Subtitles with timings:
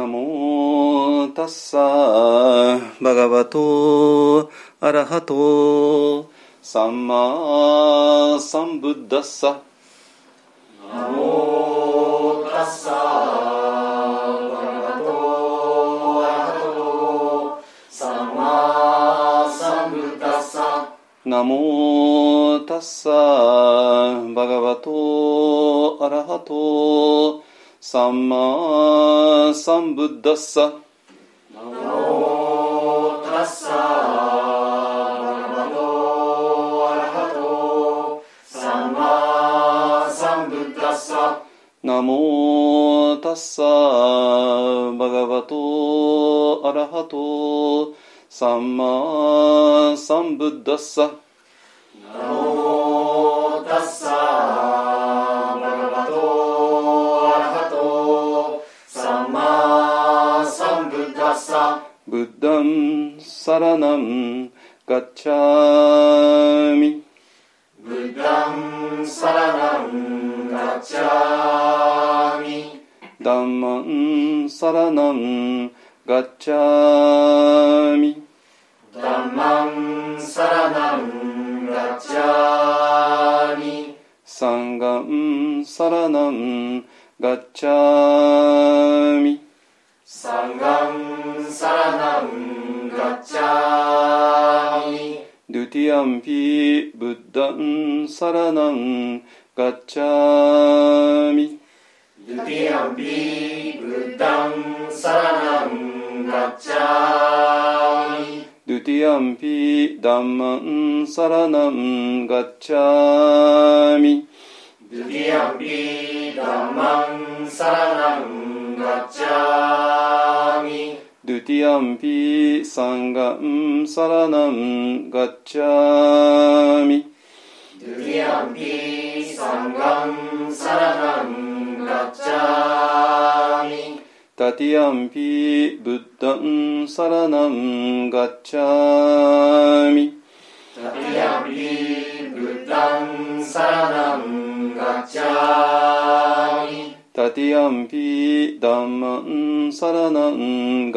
[0.00, 1.76] ナモタッサ
[3.02, 6.30] バガバトアラハト
[6.62, 9.60] サンマサンブッダッサ
[10.90, 20.94] ナモタッサバガバトアラハトサンマサンブッダッサ
[21.26, 23.10] ナモタッサ
[24.34, 27.44] バガバトアラハト
[27.82, 28.39] サンマ
[29.70, 30.72] サンブッダッサ。
[31.54, 33.68] ナモタッサ。
[33.70, 33.78] バ
[35.54, 38.24] ガバトアラハト。
[38.44, 41.44] サンマサンブッダッサ。
[41.84, 43.62] ナモタッサ。
[44.98, 47.94] バガバトアラハト。
[48.28, 51.12] サンマサンブッダッサ
[63.58, 64.29] ン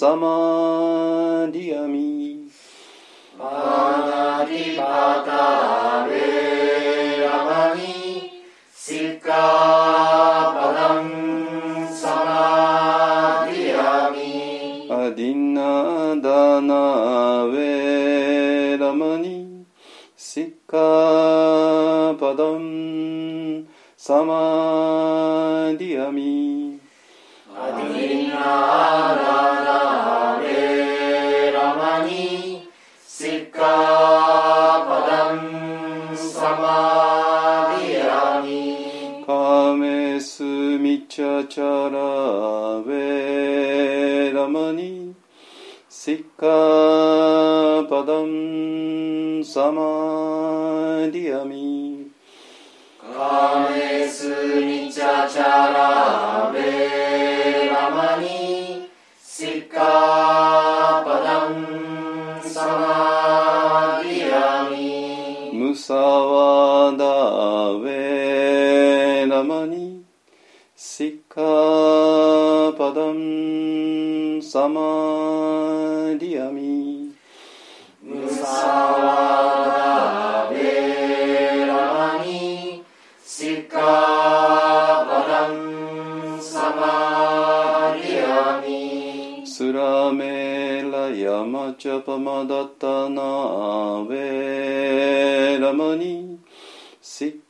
[0.00, 2.48] サマディアミ
[3.38, 8.46] パナティパタベラマニ。
[8.74, 9.28] シッカ
[10.56, 14.88] パダンサマディアミ。
[14.90, 19.66] アディナダナウェラマニ。
[20.16, 23.66] シッカパダン
[23.98, 26.80] サマディアミ。
[27.54, 29.59] アディナラ
[41.00, 41.98] ミチャチャラ
[42.78, 45.14] ウェラマニ
[45.88, 52.10] シッカパダンサマディアミ。
[53.00, 55.42] カメスミチャチャ
[55.72, 58.90] ラベラマニ
[59.24, 60.19] シッカ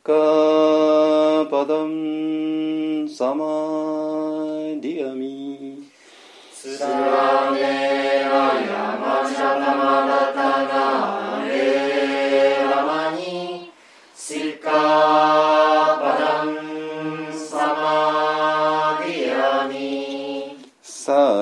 [0.02, 4.09] カパダンサマディ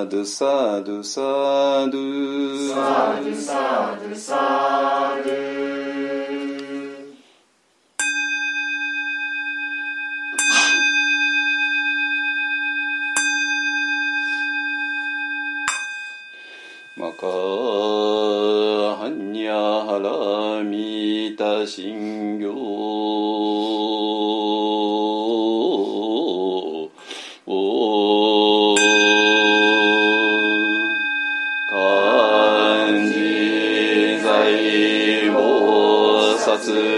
[0.09, 2.69] Sadhu, sadhu, sadhu.
[2.73, 5.68] Sadhu, sadhu, sadhu.
[21.69, 22.49] 信行
[31.71, 33.13] 漢字
[34.25, 35.37] 財菩
[36.39, 36.98] 薩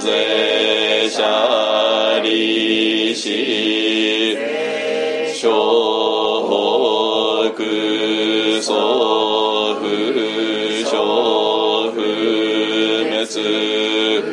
[0.00, 4.38] ぜしゃりし
[5.34, 9.84] しょうくそふ
[13.26, 14.23] し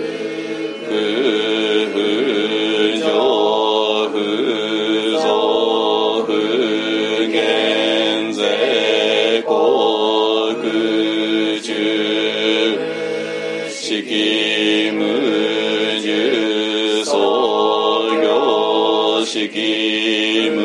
[19.47, 20.61] 識無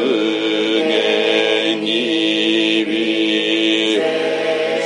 [0.87, 3.99] 限に微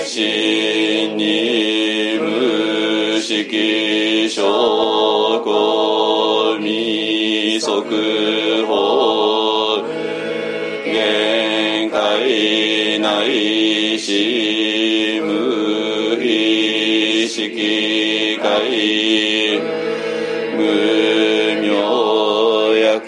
[0.06, 9.82] 心に無識証拠未足法
[10.84, 19.58] 限界ないし無意識界
[20.56, 21.50] 無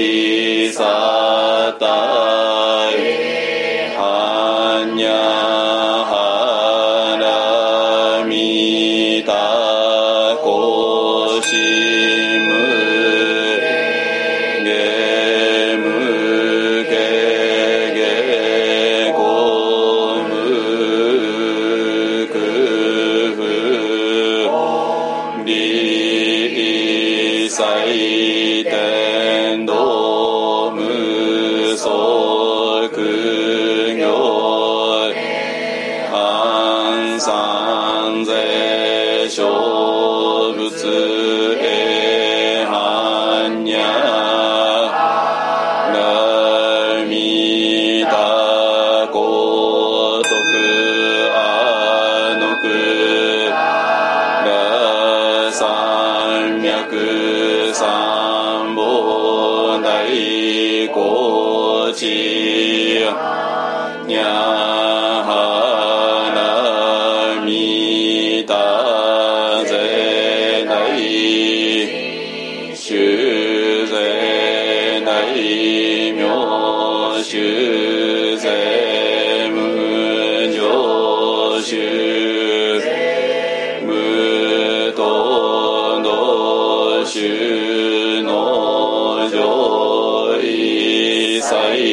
[0.00, 0.14] ติ
[0.78, 0.96] สั
[1.70, 2.09] ตตา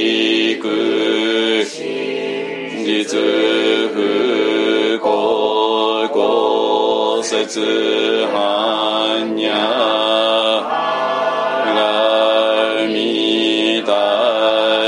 [0.07, 1.83] しくし
[2.85, 3.19] 実
[3.93, 6.19] 不幸骨
[7.19, 7.43] 折
[8.31, 9.47] 般若
[13.85, 13.89] た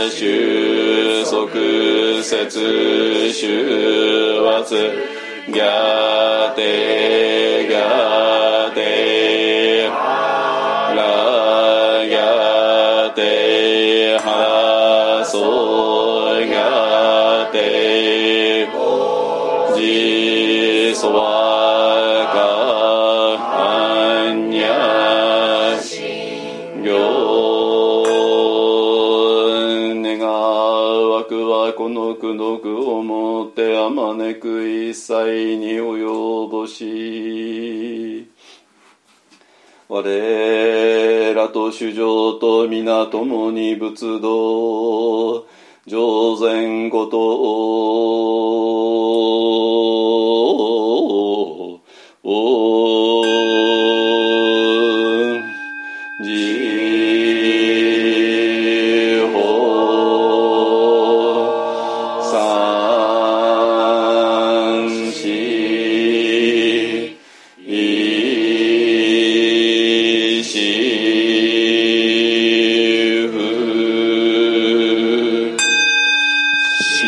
[0.10, 1.52] 収束
[2.24, 2.50] 節
[3.34, 3.44] 終
[4.66, 4.72] 末
[5.52, 6.62] 逆手
[7.68, 8.39] テ
[15.32, 21.22] そがてぼじそわ
[22.34, 22.40] か
[23.38, 26.02] はんやし
[26.84, 26.90] よ
[29.94, 38.28] ねがわくはこのく苦くをもってあまねく一切におよぼし
[39.88, 40.02] 我
[41.50, 45.46] と主情と皆共に仏道。
[45.86, 47.89] 上善こと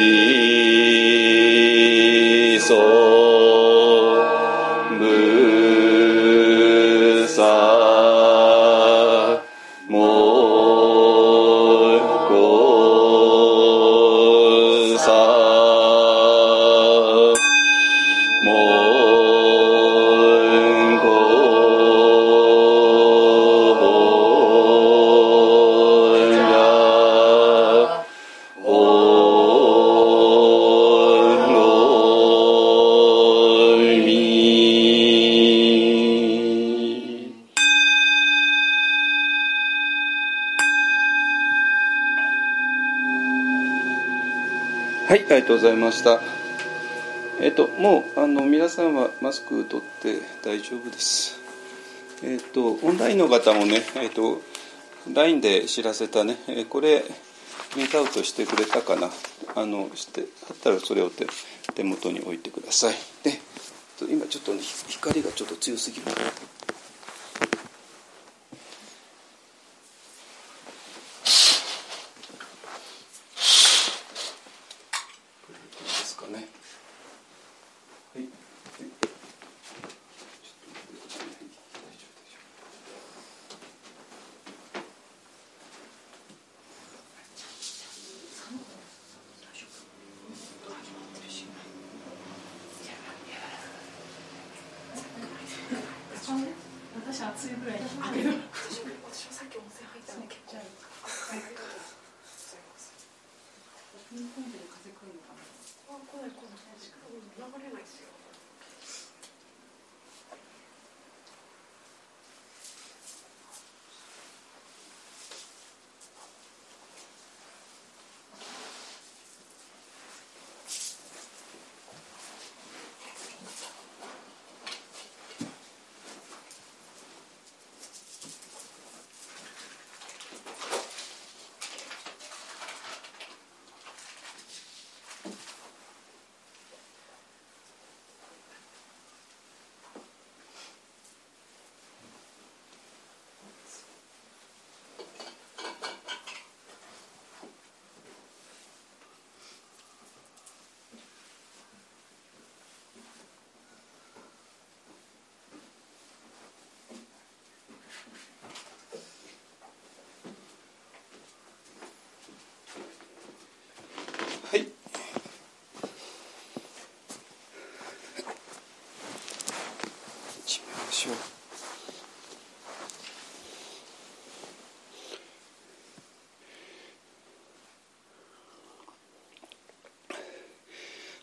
[0.01, 0.30] 思
[45.61, 46.19] ざいました。
[47.39, 51.39] えっと、もうあの皆さんはマスク取って大丈夫です。
[52.23, 54.41] えっと、オンラインの方もね、えっと、
[55.13, 57.03] LINE で知らせたね、えこれ、
[57.71, 59.09] プリントアウトしてくれたかな。
[59.55, 61.27] あの、して、あったらそれを手
[61.75, 62.95] 手元に置いてください。
[63.23, 63.39] で、
[64.09, 66.03] 今ちょっとね、光がちょっと強すぎる。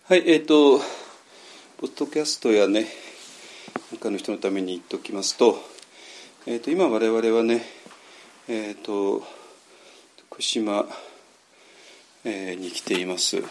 [0.09, 0.79] はい、えっ、と、
[1.77, 2.87] ポッドキャストやね、
[3.91, 5.59] 他の人のために言っておきますと、
[6.47, 7.61] えっ、と、今我々はね、
[8.49, 9.23] えっ、と、
[10.31, 10.87] 福島、
[12.25, 13.45] えーに来ています、えー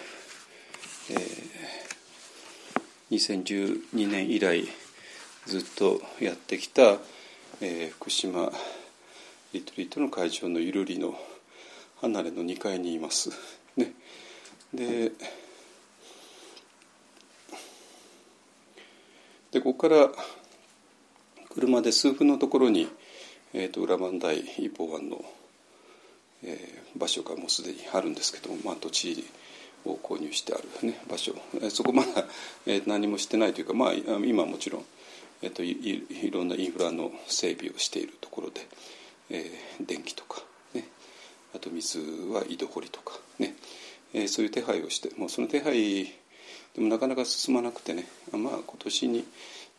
[3.12, 4.68] 2012年以来
[5.46, 6.98] ずっとやってきた、
[7.62, 8.52] えー福島
[9.54, 11.20] リトリートの会場のゆるりの
[12.02, 13.30] 離れの2階にいます。
[13.78, 13.94] ね、
[14.74, 15.12] で
[19.52, 20.10] でここから
[21.54, 22.88] 車で数分のところに、
[23.54, 25.24] えー、と裏磐梯一方湾の
[26.44, 29.24] えー場所がもうすでにあるんですけども、まあ、土地
[29.86, 32.26] を購入してある、ね、場所、えーそこまだ、
[32.66, 34.86] えー何もしてないというか、まあ、今はもちろん、
[35.44, 35.70] えー、とい
[36.10, 38.68] いろんなインフラの整備をしているところで、
[39.30, 40.42] えー電気とか、
[40.74, 40.86] ね、
[41.56, 43.54] あと水は井戸掘りとか、ね
[44.16, 46.06] えーそういう手配をしてもうその手配
[46.78, 49.26] でもなかなか進まなくてねまあ今年に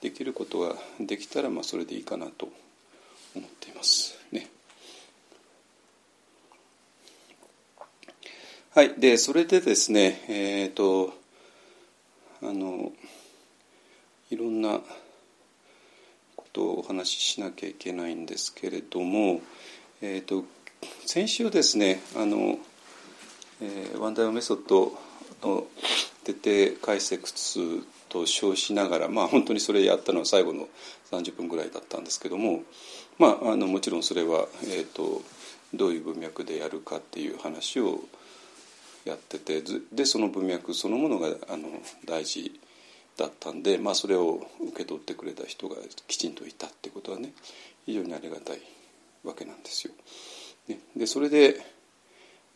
[0.00, 2.48] できることができたらまあそれでいいかなと
[3.34, 4.48] 思っていますね。
[8.74, 11.12] はい、でそれでですね、えっ、と
[12.42, 12.92] あの
[14.30, 14.80] いろんな
[16.36, 19.40] ことをお話ししなきゃいけないんですけれども、
[20.00, 20.44] えー、と
[21.06, 22.58] 先週ですねあの、
[23.60, 24.92] えーワンダイオメソッド
[25.42, 25.66] の
[26.22, 30.68] 徹底解説と称しながら、まあ、本当にそれやったのは最後の
[31.10, 32.62] 30分ぐらいだったんですけども、
[33.18, 35.22] まあ、あのもちろんそれは、えー、と
[35.74, 38.00] どういう文脈でやるかっていう話を
[39.04, 39.62] やってて
[39.92, 41.68] でその文脈そのものがあの
[42.04, 42.60] 大事
[43.16, 47.32] だったんで、まあ、それを受け取ってくれた人がきちんといたってことはね
[47.86, 48.60] 非常にありがたい
[49.24, 49.92] わけなんですよ。
[50.68, 51.56] ね、でそれで、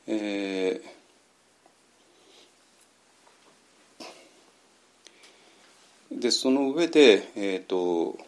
[0.07, 1.02] えー
[6.21, 8.19] でその上で、えーと、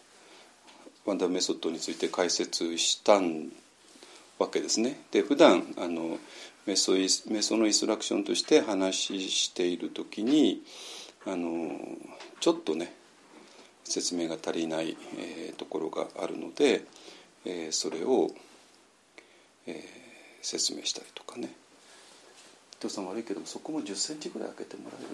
[1.07, 3.21] ワンダーメソッドについて解説した
[4.39, 5.01] わけですね。
[5.11, 6.19] で普段あの
[6.67, 10.63] メソイメソのインストラクションとして話している時に
[11.27, 11.79] あの
[12.41, 12.93] ちょっとね
[13.85, 16.85] 説明が足りない、えーところがあるので、
[17.45, 18.31] えーそれを、
[19.67, 20.05] えー
[20.43, 21.47] 説明したりとかね。
[21.47, 25.09] 伊藤さん悪いけどそこも1 0センチぐらい開けてもらえる？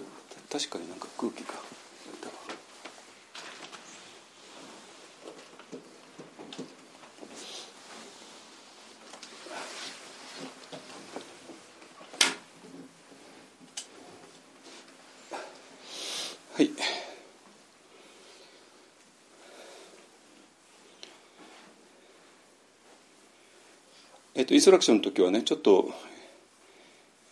[0.51, 1.53] 確かになんか空気が
[16.55, 16.71] はい
[24.35, 25.89] えっとインストラクションの時はねちょっと、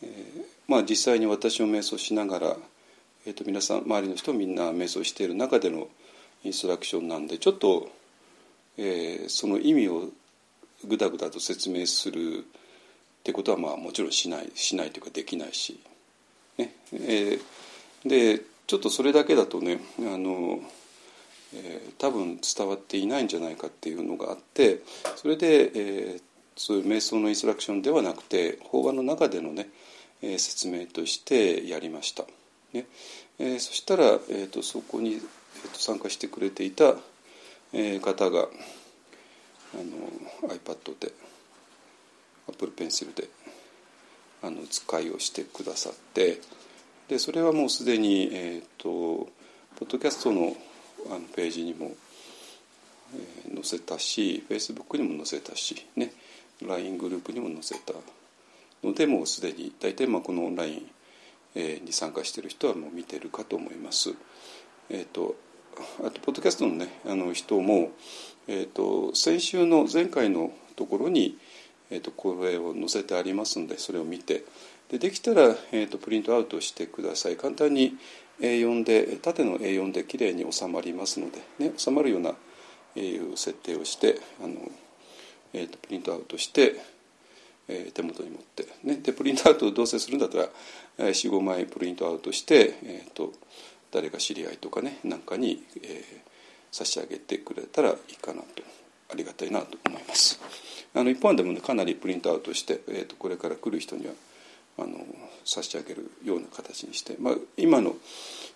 [0.02, 0.10] えー
[0.70, 2.56] まあ、実際に私を瞑想しながら、
[3.26, 5.90] えっと皆さん周りの人みんな瞑想している中での
[6.46, 7.90] インストラクションなんでちょっと、
[8.78, 10.10] えーその意味を
[10.88, 12.42] ぐだぐだと説明するっ
[13.24, 15.78] てことはまあもちろんしないしないというかできないし、
[16.58, 16.74] ね。
[16.94, 17.42] えー
[18.06, 20.62] でちょっとそれだけだとねあの、
[21.54, 24.80] えー多分伝わっていないんじゃないかっていうのがあって
[25.18, 26.29] それで、えー
[26.60, 29.70] そういう瞑想のインストラクションではなくて法話の中でのね、
[30.22, 32.26] えー説明としてやりました。
[32.74, 32.86] ね
[33.40, 35.22] えーそしたら、えー、とそこに、えー
[35.72, 36.96] と参加してくれていた、
[37.72, 41.14] えー方があの iPad で
[42.50, 43.30] Apple Pencil で
[44.44, 46.42] あの使いをしてくださって
[47.08, 49.30] でそれはもうすでに、えー、と
[49.78, 50.58] ポッドキャストの
[51.10, 51.94] あのページにも、
[53.46, 56.12] えー載せたし Facebook にも載せたしね
[56.62, 57.94] LINE グループにも載せた
[58.84, 60.92] のでもうすでに大体まあこのオンライン
[61.56, 64.14] えーに参加している人はもう見てるかと思います。
[64.90, 65.36] えー、と
[66.04, 67.92] あとポッドキャストの,、ね、あの人も、
[68.48, 71.38] えー、と先週の前回のところに、
[71.90, 74.46] えー、とこれを載せてありますのでそれを見て
[74.90, 77.96] でできたら、えー、とプリントアウトしてください簡単に
[78.42, 82.34] A4 で縦の A4 できれいに収まりますので、ね、収まるような、
[82.96, 84.56] えー設定をしてあの、
[85.54, 86.76] えー、とプリントアウトして
[87.68, 90.48] えー手元に持って、ね、でプリントアウトをどうせするんだったら
[90.98, 93.34] 45枚プリントアウトして、えー、と
[93.92, 96.30] 誰か知り合いとかねなんかに、えー
[96.72, 98.64] 差し上げてくれたらいいかなと。
[99.12, 100.40] ありがたいなと思います。
[100.94, 104.14] あの一般でもねかなりプリントアウトして、えー、とこれから来る人には
[104.78, 104.98] あの
[105.46, 107.96] 差し上げるような形にして、まあ、今の、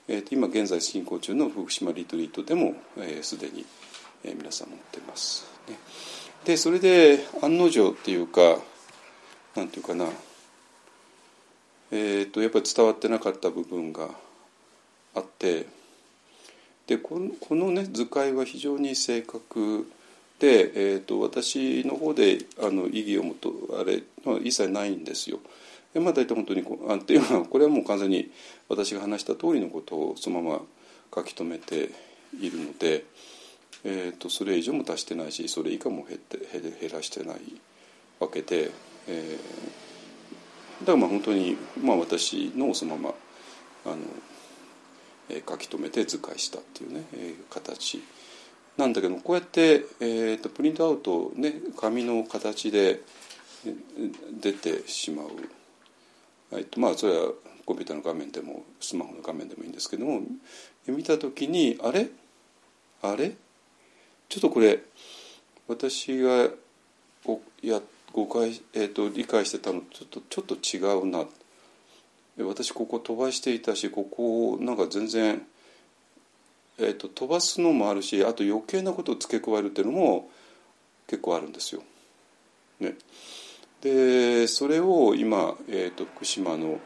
[0.07, 3.65] えー、と今現在進行中の福島リトリートでもすで、えー既に、
[4.23, 5.77] えー皆さん持ってます、ね、
[6.45, 8.57] でそれで案の定っていうか
[9.55, 10.07] なんていうかな
[11.95, 14.09] えー、とやっぱり伝わってなかった部分が
[15.13, 15.67] あって
[16.87, 19.87] でこのこのね図解は非常に正確
[20.39, 25.39] で、えー、と私の方であの意義をもとあれは一切ないんですよ。
[25.93, 28.31] でまあ大体本当にこあっていうのはこれはもう完全に
[28.67, 30.61] 私が話した通りのことをそのまま
[31.13, 31.91] 書き留めて
[32.41, 33.05] いるので、
[33.83, 36.37] えー、とそれ以上も足してないしそれ以下も減って
[36.79, 37.39] 減らしてない
[38.19, 38.71] わけで、
[39.07, 39.39] えー
[40.81, 43.09] だからまあ本当に、まあ、私のそのま
[43.85, 44.01] まあの、
[45.29, 48.03] えー書き留めて図解したっていうね、えー形。
[48.75, 53.01] なんだけどこうやって、えー、とプリントアウトね紙の形で
[54.41, 55.27] 出てしまう、
[56.53, 57.27] えっとまあそれは
[57.65, 60.21] コンピューターの画面でもスマホの画面でもいいんですけども
[60.87, 62.09] 見た時にあれ？
[63.03, 63.35] あれ？
[64.29, 64.79] ちょっとこれ
[65.67, 66.49] 私が
[67.23, 67.81] ごや
[68.11, 71.25] 誤解、えー、と理解してたのちょっとちょっと違うな
[72.37, 75.41] 私ここ飛ばしていたしここなんか全然、
[76.77, 80.29] えー、と飛ばすのもあるしあと余計なことを付け加えるっていうのも
[81.07, 81.83] 結構あるんですよ。
[82.79, 82.95] ね、
[83.81, 86.79] でそれを今、えーと、福島の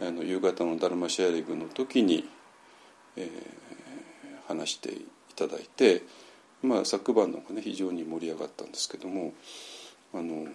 [0.00, 2.26] あの夕方のダルマシェアリングの時に、
[3.16, 3.28] えー、
[4.48, 6.02] 話していただいて、
[6.62, 9.32] まあ、昨晩のがね非常に盛り上がったんですけども
[10.12, 10.46] あの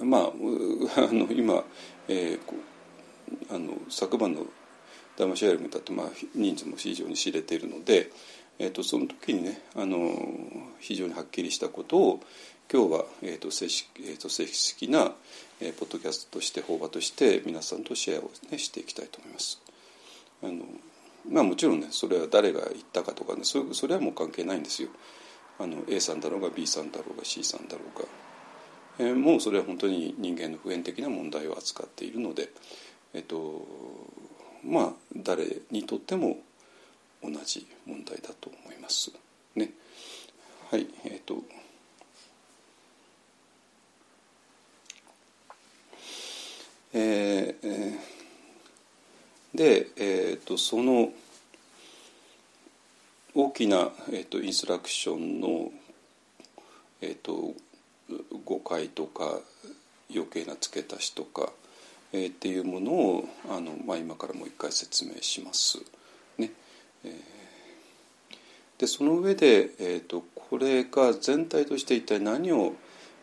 [0.00, 1.64] まあ あの今、
[2.08, 4.46] えー、あの昨晩の
[5.16, 8.10] ダマシェアリングだと、まあ、人数も非常に知れているので、
[8.58, 10.14] えーと、その時にねあの
[10.78, 12.20] 非常にはっきりしたことを
[12.70, 15.14] 今日は、えーと正式えーと、正式な、
[15.60, 19.60] えー、ポッドキャストとして法話として皆さんとシェアを、ね、していきたいと思います。
[20.42, 20.64] あの
[21.28, 24.88] まあ、もちろんねそれは誰が言ったかとかねそそれはもう関係ないんですよ。
[25.58, 28.04] あの A さんだろうが B さんだろうが C さんだろうが、
[28.98, 32.50] えー、もうそれは本当に人間の普遍的な問題を扱っているので、
[33.14, 33.66] えっ、と
[34.64, 36.36] まあ誰にとっても
[37.22, 39.10] 同じ問題だと思います。
[39.54, 39.70] ね、
[40.70, 41.42] はいえっ、ー、と
[46.98, 48.15] えー、
[49.56, 51.10] で、えーと、その
[53.34, 55.70] 大きな、えーと、インストラクションの、
[57.00, 57.54] えーと、
[58.44, 59.40] 誤解とか
[60.14, 61.50] 余計な付け足しとか、
[62.12, 65.78] えー、っていうものをあの、まあ、今からもう一回説明します。
[66.38, 66.52] ね
[67.04, 67.12] えー、
[68.78, 72.74] でその上で、えー、とこれが全体として一体何を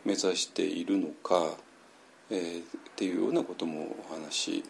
[0.04, 1.56] 目指しているのか
[2.30, 2.66] えー、っ
[2.96, 4.64] ていうようなこともお話し、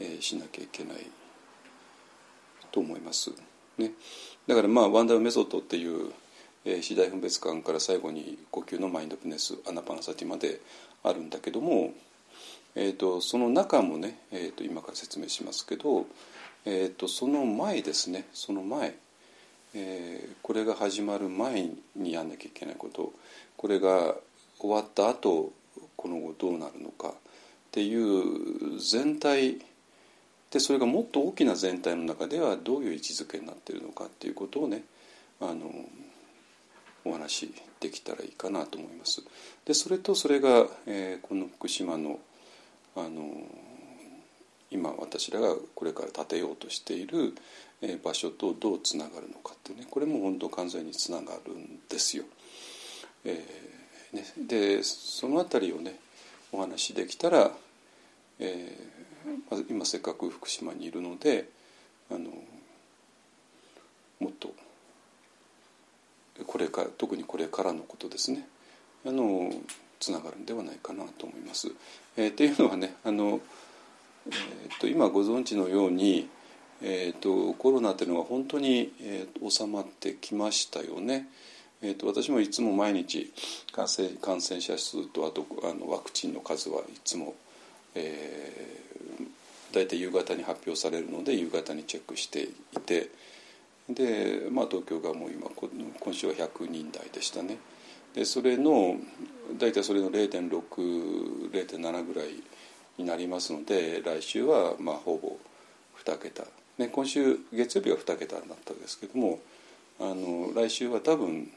[0.00, 1.06] え、しなきゃいけない
[2.72, 3.30] と思います。
[3.78, 3.92] ね、
[4.46, 6.12] だからまあワンダーメソッドっていう、
[6.64, 10.60] えー、次第分別感から最後に呼吸のマインドフネスアナパナサティまで
[11.02, 11.92] あるんだけども、
[12.74, 16.06] えーと、その中もね、えーと、今から説明しますけど、
[16.64, 18.26] えーと、その前ですね。
[18.32, 18.94] その前、
[19.74, 23.12] えー、これが始まる前にやんなきゃいけないこと。
[23.56, 24.14] これが
[24.58, 25.52] 終わった後
[25.96, 27.12] この後どうなるのかっ
[27.72, 29.58] ていう全体
[30.50, 34.82] でそれがもっと大きな全体の中ではどういう位置づけになっているのかっていうことをね
[35.40, 35.70] あの
[37.04, 39.22] お話しできたらいいかなと思います。
[39.64, 42.18] でそれとそれが、えー、この福島の
[42.96, 43.30] あの
[44.70, 47.34] 今私らがこれから建てようとしている、
[47.82, 52.24] えー、場所とどうつながるのかってねこれも本当完全につながるんですよ。
[53.24, 53.80] えー
[54.12, 55.94] ね、でその辺りをね
[56.52, 57.50] お話しできたら、
[58.38, 58.99] えー、
[59.50, 61.48] まず今せっかく福島にいるので
[62.10, 62.30] あの
[64.20, 64.54] もっと
[66.46, 68.46] これから特にこれからのことですね
[69.06, 69.50] あの
[69.98, 71.70] つながるんではないかなと思います。
[72.16, 73.40] えー、っていうのはねあの、
[74.26, 76.28] えーと、今ご存知のように、
[76.82, 81.28] えーと、コロナっていうのは本当に、えー、収まってきましたよね。
[81.82, 83.32] えーと、私もいつも毎日
[83.72, 87.34] 感染感染者数とあとあのワクチンの数はいつも、
[87.94, 92.48] えー、大体夕方に発表されるので夕方にチェックしてい
[92.84, 93.10] て
[93.88, 95.48] で、まあ、東京がもう今
[96.00, 97.58] 今週は100人台でしたね。
[98.14, 98.96] でそれの
[99.58, 102.28] 大体それの0.60.7ぐらい
[102.98, 105.38] になりますので来週はまあほぼ
[106.04, 106.44] 2桁、
[106.78, 109.38] ね、今週月曜日は2桁になったんですけども
[110.00, 111.50] あの来週は多分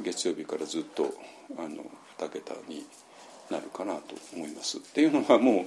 [0.00, 1.14] 月曜日からずっと
[1.56, 1.84] あの
[2.18, 2.84] 2桁に
[3.50, 4.78] なるかなと思います。
[4.78, 5.66] っていうのはもう、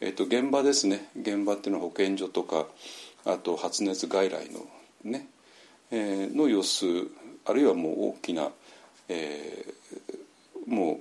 [0.00, 2.66] えー、と現場ですね現場っていうのは保健所とか
[3.24, 4.66] あと発熱外来の
[5.04, 5.28] ね、
[5.90, 6.86] えー、の様子
[7.44, 8.50] あるいはもう大きな、
[9.08, 10.98] えー、も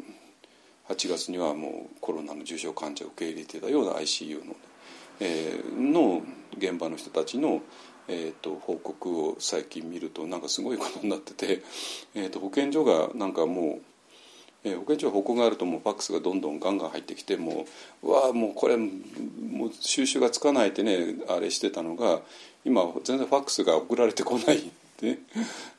[0.89, 4.55] う8月にはもうコロナの重症患者を受け入れてたような ICU の,、
[5.19, 6.21] えー、の
[6.57, 7.61] 現場の人たちの
[8.07, 11.63] えーと、報告を最近見るとなんかすごいことになってて、
[12.13, 13.81] えーと、保健所がなんかもう、
[14.65, 17.65] えー、保健所は報告があるともうファックスがどんどんガンガン入ってきても
[18.03, 22.21] うわあもうこれもう収集がつかないってねあれしてたのが
[22.65, 24.71] 今全然ファックスが送られてこない。
[25.01, 25.19] で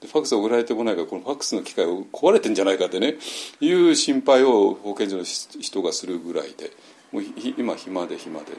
[0.02, 3.14] ファックス送られてこないからこのファックスの機械を壊れてんじゃないかってね
[3.60, 6.70] いう心配を保健所の人がするぐらいで
[7.12, 7.22] もう
[7.56, 8.56] 今暇で暇でね。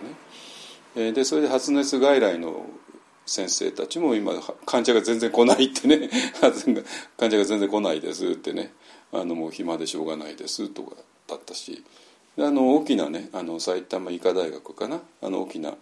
[0.95, 2.65] えでそれで発熱外来の
[3.27, 4.33] 先生たちも今
[4.65, 6.09] 患者が全然来ないってね。
[7.17, 8.73] 患者が全然来ないですってね。
[9.11, 10.95] あのもう暇でしょうがないですとか
[11.27, 11.83] だったし
[12.37, 15.73] あの大きなねあの埼玉医科大学かなあの大きな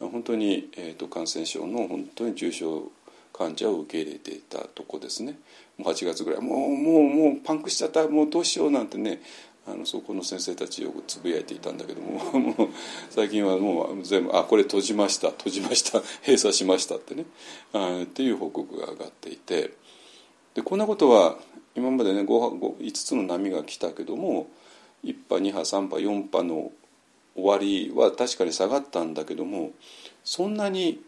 [0.00, 2.90] 本当に、えーと、感染症の本当に重症
[3.34, 5.38] 患者を受け入れていたとこですね。
[5.76, 9.22] もう8月ぐらいもうもうもうパンクしちゃったもうどうしようなんてね
[9.66, 12.68] あのそこの先生たちよくつぶやいていたんだけどももう
[13.10, 17.24] 最近はもう全部「あこれ閉じました閉じました 閉鎖しました」ってね
[17.72, 19.78] あっていう報告が上がっていて。
[20.52, 21.38] でこんなことは
[21.80, 24.46] 今までね 5, 5, 5つの波が来たけども
[25.04, 26.70] 1波2波3波4波の
[27.34, 29.70] 終わりは確かに下がったんだけども
[30.24, 31.00] そんなに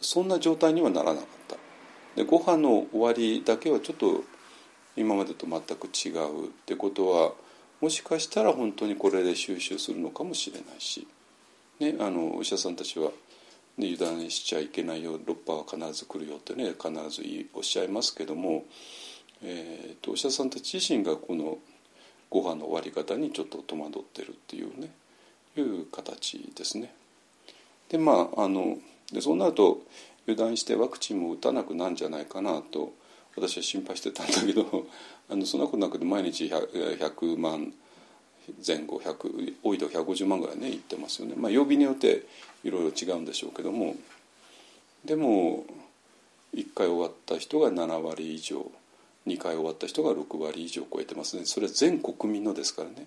[0.00, 1.56] そんな状態にはならなかった。
[2.16, 4.24] で5波の終わりだけはちょっと
[4.96, 7.32] 今までと全く違うってことは
[7.80, 11.06] もしかしたら本当にこれで収集するのかもしれないし、
[11.78, 13.10] ね、あのお医者さんたちは、
[13.76, 17.22] ね、油断しちゃいけないよ6波は必ず来るよってね必ず
[17.54, 18.64] おっしゃいますけども、
[19.42, 21.58] えーと、お医者さんたち自身がこの
[22.30, 24.90] 5波の終わり方にちょっと戸惑ってるっていうね
[25.56, 26.92] いう形ですね。
[27.88, 28.78] でまああの
[29.12, 29.80] でそうなると
[30.26, 32.92] 油断してワクチンも打たなくなんじゃないかなと
[33.34, 34.86] 私は心配してたんだけど
[35.30, 37.72] あのそんなことなくて毎日 100, 100万
[38.66, 41.34] 前後100多いと150万ぐらいねいってますよね。
[41.36, 42.26] まあ、曜日によって
[42.64, 43.96] いろいろ違うんでしょうけども
[45.04, 45.64] でも
[46.54, 48.70] 1回終わった人が7割以上
[49.28, 51.42] 2回終わった人が6割以上超えてますね。
[51.44, 53.06] それは全国民のですからね。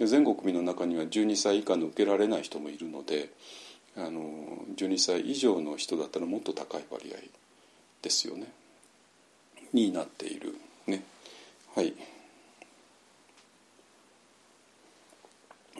[0.00, 3.30] 全国民の中には12歳以下の受けられない人もいるので
[3.96, 4.20] あの
[4.76, 7.18] 12歳以上の人だったらもっと高い割合
[8.02, 8.46] ですよね。
[9.72, 10.54] になっている
[10.86, 11.02] ね。
[11.74, 11.94] はい。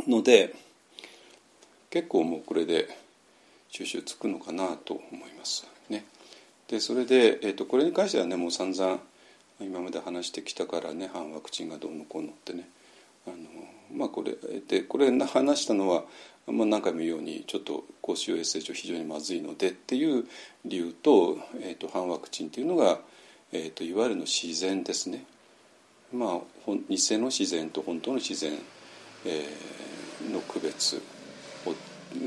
[0.07, 0.55] ので
[1.91, 2.89] 結構もうこれで
[3.69, 6.05] 収集つくのかなと思いますね。
[6.69, 9.01] でそれで、えーと、これに関してはねもう散々
[9.61, 12.69] 今まで話してきたからね反ワクチンがどうのこうのってね
[13.27, 13.37] あの
[13.95, 14.37] まあこれ
[14.69, 16.05] でこれ話したのは
[16.47, 20.25] まあ、何回も言うようにちょっと公衆衛生上非常にまずいのでっていう
[20.65, 23.01] 理由と,、えーと、反ワクチンっていうのが、
[23.53, 25.25] えーと、いわゆるの自然ですね。
[26.13, 28.53] まあ、偽の自然と本当の自然、
[29.25, 31.03] えー、の区別
[31.67, 31.75] を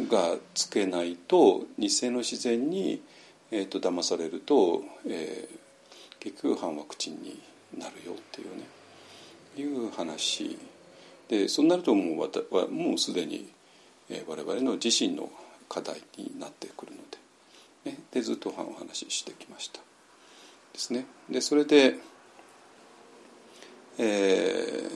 [0.09, 3.01] がつけないと偽の自然に、
[3.51, 5.57] えーと、騙されると、えー、
[6.19, 7.39] 結局反ワクチンに
[7.77, 8.63] なるよっていうね。
[9.57, 10.57] いう話。
[11.27, 13.49] でそうなるともうもうすでに
[14.09, 15.29] え我々の自身の
[15.67, 16.97] 課題になってくるの
[17.85, 19.79] で,、ね、でずっとお話ししてきました。
[20.73, 21.05] ですね。
[21.29, 21.95] でそれで、
[23.99, 24.89] え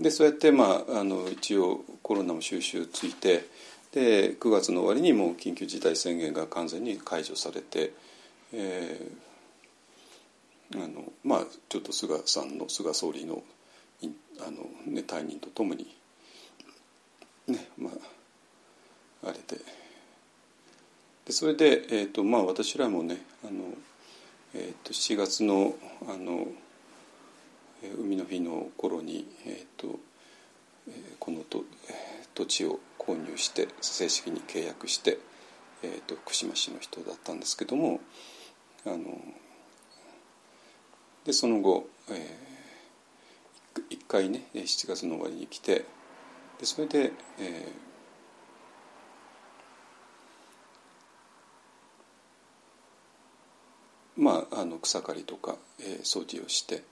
[0.00, 3.48] ー、でそうやってまああの一応コロナも収集ついて
[3.92, 7.92] で9月の終わりにもう緊急事態宣言が完全に解除されて、
[8.52, 13.42] えー、あのまあちょっと菅さんの菅総理の
[14.40, 15.94] あの、ね、退任とともに
[17.48, 17.90] ねま
[19.22, 19.60] ああれで
[21.24, 23.64] でそれで、えーとまあ、私らもねあの、
[24.54, 25.74] えーと、7月の
[26.08, 26.46] あの
[27.98, 29.98] 海の日の頃に、えーと
[30.88, 31.64] え、このと
[32.34, 35.18] 土地を購入して正式に契約して、
[35.82, 38.00] えーと、福島市の人だったんですけども
[38.86, 39.18] あの
[41.24, 45.84] でその後、えー、1回ね7月の終わりに来て
[46.60, 56.84] でそれで、えー、まああの草刈りとか、えー、掃除をして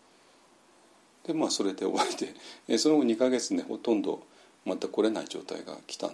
[1.25, 2.35] でまあそれで終わりで、
[2.69, 4.27] えー、その後2か月ねほとんど
[4.65, 6.13] また来れない状態が来たあ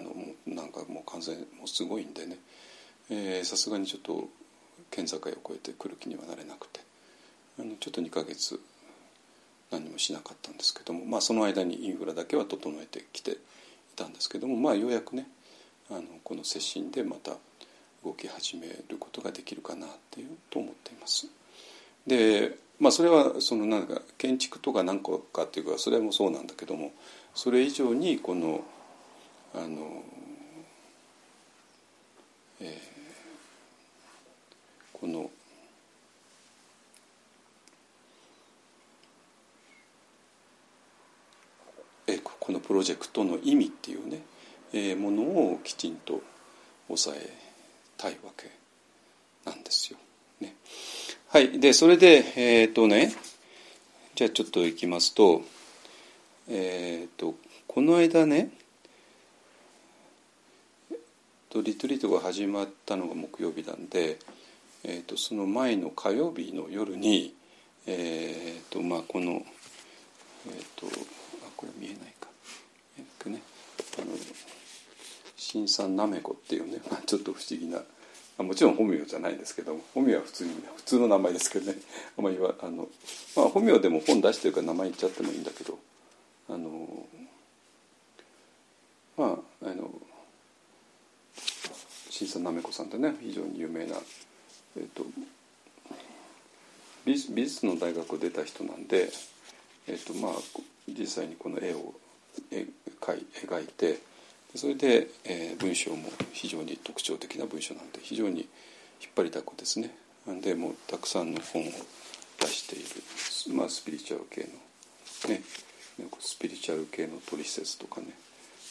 [0.00, 4.28] のなんかもう完全もうすごいんでねさすがにちょっと
[4.92, 6.80] 県境を越えて来る気にはなれなくて
[7.58, 8.60] あのちょっと2か月
[9.72, 13.36] 何もしなかったんですけども、まあ、その間にインフラだけは整えてきてい
[13.96, 15.26] たんですけども、まあ、ようやくね
[15.90, 17.32] あのこの接心でまた
[18.04, 21.26] 動き始めることができるかなっていうと思っています。
[22.06, 26.92] でまあそれはそのなんか建築とか何個かっていうかそれもそうなんだけども
[27.34, 28.64] それ以上にこの
[29.54, 30.02] あの、
[32.60, 32.80] え、
[35.02, 35.28] この
[42.38, 44.20] このプロジェクトの意味っていうね、
[44.72, 46.20] えー、ものをきちんと
[46.86, 47.32] 抑え
[47.96, 48.50] たいわけ
[49.44, 49.98] なんですよ。
[50.40, 50.54] ね、
[51.28, 51.58] はい。
[51.58, 53.12] でそれでえっ、ー、とね
[54.14, 55.42] じゃあちょっといきますと
[56.48, 57.34] えっ、ー、と
[57.66, 58.50] この間ね
[61.62, 64.18] リトリートが始まったのが木曜日なんで、
[64.84, 67.34] えーと、その前の火曜日の夜に、
[67.86, 69.42] えーとまあ、この、えー
[70.76, 70.86] と、
[71.46, 72.12] あこれ見えない
[73.22, 73.40] くね
[73.98, 74.06] あの
[75.36, 77.82] 新三なめこっていうね、 まあ、ちょっと不思議な
[78.38, 81.78] あもちろん本名じゃないですけども本名は普通に普通の名前ですけどね
[82.16, 82.88] あんまりあの、
[83.36, 85.78] まあ、本名でも本出してるから名前言っちゃってもいいんだけど
[86.48, 87.06] あの
[89.16, 89.90] まああの
[92.10, 93.96] 新三なめこさんってね非常に有名な、
[94.76, 95.04] えっと、
[97.04, 99.10] 美美術の大学を出た人なんで
[99.88, 100.32] えーとまあ、
[100.88, 101.94] 実際にこの絵を
[103.00, 103.98] 描い描いて
[104.54, 108.40] それで、えー、文章も非常に特徴的な文章なので非常に
[109.00, 109.90] 引っ張りだこですね
[110.26, 110.40] なん。
[110.40, 111.64] でもうたくさんの本を
[112.40, 112.78] 出してい
[113.50, 115.42] る、まあ、スピリチュアル系のね
[116.20, 118.08] スピリチュアル系の取説とかね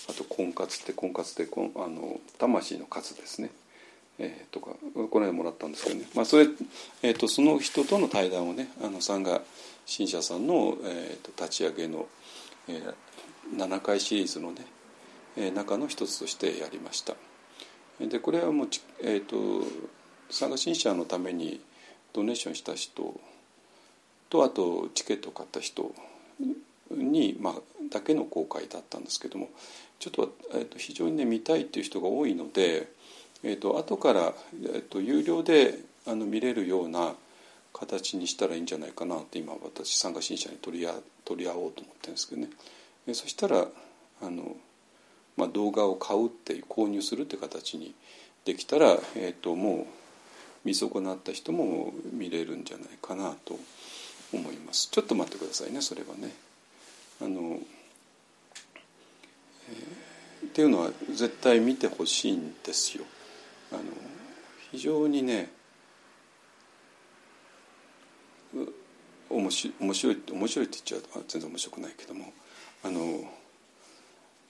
[0.09, 3.49] あと婚活って婚活ってあの魂の活ですね、
[4.23, 4.75] えー、とか
[5.09, 6.47] この間もらったんですけどね、まあ、それ、
[7.01, 9.41] えーと、その人との対談をねあのさんが
[9.87, 12.07] 新社さんの、えーと、立ち上げの、
[12.67, 12.93] えー、
[13.57, 14.65] 7回シリーズのね、
[15.35, 17.15] えー、中の一つとしてやりました。
[17.99, 18.67] でこれはもう、
[19.03, 19.35] えーと、
[20.29, 21.61] 参加新社のために
[22.13, 23.19] ドネーションした人
[24.29, 25.93] とあとチケットを買った人
[26.89, 27.53] に、まあ、
[27.91, 29.49] だけの公開だったんですけども
[29.99, 32.91] ちょっと,、えー、と非常にね見たいっていう人が多いので、
[33.43, 37.13] えー、と後から、えー、と有料であの見れるような
[37.73, 40.93] 形にしたらいいんじゃないかなって今私参加審査に取り合
[41.25, 42.49] 取り合おうと思ってるんですけどね、
[43.07, 43.67] えー、そしたら
[44.21, 44.55] あの、
[45.37, 47.93] まあ、動画を買うって購入するって形に
[48.45, 49.85] できたら、えー、ともう
[50.63, 53.57] 見損なった人も見れるんじゃないかなと
[54.33, 56.33] 思いますちょっと待ってくださいねそれはね。
[57.21, 57.59] あの、
[59.69, 63.03] えー、っていうのは絶対見てほしいんですよ。
[63.71, 63.81] あの
[64.71, 65.49] 非常にね
[69.29, 69.73] 面白
[70.13, 72.33] い面白いって言っちゃうと全然面白くないけども
[72.83, 73.23] あの、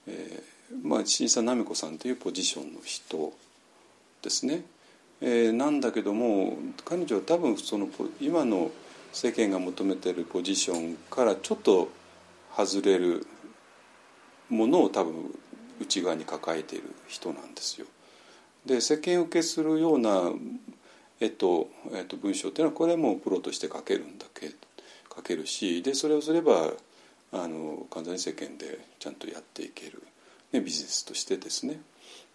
[0.08, 3.32] えー、まあ新佐奈美子さんというポジションの人
[4.22, 4.62] ですね。
[5.20, 7.88] えー、なんだけども彼女は多分その
[8.20, 8.72] 今の
[9.12, 11.88] 世間が求めているポジションからちょっと
[12.56, 13.26] 外れる
[14.48, 15.14] ものを多分
[15.80, 17.86] 内側に抱えている人なんですよ。
[18.66, 20.30] で世間受けするような、
[21.20, 24.50] えっとえっと、文章っていうのはこれはもうプロとして書けるんだけ
[25.14, 26.72] 書けるしでそれをすれば
[27.32, 30.02] あの完全に世間でちゃんとやっていける、
[30.52, 31.80] ね、ビジネスとしてですね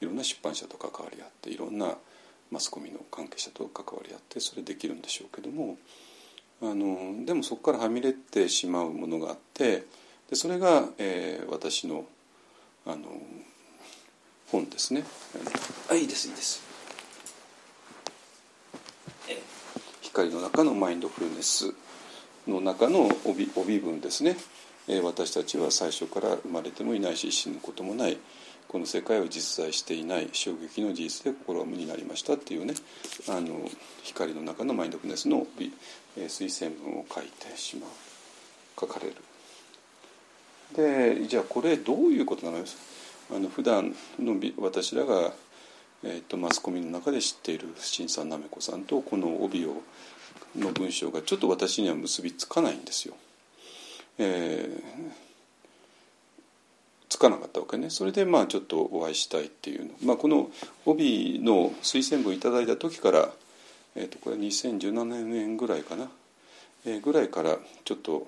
[0.01, 1.95] いろんな出版社と関わり合っていろんな
[2.51, 5.77] マスコミの関係者と関わり合ってそれできるんでしょうけども
[6.61, 9.85] あのでもそこからはみ出てしまうものがあって
[10.29, 12.05] でそれが、えー、私の
[12.85, 13.05] あの
[14.51, 15.03] 本ですね。
[15.89, 16.63] あいいですいいです。
[20.01, 21.73] 光の中のマインドフルネス
[22.47, 24.35] の中の帯帯文ですね、
[24.87, 28.17] えー、私たちは最初から生まれてもいないし死ぬこともない。
[28.67, 30.29] この世界を実在していない。
[30.33, 32.73] 衝撃の事実で心は無になりましたっていうね。
[33.29, 33.69] あの
[34.03, 35.45] 光の中のマインドフルネスの
[36.17, 37.89] 推薦文を書いてしまう。
[38.79, 39.15] 書かれる。
[40.75, 42.65] でじゃあこれどういうことなの
[43.33, 45.33] あの普段の私らが、
[46.03, 49.81] えーと、マスコミの中で知っている新さんなめこさんとこの帯を
[50.55, 53.15] の文章がちょっと私には結びつかないんですよ。
[54.17, 55.13] えー、
[57.09, 57.89] つかなかったわけね。
[57.89, 60.49] それでまあちょっとお会いしたいっていうの、まあ、この
[60.85, 63.29] 帯の推薦文いただいた時から、
[63.95, 66.09] えー、とこれ2017年ぐらいかな、
[66.85, 68.27] えー、ぐらいからちょっと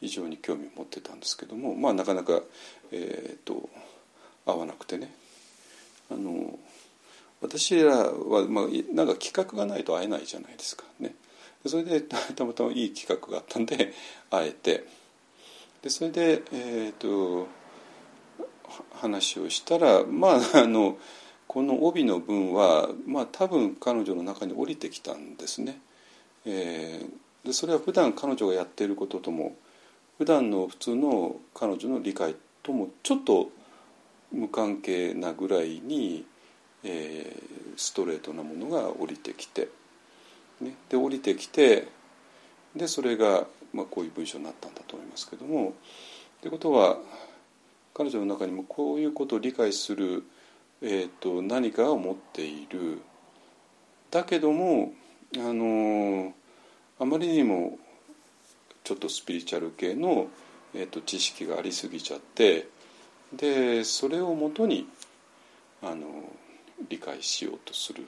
[0.00, 2.40] 非常に興味を持ってたんですけどもまあなかなか、
[2.92, 3.68] えーと、
[4.46, 5.14] 合わなくてね。
[6.10, 6.58] あの
[7.40, 10.84] 私らは、まあ、なんか企画がないと会えないじゃないですか。
[10.98, 11.14] ね。
[11.66, 12.00] それで
[12.34, 13.92] たまたまいい企画があったんで
[14.30, 14.86] 会えて。
[15.82, 17.46] でそれで、えーと、
[18.94, 20.98] 話をしたらまあ あの
[21.46, 25.80] この帯の文は、まあ、多分彼女の中に降りてきたんですね。
[26.46, 29.56] えー、でそれは普段彼女がやっていることとも
[30.16, 33.50] 普段の普通の彼女の理解ともちょっと
[34.32, 36.24] 無関係なぐらいに、
[36.82, 39.68] えー、ストレートなものが降りてきて、
[40.60, 41.88] ね、で降りてきて
[42.74, 45.74] でそれが、まあ、こういう文章になったんだと思いますけども。
[46.44, 46.98] ということは
[47.94, 50.24] 彼女の中にもこういうことを理解する、
[50.82, 53.00] えーと、何かを持っている
[54.10, 54.92] だけども
[55.36, 56.34] あの
[56.98, 57.78] あまりにも
[58.82, 60.26] ちょっとスピリチュアル系の、
[60.74, 62.68] えーと、知識がありすぎちゃって
[63.36, 64.86] でそれをもとに
[65.82, 66.06] あの
[66.88, 68.04] 理解しようとする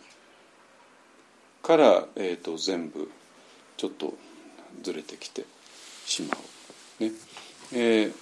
[1.62, 3.11] から、えーと、全部
[3.77, 4.14] ちょっと
[4.83, 5.45] ずれてきて
[6.05, 6.37] しま
[7.01, 7.03] う。
[7.03, 7.12] ね
[7.72, 8.12] えー、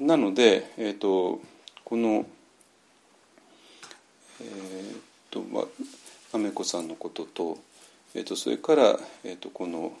[0.00, 1.40] なので、えー、と
[1.84, 2.26] この、
[4.40, 5.00] えー
[5.30, 5.64] とまあ、
[6.34, 7.58] アメコさんのことと,、
[8.14, 9.92] えー、とそれから、えー、とこの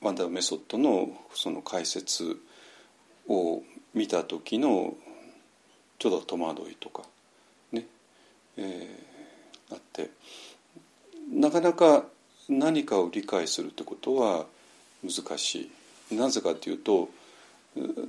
[0.00, 2.38] ワンダーメソッドのその解説
[3.30, 3.62] を
[3.94, 4.94] 見た時の
[5.98, 7.02] ちょっと戸惑いとか
[7.72, 7.86] ね、
[8.56, 10.10] えー、あって
[11.32, 12.04] なかなか
[12.48, 14.46] 何かを理解するってことは
[15.04, 15.70] 難し
[16.10, 17.08] いなぜかというと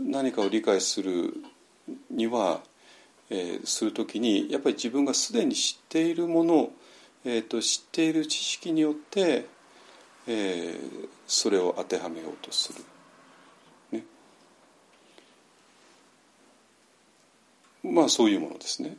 [0.04, 1.36] 何かを理解する
[2.10, 2.62] には、
[3.30, 6.72] えー、する時にやっぱり自分がすでに知っているもの、
[7.26, 9.46] えーと、知っている知識によって、
[10.28, 12.84] えー、それを当てはめようとする。
[17.84, 18.96] まあそういうものですね。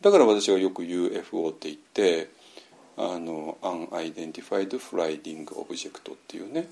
[0.00, 2.28] だから私がよく UFO って言って
[2.96, 6.68] あの Unidentified Flying Object っていうね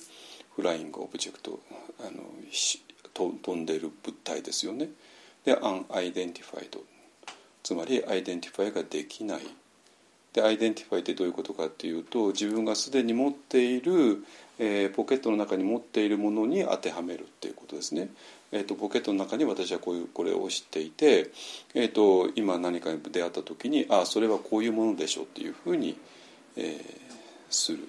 [0.56, 1.58] flying object
[2.00, 2.22] あの
[3.14, 4.88] 飛んでる物体ですよね。
[5.44, 6.78] で Unidentified
[7.62, 9.40] つまり identify ができない。
[10.34, 14.24] で identify ってどういうことかっていうと自分がすでに持っている、
[14.58, 18.08] えー、ポケットの中に持っているものに当てはめるっていうことですね。
[18.54, 21.32] えーと、ポケットの中に私はこういうこれを知っていて、
[21.74, 25.98] えーと、今何かに出会った時にああそれはこういうものでしょうっていうふうに、
[26.56, 26.76] えー、
[27.50, 27.88] する。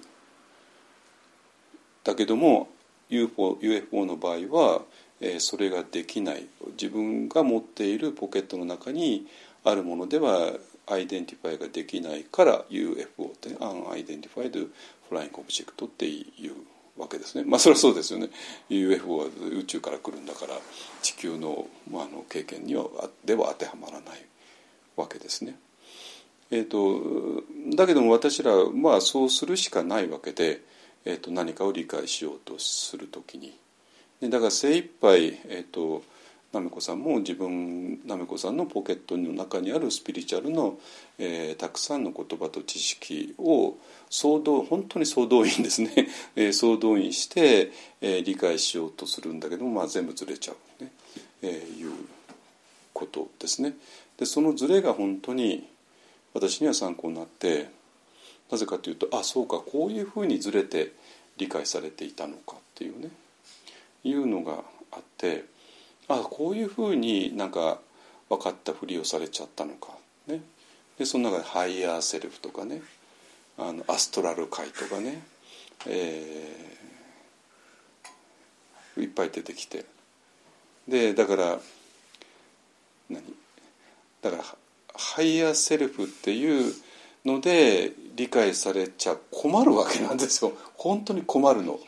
[2.02, 2.68] だけども
[3.08, 4.82] UFO, UFO の場合は、
[5.20, 9.28] えー、それができない自分が持っているポケットの中に
[9.62, 10.52] あるものでは
[10.88, 14.68] identify ができないから UFO って、ね、Unidentified
[15.10, 17.44] Flying Object っていうわけですね。
[17.46, 18.30] まあそれはそうですよね。
[18.68, 20.54] UFO は宇宙から来るんだから
[21.02, 22.86] 地球の,、まあ、あの経験には
[23.24, 24.24] では当てはまらない
[24.96, 25.58] わけですね。
[26.50, 27.42] えーと、
[27.76, 30.62] だけども私らまあそうするしかないわけで。
[31.08, 33.56] えーと、何かを理解しようとするときに
[34.20, 36.02] でだから精一杯えっ、ー、と
[36.52, 40.78] なめこさんも自分なめこさんのポケットの中にあるスピリチュアルの、
[41.18, 43.76] えー、たくさんの言葉と知識を
[44.08, 50.92] 総動本当に総動員ですね、 えー、総動員して、えー、理解しようとするんだけども、まあ、全部ずれちゃうね、
[51.42, 51.92] え、いう
[52.92, 53.76] ことですね。
[54.16, 55.66] でそのずれが本当に
[56.32, 57.68] 私には参考になって
[58.50, 60.92] なぜかというとあそうかこういうふうにずれて
[61.36, 63.10] 理解されていたのかっていうね。
[64.04, 65.44] いうのがあって
[66.08, 67.78] あこういうふうになんか
[68.28, 69.88] 分かったふりをされちゃったのか、
[70.26, 70.40] ね、
[70.98, 72.82] でその中で higher self とかね。
[73.58, 75.22] あのアストラル界とかね、
[75.86, 79.86] えー、いっぱい出てきて。
[80.86, 81.58] でだから
[83.08, 83.22] 何？
[84.20, 84.44] だから
[84.94, 86.74] higher self っていう
[87.24, 90.52] ので理解されちゃ困るわけなんですよ。
[90.74, 91.80] 本当に困るの。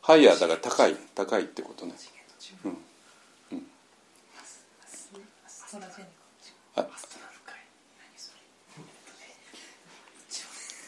[0.00, 0.96] ハイヤーだから高い。
[1.14, 1.92] 高いってことね。
[2.64, 2.70] うん。
[3.52, 3.66] うん。
[6.76, 6.86] あ。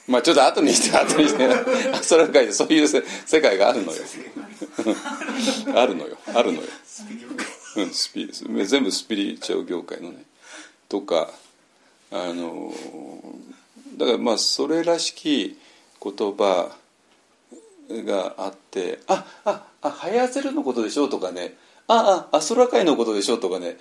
[0.06, 1.46] まあちょっと後にして後にして。
[1.92, 4.02] アストラル界でそういう世界が あるのよ。
[5.74, 6.18] あるのよ。
[6.34, 6.68] あるのよ、
[7.76, 10.24] うん、スピ全部スピリチュアル業界のね。
[10.88, 11.32] とか
[12.10, 12.72] あの
[13.96, 15.58] だからまあそれらしき
[16.00, 16.76] 言葉
[17.88, 21.56] があって「あああハヤセルのことでしょ」とかね
[21.86, 23.78] 「ああアストラ界のことでしょ」とかね。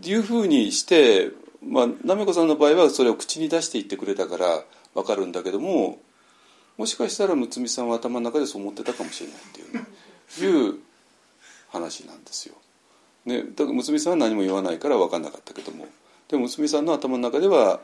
[0.00, 1.30] っていうふうにして
[1.64, 6.00] まあ奈美子さんの場合はそれを口に出して言ってくれたから分かるんだけども
[6.78, 10.78] もしかしたら睦美さんは頭の中でそう思ってたかもしれないっていう、ね、いう
[11.70, 12.54] 話なんですよ。
[13.24, 15.86] ね、だから睦美さんは何も言わないから分かんなかったけども。
[16.28, 17.80] でも睦美さんの頭の中では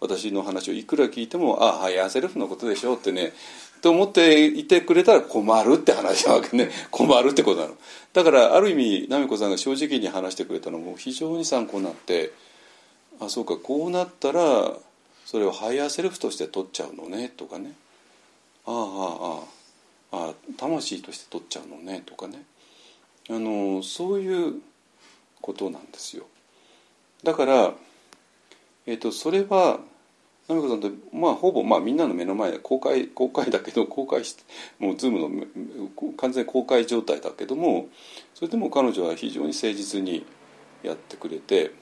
[0.00, 3.32] 私の話をいくら聞いても「ああ higher self のことでしょ」ってね
[3.80, 6.70] と思っていてくれたら困るって話なわけね。
[6.90, 7.76] 困るってことなの。
[8.12, 12.32] だからある意味奈美子さんが正直に話してくれたのも非常に参考になって
[13.20, 14.72] あそうかこうなったら
[15.24, 17.74] それを higher self として取っちゃうのねとかね。
[18.66, 19.46] ああ
[20.12, 22.44] ああああ魂として取っちゃうのねとかね。
[23.28, 24.60] あのそういう
[25.40, 26.26] ことなんですよ。
[27.22, 27.74] だから、
[28.86, 29.78] えーとそれは
[30.50, 34.36] 奈美子さんってまあほぼ、まあ、みんなの目の前で公開公開だけど公開し
[34.78, 35.46] もうズームの
[36.16, 37.88] 完全公開状態だけども
[38.34, 40.26] それでも彼女は非常に誠実に
[40.82, 41.72] やってくれて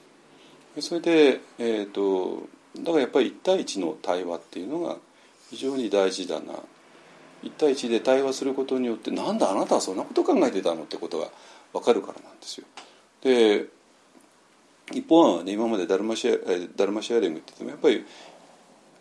[0.79, 2.47] それで、えーと、
[2.77, 4.97] だからやっぱり1対1の対話っていうのが
[5.49, 6.53] 非常に大事だな
[7.43, 11.29] 1対1で対話することによってなんだあなたはそんなこと考えてたのってことが
[11.73, 12.67] 分かるからなんですよ。
[13.21, 13.65] で
[14.91, 18.05] 一方はね今までダルマシェダルマシェアリングって言ってもやっぱり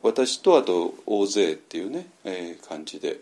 [0.03, 3.20] 私とあと大勢っていうね、えー、感じで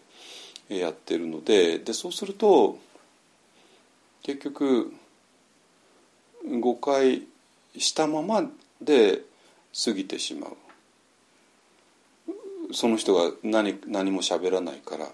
[0.68, 2.78] やってるのででそうすると
[4.22, 4.92] 結局
[6.60, 7.22] 誤解
[7.78, 8.42] したまま
[8.80, 9.22] で
[9.84, 10.56] 過ぎてしまう。
[12.72, 15.08] その人が何何も喋らないから。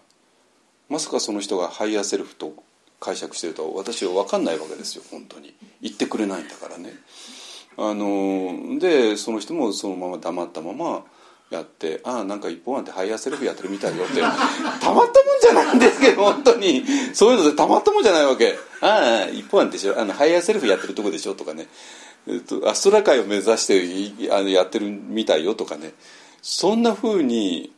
[0.88, 2.54] まさかその人が higher self と
[3.00, 5.54] 解釈してると私は分かんないわけですよ本当に。
[5.80, 6.92] 言ってくれないんだからね。
[7.76, 11.04] あのでその人もそのまま黙ったまま
[11.53, 14.36] やってああなんか一本案で higher self やってるみたいよってたまっ
[14.80, 15.05] たもん
[15.40, 16.84] じゃないんですけど本当に。
[17.12, 18.59] そういうのでたまったもんじゃないわけ。
[18.80, 21.66] ああ一本案でしょあの higher self やってるとこでしょとかね。
[22.26, 23.66] えっとアストラル界を目指し
[24.18, 25.92] てあのやってるみたいよとかね。
[26.40, 27.72] そんなふうに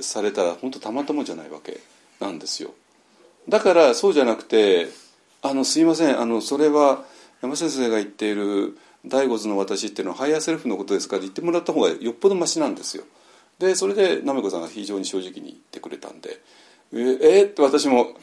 [0.00, 1.80] されたら本当たまったもんじゃないわけ。
[2.20, 2.74] なんですよ。
[3.48, 4.88] だからそうじゃなくて
[5.42, 6.20] 「あのすいません。
[6.20, 7.04] あのそれは
[7.42, 8.76] 山先生が言っている
[9.06, 13.04] 第五図の私っていうのは higher self のことですから言ってもらった方がよっぽどマシなんですよ。
[13.60, 16.40] でそれでなめこさんが非常に正直に言ってくれたんで
[16.92, 18.14] 「ええって私も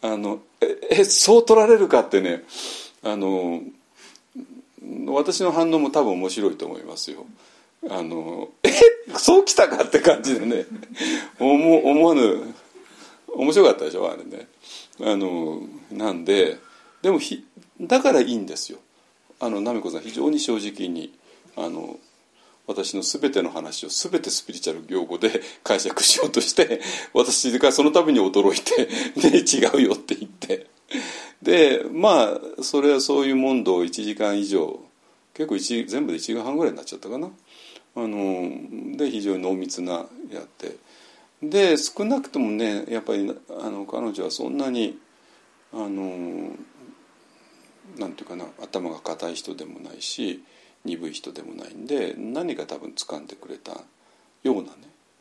[0.00, 2.44] あのええそう取られるかってね
[3.02, 3.60] あの
[5.08, 7.26] 私の反応も多分面白いと思いますよ。
[7.90, 8.70] あのえ
[9.18, 10.66] そうきたかって感じでね
[11.38, 12.54] 思思わぬ
[13.28, 14.48] 面白かったでしょあれね。
[15.02, 15.60] あの
[15.92, 16.58] なんで
[17.02, 17.44] でもひ
[17.78, 18.78] だからいいんですよ。
[19.38, 21.12] あのなめこさん非常に正直に
[21.56, 21.98] あの
[22.68, 26.80] 私の全ての話を全てスピリチュアル用語で 解釈しようとして
[27.14, 28.88] 私がその度に驚いて
[29.30, 30.68] で 違うよって言って。
[31.42, 34.80] でまあそれはそういう問答を1時間以上
[35.34, 37.30] 結構全部で1時間半ぐらいになっちゃったかな。
[37.94, 40.76] あので非常に濃密なやって。
[41.42, 44.98] で少なくともねやっぱりあの彼女はそんなに
[45.72, 46.50] あの
[47.96, 50.42] なんていうかな頭が固い人でもないし
[50.84, 53.72] 鈍い人でもないんで何か多分掴んでくれた
[54.42, 54.68] ようなね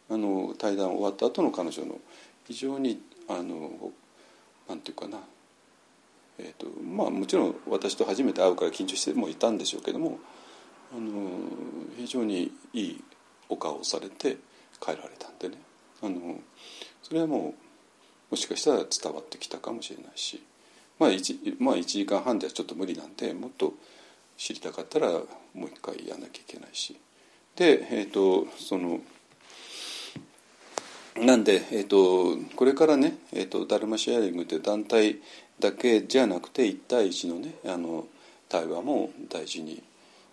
[0.09, 1.99] あの対談終わった後の彼女の
[2.45, 3.91] 非常にあの
[4.69, 5.19] なんていうかな
[6.39, 10.19] えーとまあ、もちろん私と初めて会うから緊張してもいたんでしょうけども
[10.95, 11.29] あの
[11.97, 13.03] 非常にいい
[13.49, 14.37] お顔をされて
[14.79, 15.57] 帰られたんでね。
[16.01, 16.39] あの
[17.01, 17.55] それはも
[18.29, 20.43] うもしかしたら伝わってきたかもしれないし、
[20.99, 23.73] まあ 1, まあ、1時間半ではちょっと無理なんでもっと
[24.37, 25.25] 知りたかったらも
[25.55, 26.99] う一回やんなきゃいけないし。
[27.55, 29.01] でえっ、ー、とその
[31.19, 35.17] なんで、えーと、これからね、えーと、ダルマシェアリングって団体
[35.59, 38.05] だけじゃなくて1対1のねあの
[38.49, 39.81] 対話も大事に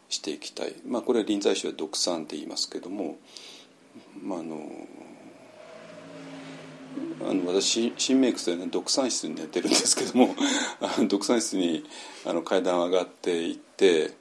[0.08, 3.16] していきたい、まあ、これは臨済宗は独産って言いますけども、
[4.22, 4.60] まあ、あの
[7.28, 10.34] あの私新メイクスで、ね、独産室に寝てるんですけども
[11.08, 11.84] 独産室に
[12.24, 14.12] あの階段上がっていって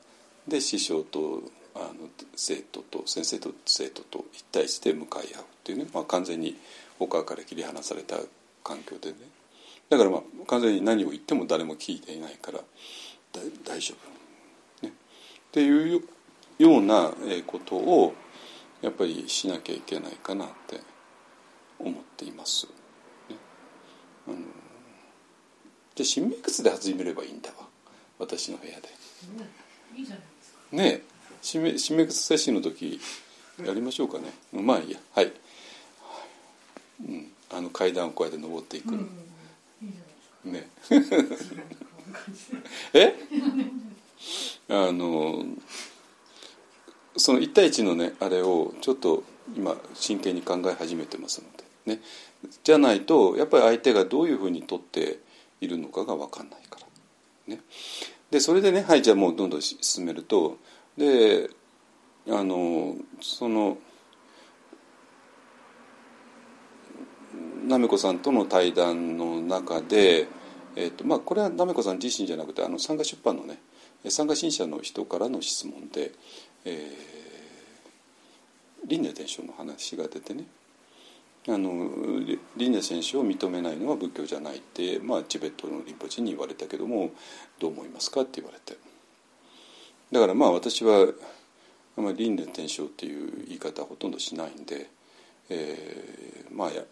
[0.47, 1.43] で師匠と
[1.75, 6.57] あの生徒と先生と生徒と一対一で向かい合うっていうね、まあ、完全に
[6.99, 8.17] 他から切り離された
[8.63, 9.17] 環境でね。
[9.89, 12.59] だからまあ完全に何を言っても誰も聞いていないから
[13.65, 13.95] 大丈
[14.81, 16.01] 夫、ね、っていう
[16.57, 17.11] ような
[17.45, 18.13] ことを
[18.81, 20.79] やっぱりしなきゃいけないかなって
[21.83, 22.67] 思っています。
[23.29, 23.35] ね、
[24.27, 24.37] あの
[25.95, 27.67] じゃあ新クスで始めればいいんだわ。
[28.19, 28.89] 私の部屋で。
[29.95, 30.59] いいじゃないですか。
[30.75, 31.01] ね
[31.41, 32.99] 新メ新メイクスセッションの時
[33.63, 34.31] やりましょうかね。
[34.51, 34.99] まあいいや。
[35.13, 35.31] はい。
[37.05, 38.93] うん、あの階段をこうやって登っていく。
[38.93, 39.09] うん。
[40.51, 40.69] ね。
[42.93, 43.15] え？
[44.69, 45.43] あの
[47.17, 49.23] その1対1のねあれをちょっと
[49.55, 52.01] 今真剣に考え始めてますのでね。
[52.63, 55.19] じゃないとやっぱり相手がどういうふうに取って
[55.61, 56.79] いるのかが分かんないか
[57.47, 57.55] ら。
[57.55, 57.61] ね。
[58.31, 60.57] でそれでねはいじゃあもうどんどん進めると
[60.97, 61.49] で
[62.29, 63.77] あのその
[67.67, 70.27] なめこさんとの対談の中で、
[70.75, 73.59] えーとまあ、これはなめこさん自身じゃなくてあの参加出版のね
[74.09, 76.11] 参加新社の人からの質問で、
[76.65, 80.45] えー、輪廻転生の話が出てね。
[81.47, 81.89] あの
[82.55, 87.11] 輪廻転生を認めないのは仏教じゃないって、まあ、チベットのリンポチに言われたけども
[87.59, 88.79] どう思いますかって言われて
[90.11, 91.07] だからまあ私は
[91.97, 94.89] あ、まあ、輪廻転生っていう言い方はほとんどしないんで、
[95.49, 96.83] えー、まあや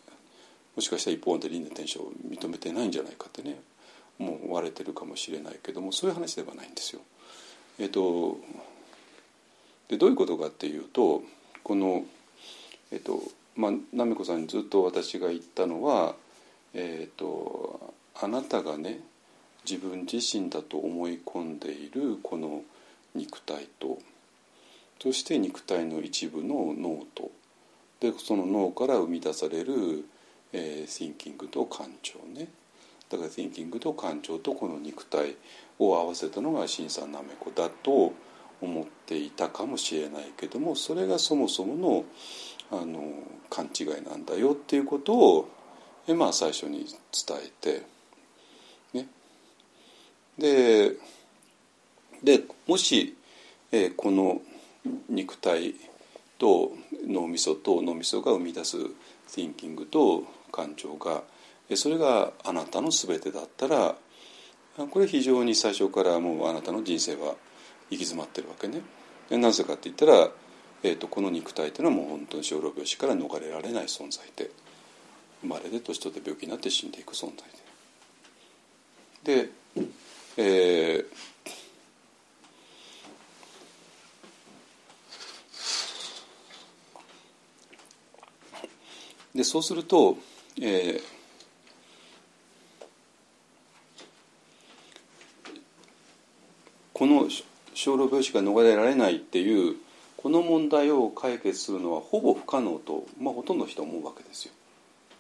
[0.76, 3.62] もしかしたら一方で輪廻転生を認めてないんじゃないかってね
[4.18, 7.02] もう割れてるかもしれないけどもそういう話ではないんですよ。
[7.80, 8.38] えっ、ー、と
[9.88, 11.24] でどういうことかっていうと
[11.64, 12.04] この
[12.92, 13.22] えっ、ー、と
[13.56, 16.16] まあなめこさんにずっと私が言ったのは
[16.74, 19.00] え、ー、とあなたがね
[19.70, 22.62] 自分自身だと思い込んでいるこの
[23.16, 24.00] 肉体と。
[25.02, 27.32] そして肉体の一部の脳と。
[28.00, 30.06] でその脳から生み出される
[30.54, 32.48] えー、thinking と感情ね。
[33.10, 35.36] だから thinking と感情とこの肉体
[35.80, 38.14] を合わせたのが新さんなめこだと
[38.62, 42.06] 思っていたかもしれないけどもそれがそもそもの
[42.72, 43.14] あの
[43.50, 45.50] 勘違いなんだよっていうことを、
[46.08, 47.84] えまあ、最初に伝えて、
[48.94, 49.08] ね、
[50.38, 50.96] で
[52.24, 53.18] でもし、
[53.72, 54.42] えー、この
[55.10, 55.76] 肉体
[56.38, 56.72] と
[57.06, 58.78] 脳みそと脳みそが生み出す
[59.28, 61.24] thinking と感情が
[61.76, 63.96] それがあなたの全てだったら
[64.90, 67.36] これ非常に最初からもうあなたの人生は
[67.90, 68.82] 行き詰まってるわけね。
[69.30, 70.30] なぜかって言ったら、
[70.84, 74.50] えーと、この肉体というのはもう本当に小老病死から逃れられない存在で
[75.42, 77.46] 生まれで年取って病気になって死んでいく存在
[79.24, 79.44] で。
[79.44, 79.50] で、
[80.38, 81.32] えー
[89.36, 90.18] でそうすると、
[90.60, 91.02] えー、
[96.94, 97.28] この
[97.74, 99.76] 小老病死が逃れられないっていう
[100.22, 104.54] この問題を解決するのはほぼ不可能と、まあ、ほとんどの人は思うわけですよ。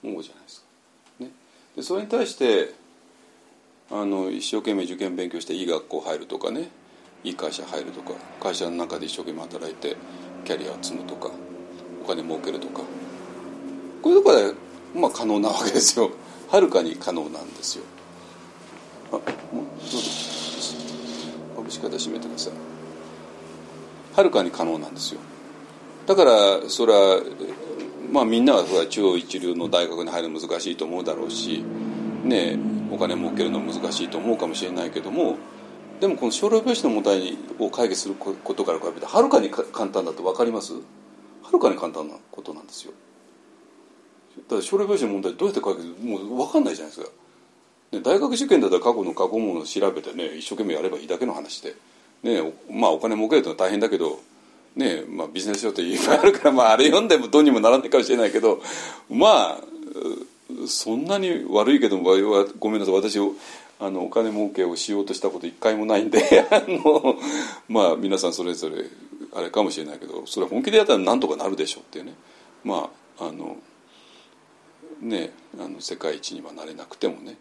[0.04, 0.66] 思うじゃないですか。
[1.24, 1.32] ね、
[1.76, 2.74] でそれに対して
[3.89, 6.70] あの一生懸命受験勉強していい学校入るとかね
[7.24, 9.97] いい会社入るとか会社の中で一生懸命働いて
[10.45, 11.30] キャリアを積むとか
[12.04, 12.82] お金儲けるとか
[14.02, 14.54] こういうところで、
[14.95, 16.10] まあ、可能なわけですよ。
[16.49, 17.84] はるかに可能なんですよ。
[19.12, 19.97] あもうどうぞ。
[21.56, 22.70] 株式方閉めてください。
[24.14, 25.22] はるかに可能なんですよ。
[26.05, 27.22] だからそれは
[28.12, 31.64] まあみんなはそれは中央一流の大学に入るの難しいと思うだろうし
[32.26, 32.57] ね
[32.91, 35.38] お金儲けるの難しいと思うかもしれないけども
[36.01, 40.74] でもこの将来病死の問題を解決することから比べてはるかに簡単だと分かります？
[40.74, 40.80] は
[41.53, 42.93] るかに簡単なことなんですよ。
[44.49, 45.88] だから症例病死の問題どうやって解決？
[46.03, 47.12] もう分かんないじゃないですか、
[47.91, 51.76] ね、大学受験だったら過去の過去問を調べてね一生懸命やればいいだけの話で、
[52.24, 54.19] ね、まあお金儲けるというのは大変だけど
[54.76, 58.61] ねまあ、ビジネス書っていっぱいあるから、まあ、あれ読んでもどうにもならないかもしれないけど
[59.09, 59.61] まあ
[60.65, 63.19] そんなに悪いけどごめんなさい私
[63.80, 67.17] あのお金儲けをしようとしたこと一回もないんで あの
[67.67, 68.86] まあ皆さんそれぞれ
[69.34, 72.13] あれかもしれないけどそれ本気でやったらなんとかなるでしょうっていうね。
[72.63, 73.57] まああの
[75.01, 77.38] ねあの世界一にはなれなくてもね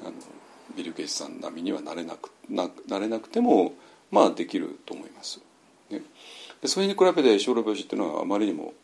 [0.00, 0.12] あの
[0.76, 3.74] ビル・ゲイツさん並みにはなれなくななれなくても
[4.10, 5.40] まあできると思います。
[5.90, 6.02] ね、
[6.62, 8.74] でそれに比べて小老病死っていうのはあまりにも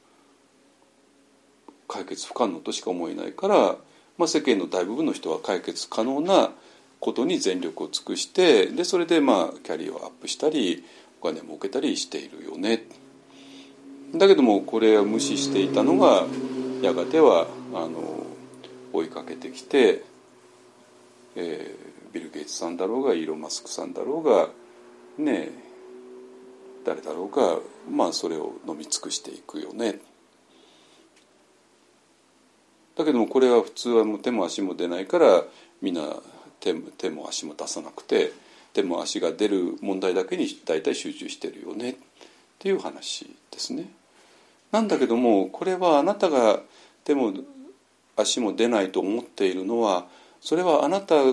[1.89, 3.77] 解決不可能としか思えないから、
[4.19, 6.51] まあ、世間の大部分の人は解決可能な
[7.01, 10.85] ことに全力を尽くしてでそれでまあキャリアをアップしたり
[11.21, 12.85] お金を儲けたりしているよね。
[14.15, 16.25] だけどもこれを無視していたのが
[16.83, 18.27] やがてはあの
[18.93, 20.05] 追いかけてきて、
[21.35, 24.49] えー、ビル・ゲイツさんだろうがイーロン・マスクさんだろうが
[25.19, 25.51] ね
[26.85, 27.59] 誰だろうが
[27.91, 30.01] まあそれを飲み尽くしていくよね。
[32.97, 35.45] だけどもこれは普通はもう手も足も出ないから
[35.83, 36.03] みんな
[36.61, 38.33] 手手も足も出さなくて
[38.73, 41.95] 手も足が出る問題だけに大体集中してるよねっ
[42.59, 43.91] ていう話ですね。
[44.71, 46.61] なんだけどもこれはあなたが
[47.05, 47.33] 手も
[48.17, 50.07] 足も出ないと思っているのは
[50.45, 51.15] それはあなた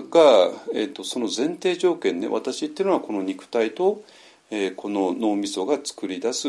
[0.72, 4.02] えーと、その前提条件ね私っていうのはこの肉体と、
[4.50, 6.48] えー、この脳みそが作り出す、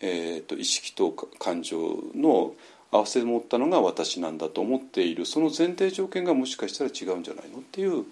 [0.00, 1.78] えーと、意識と感情
[2.16, 2.54] の
[2.90, 8.04] 合わせ持ったのが私なんだと思っているその前提条件がもしかしたら違うんじゃないのっていう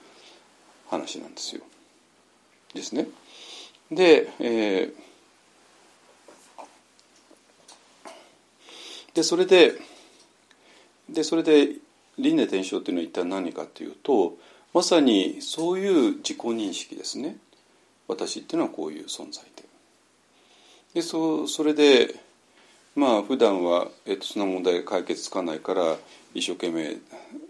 [0.89, 1.63] 話なんですよ。
[2.73, 3.09] ですね。
[3.91, 4.93] で,、えー、
[9.15, 9.73] でそれで
[11.09, 11.71] でそれで
[12.21, 14.37] 輪廻転生というのは一体何かというと
[14.73, 17.37] まさにそういう自己認識ですね。
[18.07, 19.65] 私っていうのはこういう存在で。
[20.95, 22.15] でそそれで
[22.97, 25.97] まあ普段はえっとそんな問題解決つかないから
[26.35, 26.97] 一生懸命、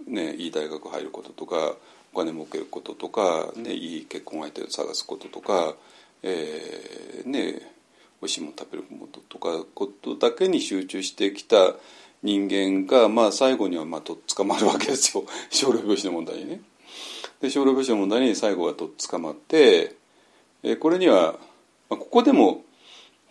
[0.07, 1.75] ね、いい大学入ることとか
[2.13, 5.75] お金儲けることとか、ね、いい結婚相手を探すこととか、
[6.23, 7.53] えー、ね
[8.21, 11.75] 美味しいもの食べることとかことだけに集中してきた
[12.23, 16.63] 人間が、まあ、最後にはまあとっ捕まるわけですよ 小老病死の問題にね。
[17.41, 19.97] で小老病死の問題に最後はとっ捕まって
[20.63, 21.39] えこれには、
[21.89, 22.65] まあ、ここでも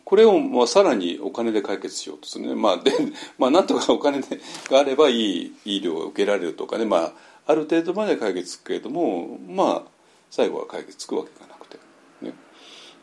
[0.10, 2.56] これをまあさらにお金で解決しようとするね。
[2.56, 2.92] まあで、
[3.38, 7.14] まあなんとかお金があればいい医療を受けられるとかね、まあ
[7.46, 9.92] ある程度まで解決つくけれども、まあ
[10.32, 11.78] 最後は解決つくわけがなくて。
[12.24, 12.34] ね、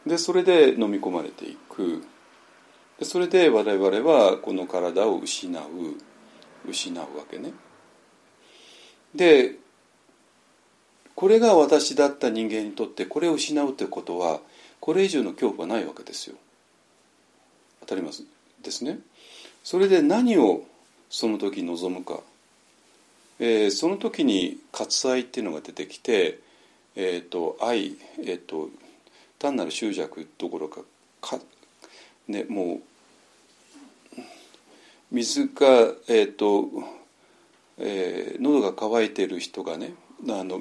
[0.05, 2.03] で、それで飲み込まれていく。
[2.99, 5.63] でそれで我々はこの体を失う
[6.69, 7.53] 失うわけね。
[9.15, 9.57] で
[11.15, 14.41] これが私だった人間にとってこれを失うということは
[14.81, 16.37] これ以上の恐怖はないわけですよ。
[17.81, 18.25] 当たります
[18.63, 18.99] ですね。
[19.65, 20.63] それで何を
[21.09, 22.21] その時望むか、
[23.39, 26.41] えー、その時に割愛っていうのが出てきて、
[26.95, 28.71] えーと、愛、えーと
[29.39, 30.81] 単なる執着どころか
[32.29, 32.81] ね、も
[34.17, 34.21] う
[35.11, 36.69] 水が、えーと
[37.79, 39.95] えー、喉が渇いている人がね
[40.29, 40.61] あの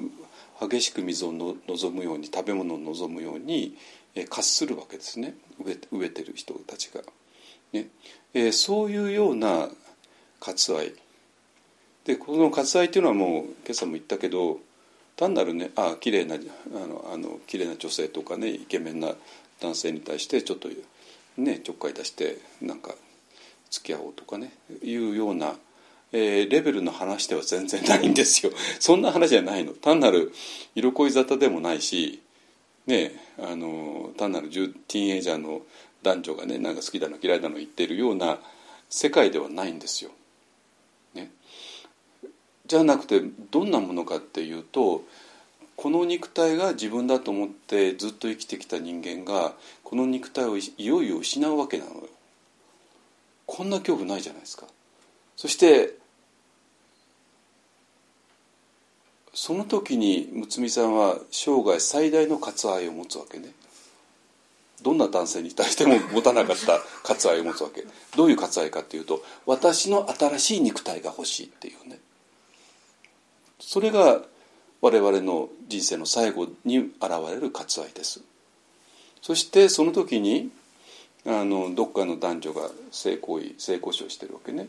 [0.60, 3.76] 激しく水をの望むように食べ物を望むように、
[4.14, 5.34] えー、渇するわけですね。
[5.62, 7.02] 飢えてる人たちが。
[7.72, 7.88] ね。
[8.32, 9.68] えー、そういうような
[10.40, 10.92] 割愛。
[12.04, 14.60] でこの割愛っていうのはもう今朝も言ったけど
[15.16, 16.38] 単なるねあ綺麗なあ
[16.86, 19.14] のあの綺麗な女性とかねイケメンな
[19.60, 20.68] 男性に対してちょっと
[21.38, 22.94] ねちょっかい出してなんか
[23.70, 25.54] 付き合おうとかねいうような、
[26.12, 28.52] えー、レベルの話では全然ないんですよ。
[28.80, 29.72] そんな話じゃないの。
[29.72, 30.32] 単なる
[30.74, 32.22] 色恋沙汰でもないし
[32.86, 35.62] ねあの単なるティーンエイジャーの
[36.02, 38.38] 男女がねなんか好きだの嫌いだの言ってるような
[38.88, 40.10] 世界ではないんですよ。
[41.14, 41.30] ね、
[42.66, 43.20] じゃなくて
[43.50, 45.02] どんなものかっていうと
[45.76, 49.52] この肉体が自分だと思ってずっと生きてきた人間が
[49.84, 52.08] この肉体をいよいよ失うわけなのよ。
[53.44, 54.66] こんな恐怖ないじゃないですか。
[55.36, 55.94] そして
[59.34, 63.52] その時に睦美さんは生涯最大の割愛を持つわけね。
[64.82, 67.84] どんな男性に対しても持たなかった割愛を持つわけ
[68.16, 71.98] どういう割愛かっていうと私の新しい肉体が欲しいっていうね
[73.58, 74.20] それが
[74.86, 76.92] 我々の人生の最後に現
[77.28, 78.20] れる割愛です。
[79.20, 80.52] そしてその時に
[81.26, 84.68] あのどっかの男女が性行為性交渉してるわけね。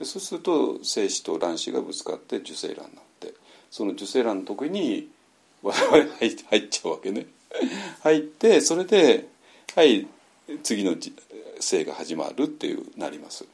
[0.00, 3.34] でそうすると精子と卵子がぶつかって受精卵になって
[3.70, 5.08] その受精卵の時に
[5.62, 7.26] 我々入っちゃうわけね。
[8.02, 9.28] 入ってそれで
[9.76, 10.08] はい
[10.64, 10.96] 次の
[11.60, 13.44] 生が始まるっていうなります。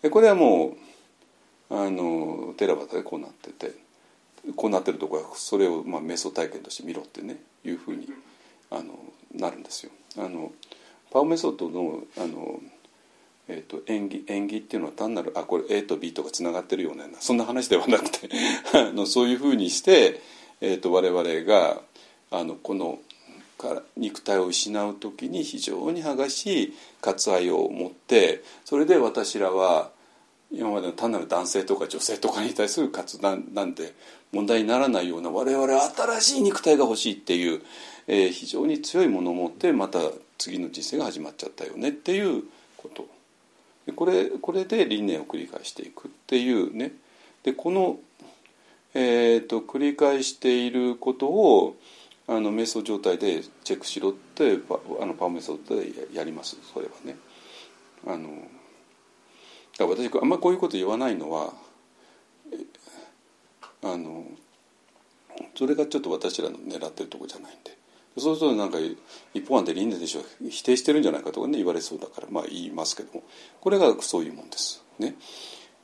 [0.00, 0.78] でこれはも
[1.68, 3.86] うあのテラバタでこうなってて。
[4.56, 8.08] こうなってるとこはそれをまあ瞑想体験として見ろってねいうふうに
[8.70, 8.98] あの
[9.34, 9.92] なるんですよ。
[10.18, 10.52] あの
[11.10, 12.60] パウメソッドのあの、
[13.48, 18.28] えーと、演技演技っていうのは単なるあこれ A と B とかつながってるようなそんな話ではなくて
[18.74, 20.20] あのそういうふうにして、
[20.60, 21.82] えーと我々が
[22.30, 23.00] あのこの
[23.58, 29.90] から肉体を失う時に非常に激しい割愛を持ってそれで私らは
[30.50, 33.94] 今までの単なる男性とか女性とかに対する活断なんて
[34.32, 37.62] 問題にならないような我々は新しい肉体が欲しいっていう、
[38.06, 39.98] えー、非常に強いものを持ってまた
[40.38, 42.44] 次の人生が始まっちゃったよねっていう
[42.76, 43.06] こと。
[43.96, 46.92] これこれで輪廻を繰り返していくっていうね。
[47.42, 47.98] でこの、
[48.94, 51.76] えーと繰り返していることを
[52.26, 54.58] あの瞑想状態でチェックしろって
[55.00, 56.58] あのパワーメソッドでやります。
[56.72, 57.16] それはね。
[58.06, 58.28] あの
[59.86, 61.52] 私あんまりこういうこと言わないのは
[63.82, 64.24] あの
[65.56, 67.76] それがちょっと私らの狙ってるとこじゃないんで。
[68.16, 68.78] そうするとなんか
[69.32, 73.22] 一方案で輪廻でしょ否定してるんじゃないかとかね言われそうだからまあ言いますけども。
[73.60, 74.82] これがそういうもんです。
[74.98, 75.14] ね、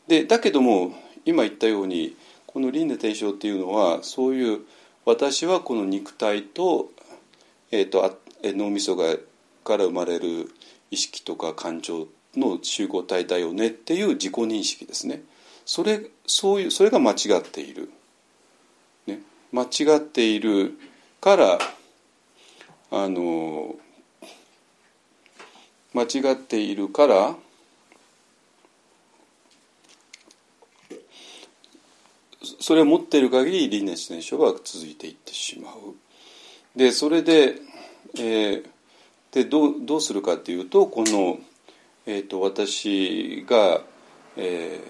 [0.08, 0.92] でだけども
[1.24, 2.16] 今言ったように
[2.46, 4.60] この輪廻転生っていうのはそういう
[5.04, 6.90] 私はこの肉体と,、
[7.70, 9.16] えーと、脳みそが
[9.62, 10.50] から生まれる
[10.90, 15.22] 意識とか感情の集合体だよねっていう自己認識ですね。
[15.64, 17.90] それそういうそれが間違っている、
[19.06, 19.20] ね、
[19.52, 20.78] 間違っている
[21.20, 21.58] から
[22.90, 23.76] あの
[25.94, 27.36] 間違っているから
[32.60, 35.94] それを持っている限り輪廻転生は続いていってしまう。
[36.76, 37.56] でそれで,、
[38.18, 38.64] えー、
[39.30, 41.38] でどうどうするかというとこの、
[42.06, 43.80] えーと、私が、
[44.36, 44.80] え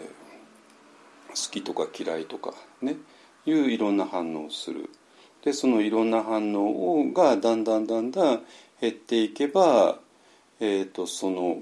[1.29, 2.97] ー、好きとか嫌いとかね
[3.47, 4.91] いういろんな反応をする。
[5.43, 8.43] でそのいろんな反応をがだんだんだんだん
[8.81, 9.99] 減っていけば、
[10.59, 11.59] えーと、その、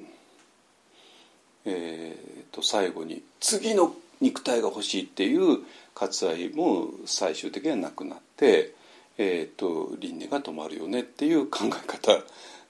[1.65, 5.59] えーと最後に次の肉体が欲しいっていう
[5.95, 8.75] 割愛も最終的にはなくなって、
[9.19, 12.13] えーと、輪廻が止まるよねっていう考え方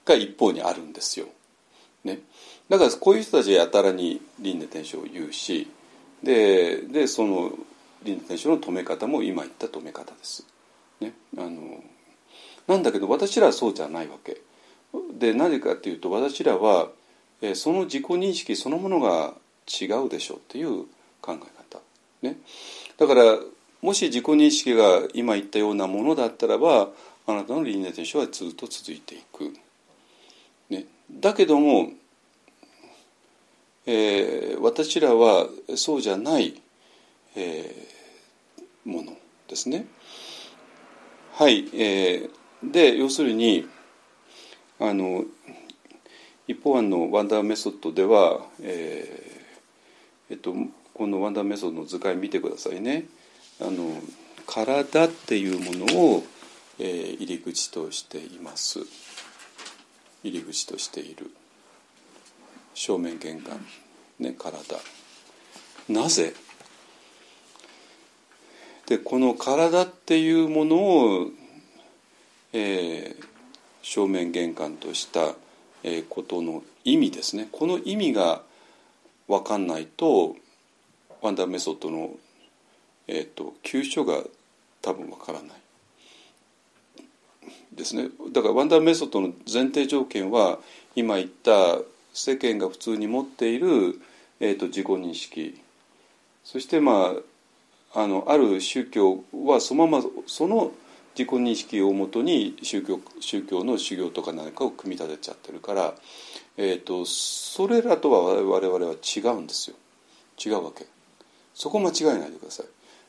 [0.05, 1.27] が一方にあるんですよ。
[2.03, 2.19] ね、
[2.69, 5.69] だからこういう人たちはやたらに輪廻転生を言うし
[6.23, 7.51] ででその
[8.03, 10.45] 輪廻転生の止め方も今言った止め方です。
[10.99, 11.83] ね、あの
[12.67, 14.41] なんだけど私らはそうじゃないわけ。
[15.17, 16.89] でなぜかっていうと私らは、
[17.41, 19.33] え、その自己認識そのものが
[19.67, 20.85] 違うでしょうっていう
[21.21, 21.81] 考え方。
[22.21, 22.37] ね、
[22.97, 23.39] だから
[23.81, 26.89] もし自己認識が今言ったようなものだったらば
[27.25, 29.53] あなたの輪廻転生はずっと続いていく。
[30.69, 31.91] ね、だけども、
[33.85, 36.61] えー、私らはそうじゃない、
[37.35, 39.17] えー、もの
[39.47, 39.85] ですね。
[41.33, 43.67] はい、えー、で要するに
[44.79, 45.25] あの
[46.47, 50.53] 一方案のワンダーメソッドでは、えーえっと、
[50.93, 53.05] このワンダーメソッドの図解見てくださいね。
[53.61, 54.01] あの
[54.45, 56.23] 体っていうものを、
[56.79, 58.79] えー、入り口としています
[60.23, 61.31] 入り口としている
[62.73, 63.65] 正面玄関
[64.19, 64.77] ね体。
[65.89, 66.33] なぜ？
[68.87, 71.27] でこの体っていうものを、
[72.51, 73.25] えー、
[73.81, 75.35] 正面玄関とした、
[75.83, 77.47] えー、ことの意味ですね。
[77.51, 78.41] この意味が
[79.27, 80.35] 分かんないと
[81.21, 82.11] ワンダーメソッドの、
[83.07, 84.21] えーと、急所が
[84.81, 85.49] 多分分からない。
[87.71, 88.09] ですね。
[88.31, 90.59] だからワンダーメソッドの前提条件は
[90.95, 91.79] 今言った
[92.13, 93.99] 世間が普通に持っている、
[94.39, 95.59] えーと、自己認識。
[96.43, 97.13] そしてま
[97.93, 100.71] ああのある宗教はそのままその
[101.17, 105.93] 自己認識をもとに宗教宗教の修行とか何かを組み立てちゃってるから、
[106.57, 109.75] えーと、それらとは我々は違うんですよ。
[110.43, 110.85] 違うわけ。
[111.53, 112.65] そこ間違えないでください。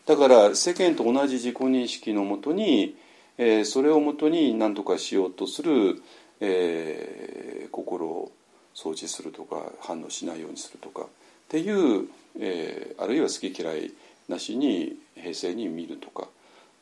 [0.06, 2.94] だから世間と同じ自己認識のもとに、
[3.38, 6.02] えー、それをもとに何とかしようとする、
[6.40, 8.32] えー、心を
[8.74, 11.06] 掃除するとか反応しないようにするとかっ
[11.48, 12.08] ていう、
[12.38, 13.92] えー、あるいは好き嫌い
[14.28, 16.28] なしに平成に見るとか、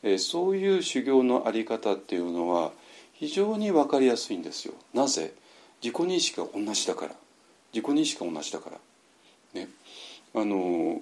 [0.01, 2.71] えー、そういう修行の在り方っていうのは
[3.13, 4.73] 非常に分かりやすいんですよ。
[4.93, 5.33] なぜ？
[5.81, 7.11] 自己認識が同じだから
[7.73, 8.77] 自己認識が同じだから。
[9.53, 9.67] ね、
[10.33, 10.99] あの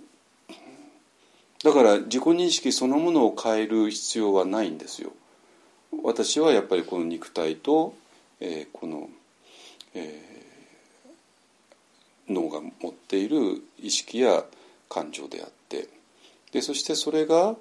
[1.64, 5.12] だから自己認識そのものを変える必要はないんですよ。
[6.04, 7.94] 私はやっぱりこの肉体と、
[8.40, 9.10] えー、この、
[9.94, 10.31] えー、
[12.34, 14.44] 脳が持っている意識や
[14.90, 15.88] 感情であって
[16.52, 17.56] でそしてそれが、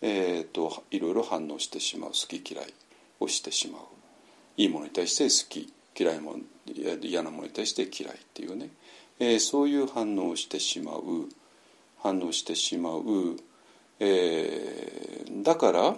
[0.00, 2.74] えーと、いろいろ反応してしまう好き嫌い
[3.20, 3.82] をしてしまう。
[4.56, 6.36] いいものに対して好き嫌いも
[7.02, 8.70] 嫌なものに対して嫌いっていうね、
[9.18, 11.28] えー、そういう反応をしてしまう。
[12.04, 13.02] 反応してしまう、
[13.98, 15.96] えー、だから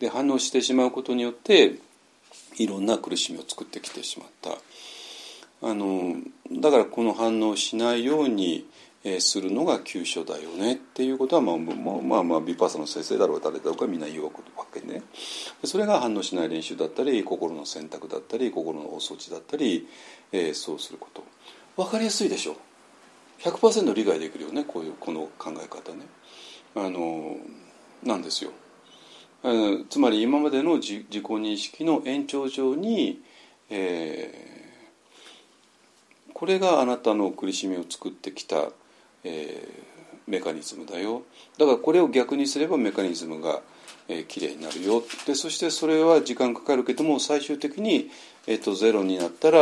[0.00, 1.76] で反応してしまうことによって
[2.56, 4.50] いろんな苦しみを作ってきてしまった。
[5.62, 6.16] あの
[6.52, 8.66] だからこの反応しないように
[9.20, 10.74] するのが急所だよね。
[10.74, 14.30] っていうことはまあまあまあビパーサの先生だろう誰だろうかみんな言うわ
[14.72, 15.02] けね。
[15.64, 19.88] それが反応しない練習だったり心の選択だったり心のお掃除だったり、
[20.32, 21.24] えー、そうすること。
[21.76, 22.56] 分かりやすいでしょ。
[23.40, 26.06] 100%理解できるよねこういうこの考え方ね。
[26.74, 27.36] あの
[28.02, 28.50] なんですよ。
[29.88, 33.20] つまり今までの自己認識の延長上に、
[33.70, 38.70] えー、これがあなたの苦しみを作ってきた
[39.26, 41.22] えー、メカニズムだよ。
[41.58, 43.60] だからこれを逆にすればメカニズムが、
[44.08, 45.02] えー、きれいになるよ。
[45.26, 48.08] でそしてそれは時間かかるけども最終的に、
[48.46, 49.58] えーと、ゼロになったら、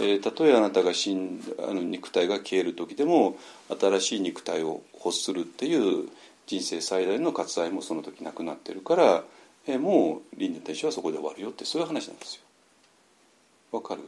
[0.00, 3.36] えー、たとえあなたが死んあの肉体が消える時でも
[3.80, 6.08] 新しい肉体を欲するっていう
[6.50, 9.22] 人生最大の割愛もその時なくなってるから、
[9.68, 12.42] え、もう輪廻転生はそこで終わるよってそういう話なんですよ。
[13.70, 14.02] わかる？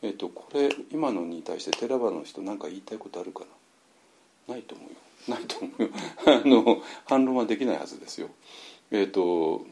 [0.00, 3.44] えっ、ー、とこれ今のに対してテラバの人何か言いたいことあるか
[4.48, 4.54] な？
[4.54, 4.96] ないと思うよ。
[5.28, 5.90] ないと思うよ。
[6.42, 8.30] あの反論はできないはずですよ。
[8.90, 9.66] えっ、ー、と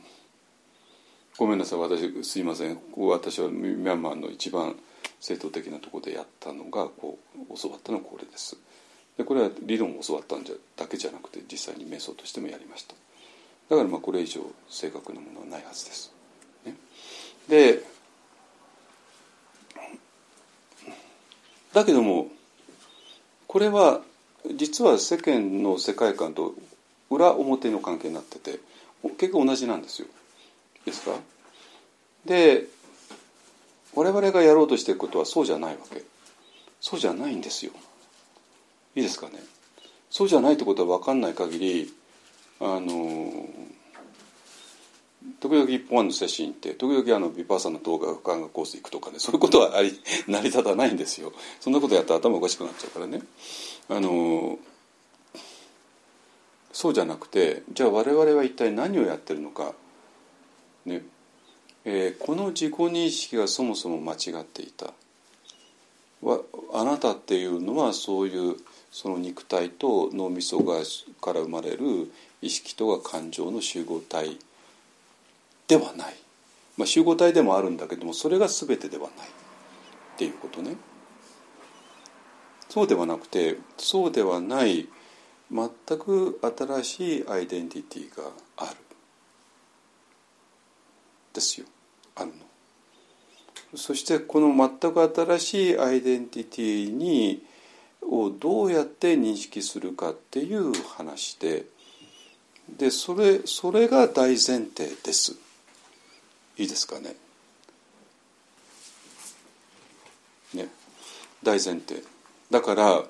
[1.39, 1.79] ごめんなさい。
[1.79, 2.79] 私すいません。
[2.95, 4.79] 私はミャンマーの一番
[5.19, 7.19] 正統的なところでやったのがこ
[7.51, 8.59] う教わったのはこれです。
[9.17, 12.95] でこれは理論を教わったんじゃだけじゃなくて実際に瞑想としてもやりました。
[13.71, 16.13] だからまあこれ以上正確なものはないはずです、
[16.67, 16.75] ね、
[17.49, 17.83] で
[21.73, 22.29] だけども
[23.47, 24.03] これは
[24.57, 26.55] 実は世間の世界観と
[27.09, 28.59] 裏表の関係になってて
[29.19, 30.09] 結局同じなんですよ。
[30.85, 31.13] ですか？
[32.27, 32.67] で
[33.95, 36.03] 我々がやろうとしていることはそうじゃないわけ。
[36.81, 37.73] そうじゃないんですよ。
[38.95, 39.43] いいですかね。
[40.11, 41.93] そうじゃないってことは分かんない限り
[42.61, 43.49] あの
[45.41, 51.33] 時々一本案の写真って時々あのビパーサの動画がガンガンコース行くとかねそういうことはあり 成り立たないんですよ。
[51.61, 53.23] そんなことやったら頭おかしくなっちゃうからね。
[53.89, 54.59] あの
[56.73, 59.75] そうじゃなくてじゃあ我々は一体何をやってるのか。
[60.85, 61.05] ね。
[61.87, 64.95] えー、この自己認識がそもそも間違っていた。
[66.73, 68.57] あなたっていうのはそういう
[68.95, 70.77] その肉体と脳みそが
[71.21, 74.39] から生まれる意識とか感情の集合体
[75.67, 76.15] ではない、
[76.77, 79.31] まあ、集合体でもあるんだけどもそれが全てではないっ
[80.17, 80.77] ていうことね。
[82.69, 84.87] そうではなくてそうではない
[85.51, 88.77] 全く新しいアイデンティティがある。
[91.33, 91.67] ですよ。
[92.15, 93.77] あるの。
[93.77, 97.43] そしてこの全く新しいアイデンティティに
[98.11, 101.65] をどうやって認識するかっていう話で
[102.69, 105.37] でそれそれが大前提です。
[106.57, 107.15] いいですかね？
[110.55, 110.69] ね
[111.43, 112.03] 大前提。
[112.51, 113.05] だから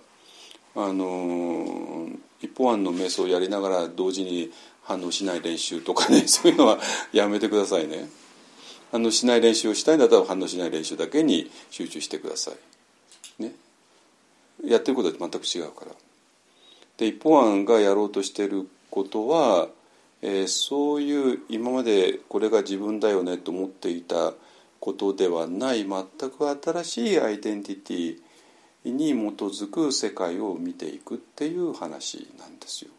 [0.76, 2.08] あの
[2.40, 4.50] 一方案の瞑想をやりながら同時に
[4.82, 6.80] 反応しない練習とかね そういうのは
[7.12, 8.08] やめてくださいね。
[8.90, 12.52] 反応しない練習をしたいんだったら反応しない練習だけに集中してくださ
[13.38, 13.42] い。
[13.42, 13.54] ね。
[14.62, 15.92] やってることは全く違うから
[16.98, 19.68] で一方案がやろうとしてることは、
[20.22, 24.32] えー、そういう今までこれが自分だよねと思っていた
[24.78, 28.18] ことではない全く新しいアイデンティティ
[28.90, 32.90] に基づく世界を見ていくっていう話なんですよ。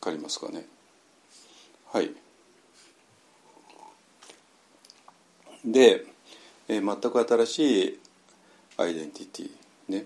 [0.00, 0.66] わかりますかね？
[1.92, 2.12] はい。
[5.64, 6.04] で、
[6.68, 7.98] えー、全く新しい
[8.76, 9.50] アイデンティティ
[9.92, 10.04] ね。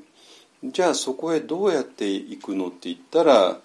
[0.62, 3.59] じゃあそこへどうやっていくのって言ったら、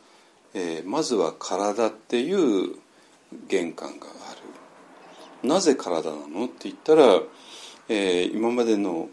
[0.53, 2.75] えー、まずは体っていう
[3.47, 4.35] 玄関があ
[5.43, 5.47] る。
[5.47, 7.21] なぜ体なのって言ったら、
[7.89, 9.09] えー、今までの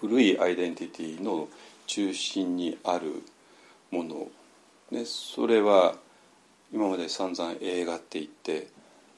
[0.00, 1.48] 古いアイデンティティの
[1.86, 3.22] 中心にある
[3.90, 4.28] もの、
[4.90, 5.96] ね、それは
[6.72, 8.68] 今まで散々映画って言って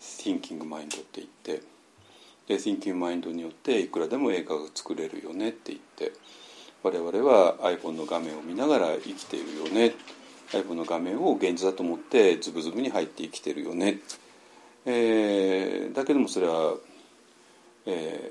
[0.01, 1.63] Thinking Mind って言って
[2.49, 6.13] で Thinking Mind によっていくらでも映画が作れるよねって言って
[6.83, 9.95] 我々は iPhone の画面を見ながら生きているよね。
[10.53, 13.99] iPhone の画面を現実だと思ってズブズブに入って生きてるよね、
[14.87, 16.75] えー、だけどもそれは、
[17.85, 18.31] え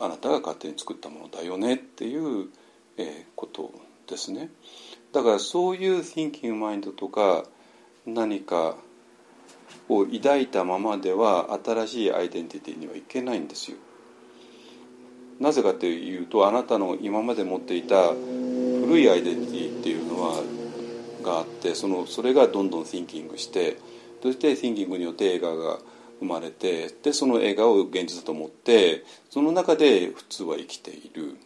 [0.00, 2.48] ー、あなたが勝手に作ったものだよねっていう、
[2.96, 3.70] えー、こと
[4.08, 4.50] ですね。
[5.12, 7.44] だからそういう Thinking Mind とか
[8.04, 8.76] 何か
[9.88, 13.76] を抱いたままでは新しいアイデンティティにはいけないんですよ。
[15.40, 20.42] なぜかというとあなたの今まで持っていた古いアイデンティティっていうのは
[21.22, 23.78] があってそのそれがどんどん thinking して
[24.22, 25.78] そして thinking によって映画が
[26.20, 31.36] 生まれてでその映画を現実だと思ってその中で普通は生きている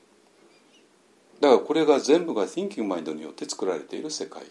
[1.41, 4.43] だからこれが全部が thinking mind によって作られている世界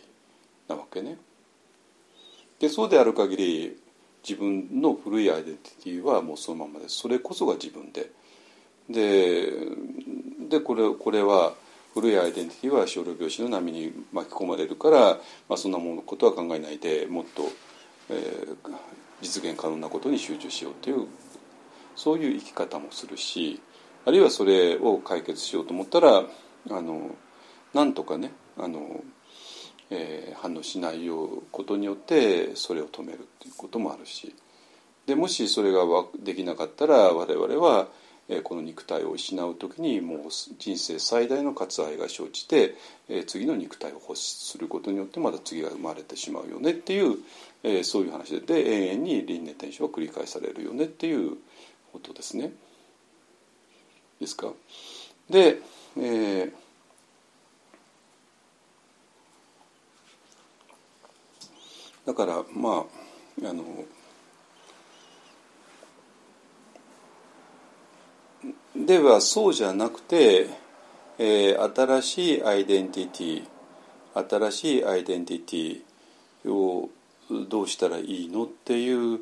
[0.68, 1.18] なわけね。
[2.60, 3.78] でそうである限り
[4.28, 6.98] 自分の古いアイデンティティはもうそのままです。
[6.98, 8.12] それこそが自分で。
[8.90, 9.52] で
[10.50, 11.54] でこれこれは
[11.94, 15.00] 古いアイデンティティは少量病死の波に巻き込まれるから、
[15.50, 17.44] まあ、そんなものことは考えないでもっと、
[18.10, 18.56] えー、
[19.22, 21.08] 実現可能なことに集中しようという
[21.96, 23.60] そういう生き方もするし
[24.06, 27.16] あるいはそれを解決しようと思ったらあの
[27.74, 29.04] なんとかねあの
[29.90, 34.36] えー、反応しないようことによってそれを止めるっていうこともあるし
[35.06, 35.86] でもしそれが
[36.20, 37.88] できなかったら我々は、
[38.28, 40.20] えー、この肉体を失う時にもう
[40.60, 42.76] 人生最大の割愛が生じて、
[43.08, 47.20] えー、次の肉体を欲することによってまだ次が生まれてしまうよねっていう、
[47.64, 51.38] えー、そういう話でで永遠に輪廻転生は繰り返されるよねっていう
[51.94, 52.52] ことですね。
[54.20, 54.52] ですか？
[55.30, 55.60] で、
[55.96, 56.52] えー
[62.08, 62.86] だからま
[63.44, 63.64] ああの
[68.76, 70.48] ではそうじゃなくて、
[71.20, 73.48] えー、新しいアイデンティティ
[74.30, 76.90] 新しいアイデンティティを
[77.50, 79.20] どうしたらいいのっていう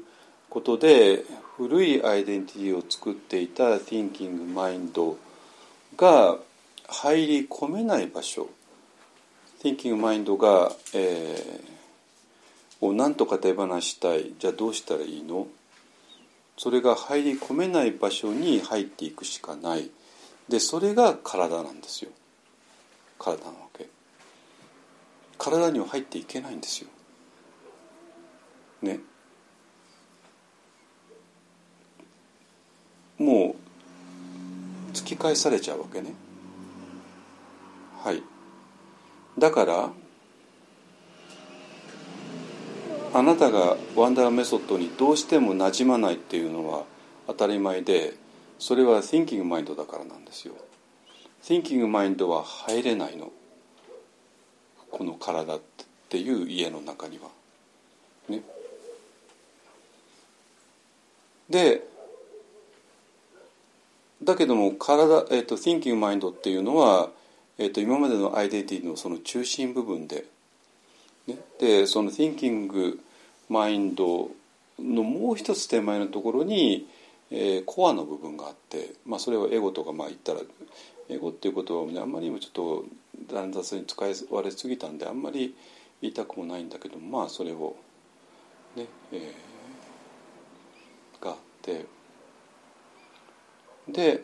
[0.49, 1.23] ことで
[1.57, 5.15] 古いアイデンティティを作っていた Thinking Mind
[5.97, 6.37] が
[6.87, 8.47] 入り込めない場所。
[9.63, 11.74] Thinking Mind が、えー
[12.81, 14.33] を何とか手放したい。
[14.37, 15.47] じゃあどうしたらいいの？
[16.57, 19.89] それが入り込めない場所に入っていくしかない。
[20.47, 22.11] でそれが体なんですよ。
[23.17, 23.87] 体なわけ。
[25.37, 26.89] 体には入っていけないんですよ。
[28.81, 28.99] ね。
[33.17, 33.55] も
[34.89, 36.13] う突き返されちゃうわけね。
[38.03, 38.21] はい。
[39.37, 39.89] だから
[43.15, 46.83] あなたがワンダーメソッドにどうしてもなじまないっていうのは
[47.27, 48.13] 当たり前で
[48.59, 50.53] それは Thinking Mind だからなんですよ。
[51.41, 53.31] Thinking Mind は入れないの。
[54.91, 55.61] この体っ
[56.09, 57.29] ていう家の中には。
[58.27, 58.41] ね。
[61.49, 61.87] で
[64.23, 67.09] だけども体、えーと、Thinking Mind っていうのは、
[67.57, 70.25] えーと今までのアイデンティティのその中心部分で
[71.27, 72.99] ね、でその Thinking
[73.49, 74.29] マインド
[74.79, 76.87] のもう一つ手前のところに、
[77.31, 80.41] えーコアの部分があって、まあ、それをエゴとかまあ言ったら
[81.09, 82.85] エゴっていうことは、ね、あんまりにもちょっと
[83.33, 85.55] 乱雑に使われすぎたんであんまり
[86.01, 87.75] 言いたくもないんだけどまあそれを
[88.75, 89.55] ね、えー
[91.23, 91.85] があって。
[93.87, 94.23] で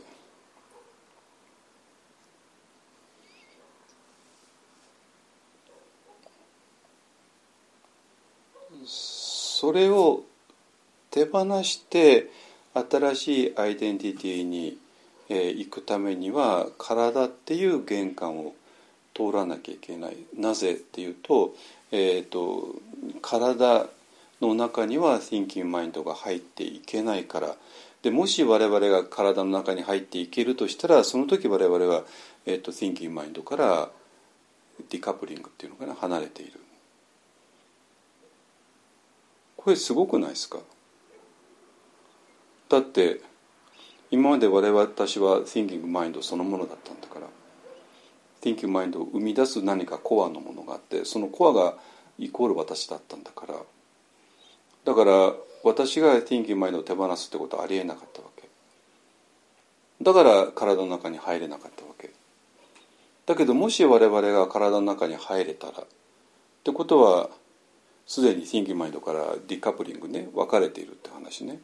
[8.86, 10.24] それを
[11.10, 12.30] 手放して
[12.74, 14.78] 新しいアイデンティティに、
[15.30, 18.54] 行くためには体っていう玄関を
[19.14, 20.18] 通らなきゃいけない。
[20.38, 21.56] なぜっていうと,、
[21.92, 22.76] えー、と
[23.22, 23.88] 体
[24.42, 27.56] の中には Thinking Mind が入っていけないから。
[28.02, 32.04] でもし我々が体の中に入っていけるとしたらその時我々は、
[32.46, 33.90] えー、と Thinking Mind から
[34.90, 36.61] ディカプリングっていうのかな離れている。
[39.64, 40.60] これすごくないですか？
[42.70, 43.22] だって
[44.10, 47.28] 今まで我々私は Thinking Mind そのものだったんだから。
[48.42, 51.76] Thinking Mind を生み出す何かコアのものがあってそのコアが
[52.18, 53.56] イコール私だったんだから。
[54.84, 55.34] だから
[55.64, 58.50] 私が Thinking Mind を手放すってことはありえなかったわけ。
[60.02, 62.10] だから体の中に入れなかったわけ。
[63.28, 65.86] だけどもし我々が体の中に入れたらっ
[66.64, 67.30] てことは
[68.08, 71.60] すでに Thinking Mind からディカプリングね分かれているって話ね。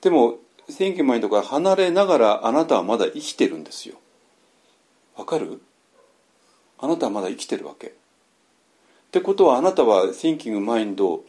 [0.00, 3.96] でも Thinking Mind から離れながらあなたはまだ生きてるんですよ。
[5.16, 5.60] わかる？
[6.78, 7.86] あなたはまだ生きてるわけ。
[7.86, 7.90] っ
[9.12, 11.20] てことはあなたは Thinking Mind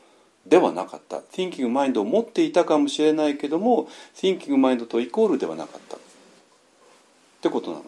[0.46, 1.18] ではなかった。
[1.18, 5.98] Thinking Mind を持っていたかもしれないけども Thinking Mind とイコールではなかった。
[5.98, 6.00] っ
[7.42, 7.84] てことなの。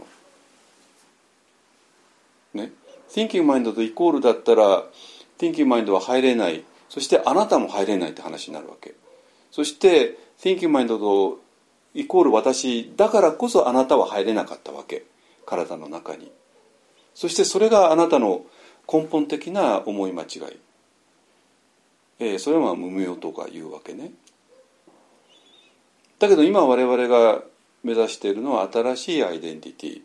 [2.53, 2.71] ね
[3.09, 4.83] ？Thinking Mind とイコールだったら
[5.39, 6.63] Thinking Mind は入れない。
[6.89, 8.93] そしてあなたも入れないって話になるわけ。
[9.51, 11.39] そして Thinking Mind と
[11.95, 15.05] イコール私だからこそあなたは入れなかったわけ。
[15.45, 16.31] 体の中に。
[17.15, 18.45] そしてそれがあなたの
[18.91, 20.29] 根本的な思い間違い、
[22.19, 24.11] えーそれは無明とか言うわけね。
[26.19, 27.41] だけど今我々が
[27.83, 30.01] 目指しているのは新しいアイデンティティ。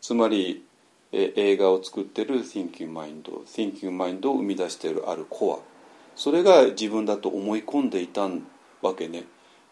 [0.00, 0.64] つまり、
[1.12, 5.58] え映画を作ってる Thinking Mind Thinking Mind を生み出しているあるコア。
[6.16, 8.28] それが自分だと思い込んでいた
[8.82, 9.24] わけね。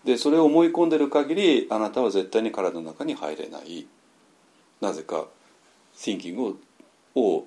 [0.05, 3.87] でそれを思い込んでる限りあなたは絶対に体の中に入れない。
[4.81, 5.27] なぜか
[5.97, 6.57] Thinking を
[7.15, 7.47] を、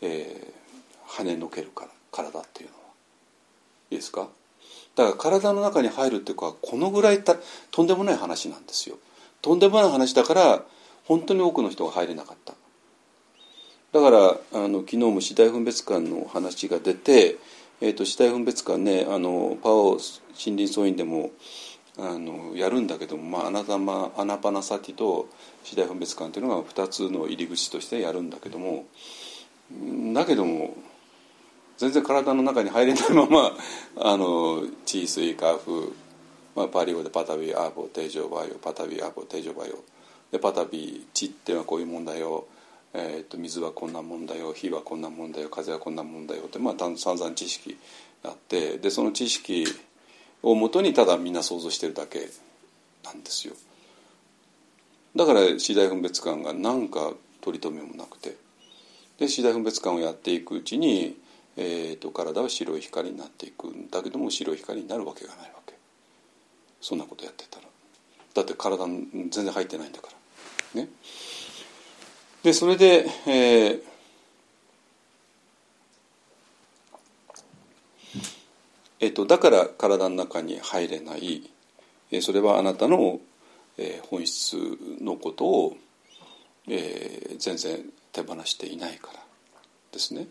[0.00, 0.64] えー
[1.06, 2.82] 跳ねのけるから体っていうのは。
[3.90, 4.28] いいですか？
[4.96, 7.36] だから体の中に入るっていうかこのぐらいた
[7.70, 8.96] とんでもない話なんですよ。
[9.42, 10.64] とんでもない話だから
[11.04, 12.54] 本当に多くの人が入れなかった。
[13.94, 14.18] だから
[14.52, 17.36] あの昨日も死体分別館の話が出て、
[17.80, 21.30] えー、と死体分別観ねあのパオ森林僧院でも
[21.96, 25.28] あのやるんだけども、まあ、アナザマ ānāpānasati と
[25.62, 28.86] 死体分別観というのが2つの入り口としてやるんだけども
[30.12, 30.74] だけども
[31.78, 33.56] 全然体の中に入れないまま
[33.96, 35.90] あの地水火風、
[36.56, 39.78] まあ、パリ語で pathavī āpo tejo vāyo pathavī āpo tejo vāyo。
[40.32, 42.48] で pathavī 地っていうのはこういう問題を、
[42.96, 47.76] えー、と水はこんな問題を火はこんな問題を風はこんな問題をって、まあ、散々知識
[48.22, 49.66] あってでその知識
[50.42, 52.28] をもとにただみんな想像してるだけ
[53.04, 53.54] なんですよ。
[55.16, 58.36] だから次第分別感が何か取り留めもなくて
[59.18, 61.16] で次第分別感をやっていくうちに、
[61.56, 65.74] えー、と体は白い光になっていくんだけども白い光になるわけがないわけ。
[66.80, 67.66] そんなことやってたら。
[68.34, 70.08] だって体全然入ってないんだか
[70.74, 70.82] ら。
[70.82, 70.88] ね。
[72.44, 73.82] でそれで、えー
[79.00, 81.50] えっと、だから体の中に入れない
[82.10, 83.18] えーそれはあなたの、
[83.78, 84.56] えー本質
[85.00, 85.76] のことを、
[86.68, 87.80] えー全然
[88.12, 89.20] 手放していないから
[89.90, 90.28] ですね。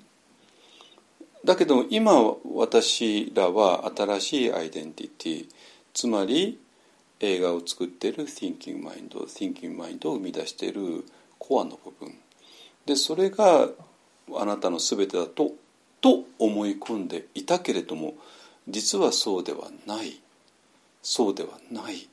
[1.43, 2.13] だけど今
[2.53, 5.49] 私らは新しいアイデンティティ
[5.93, 6.59] つまり
[7.19, 11.03] 映画を作っている Thinking Mind Thinking Mind を生み出している
[11.45, 12.17] コアの部分。
[12.85, 13.69] でそれが
[14.35, 15.51] あなたの全てだと
[15.99, 18.15] と思い込んでいたけれども
[18.67, 20.21] 実はそうではない。
[21.01, 22.07] そうではない。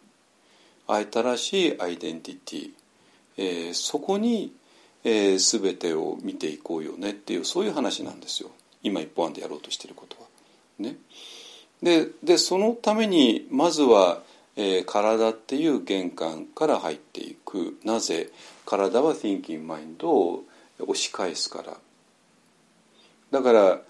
[0.89, 2.71] 新しいアイデンティティ、
[3.37, 4.53] えーそこに、
[5.05, 8.51] えー、全てを見ていこうよねっていうそういう話なんですよ。
[8.83, 10.27] 今一本案でやろうとしていることは。
[10.81, 10.97] ね、
[11.83, 14.23] ででそのためにまずは、
[14.57, 17.79] えー体っていう玄関から入っていく。
[17.85, 18.31] なぜ
[18.71, 20.45] 体は Thinking Mind を
[20.79, 21.77] 押し返すから。
[23.31, 23.81] だから、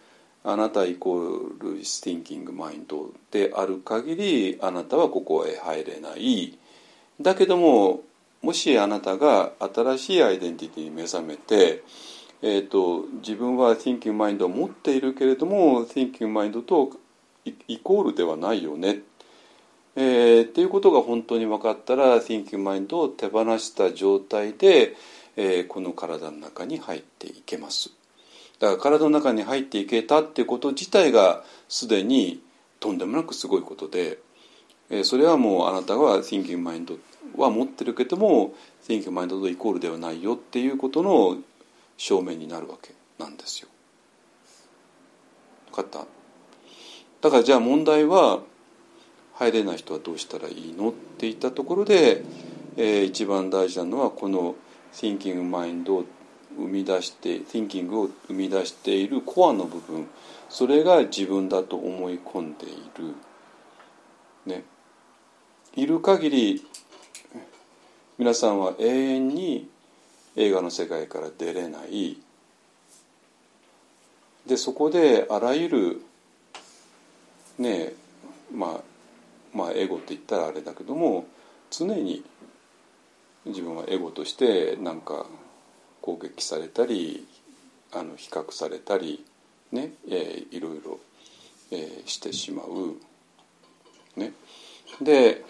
[0.42, 6.58] あなたイコール thinking マインドである限りあなたはここへ入れない。
[7.20, 8.00] だけども
[8.40, 11.82] もしあなたが新しいアイデンティティに目覚めて、
[12.40, 16.90] えーと、自分は thinking マインドを持っているけれども thinking マインドと
[17.44, 19.02] イコールではないよね。
[19.96, 24.94] えー、っていうことが本当に分かったら Thinking Mind を手放した状態で、
[25.36, 27.90] えー、この体の中に入っていけます
[28.60, 32.42] だから体の中に入っていけたっていうこと自体がすでに
[32.78, 34.18] とんでもなくすごいことで、
[34.90, 36.98] えー、それはもうあなたは Thinking Mind
[37.36, 38.54] は持ってるけども
[38.86, 41.38] Thinking Mind とイコールではないよっていうことの
[41.96, 43.68] 証明になるわけなんですよ。
[45.70, 46.06] 分かった？
[47.20, 48.40] だからじゃあ問題は
[49.40, 50.90] 入れない人はどうしたらいいの？
[50.90, 52.22] っていったところで、
[52.76, 54.54] えー、一番大事なのはこの
[54.92, 56.04] Thinking Mind を
[56.56, 60.06] 生み出して Thinking を生み出しているコアの部分
[60.50, 63.14] それが自分だと思い込んでいる。
[64.44, 64.64] ね。
[65.74, 66.66] いる限り
[68.18, 69.70] 皆さんは永遠に
[70.36, 72.18] 映画の世界から出れない
[74.46, 76.02] でそこであらゆる
[77.58, 77.94] ね
[78.52, 78.89] まあ
[79.52, 81.26] まあエゴって言ったらあれだけども
[81.70, 82.24] 常に
[83.46, 85.26] 自分はエゴとしてなんか
[86.02, 87.26] 攻撃されたり
[87.92, 89.24] あの比較されたり
[89.72, 90.98] ね、えー、いろいろ、
[91.70, 92.96] えー、してしまう。
[94.16, 94.32] ね、
[95.00, 95.44] で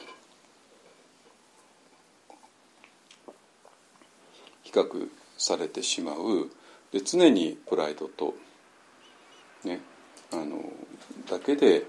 [4.62, 5.08] 比較
[5.38, 6.50] されてしまう。
[6.92, 8.34] で常にプライドと、
[9.64, 9.80] ね、
[10.32, 10.62] あの
[11.28, 11.84] だけで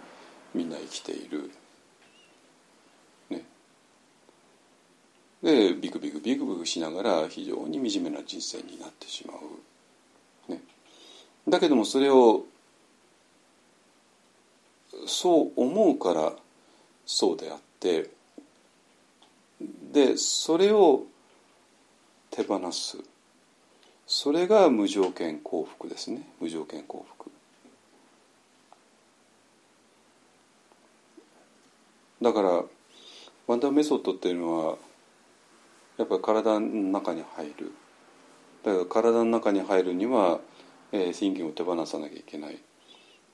[0.53, 1.51] みんな生きている。
[5.43, 9.33] でビクビクビクビクしながら非常に惨めな人生になってしま
[10.47, 10.51] う。
[10.51, 10.61] ね、
[11.47, 12.45] だけどもそれを
[15.07, 16.33] そう思うから
[17.05, 18.09] そうであって
[19.91, 21.03] でそれを
[22.29, 22.97] 手放す。
[24.07, 26.27] それが無条件幸福ですね。
[26.39, 27.31] 無条件幸福
[32.21, 32.49] だから
[33.47, 34.77] ワンダーメソッドっていうのは
[36.01, 37.71] やっぱり体の中に入る。
[38.63, 40.39] だから体の中に入るには、
[40.91, 42.57] えー、thinking を手放さなきゃいけない。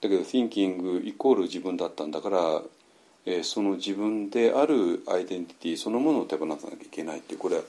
[0.02, 2.62] だけど thinking イコール自分だったんだから、
[3.26, 7.62] えー、その自分であるアイデンティティそのものを手放さなきゃいけないってこれは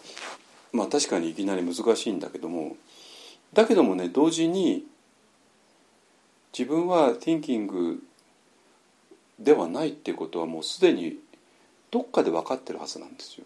[0.73, 2.77] まあ確かにいきなり難しいんだけども
[3.55, 4.85] だけどもね同時に
[6.53, 7.99] 自分は thinking
[9.39, 11.17] ではないっていうことはもうすでに
[11.91, 13.45] どっかで分かってるはずなんですよ。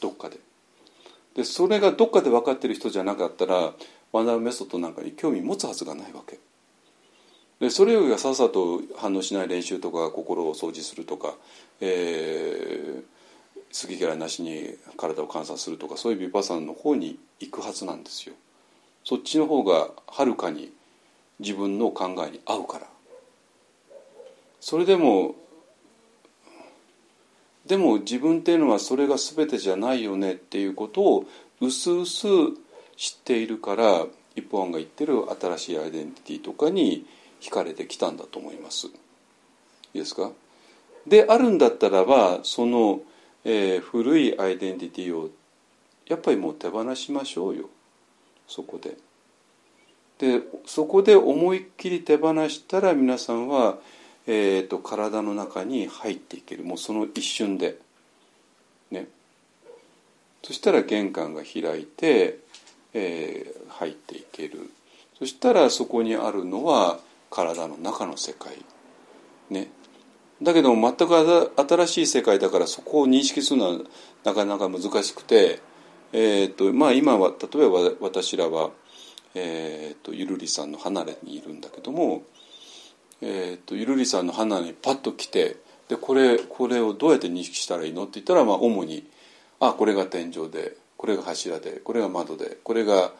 [0.00, 0.38] どっかで。
[1.38, 3.72] でそれがどっかで分かってる人じゃなかったら
[4.10, 6.40] ワンダーメソッドなんかに興味持つはずがないわけ。
[7.60, 11.36] でそれよりはさっさと反応しない練習とか心を掃除するとか、
[11.80, 13.02] えー、
[13.82, 18.34] 好き嫌いなしに体を観察するとかそういうビパサンの方に行くはずなんですよ。
[19.04, 20.72] そっちの方がはるかに
[21.38, 22.88] 自分の考えに合うから。
[24.58, 25.36] それでも
[27.68, 31.24] でも自分っていうのはそれが全てじゃないよねっていうことを
[31.60, 32.26] うすうす
[32.96, 37.06] 知っているから一方案が言ってる新しいアイデンティティとかに
[37.40, 38.86] 惹かれてきたんだと思います。
[38.86, 38.90] い
[39.94, 40.30] いですか？
[41.06, 43.00] であるんだったらばその、
[43.44, 45.30] えー、古いアイデンティティを
[46.06, 47.68] やっぱりもう手放しましょうよ
[48.46, 48.96] そこで。
[50.18, 53.78] でそこで思いっきり手放したら皆さんは
[54.30, 56.62] えーと、体の中に入っていける。
[56.62, 57.78] もうその一瞬で。
[58.90, 59.08] ね。
[60.42, 62.40] そしたら玄関が開いて、
[62.92, 64.70] えー、入っていける。
[65.18, 66.98] そしたらそこにあるのは
[67.30, 68.58] 体の中の世界。
[69.48, 69.68] ね。
[70.42, 73.78] だけども全く新しい世界だからそこを認識するのは
[74.24, 75.60] なかなか難しくて、
[76.12, 78.70] えーとまあ、今は例えば私らは、
[79.34, 82.22] えーとゆるりさんの離れにいるんだけども
[83.20, 85.56] えーと、ゆるりさんの花にパッと来て
[85.88, 88.02] でこれこれをどうやって認識したらいいの？
[88.02, 89.08] って言ったら、まあ、主に
[89.60, 93.12] あこれが天井でこれが柱でこれが窓でこれが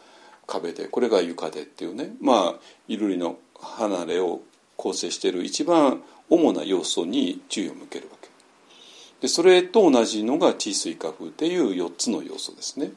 [0.47, 4.43] 壁でこれが床でっていうねまあゆるりの離れを
[4.77, 8.29] 構成している一番主な要素に注意を向けるわけ
[9.21, 12.93] でそれと同じのが地水化風っていう4つの要素ですね。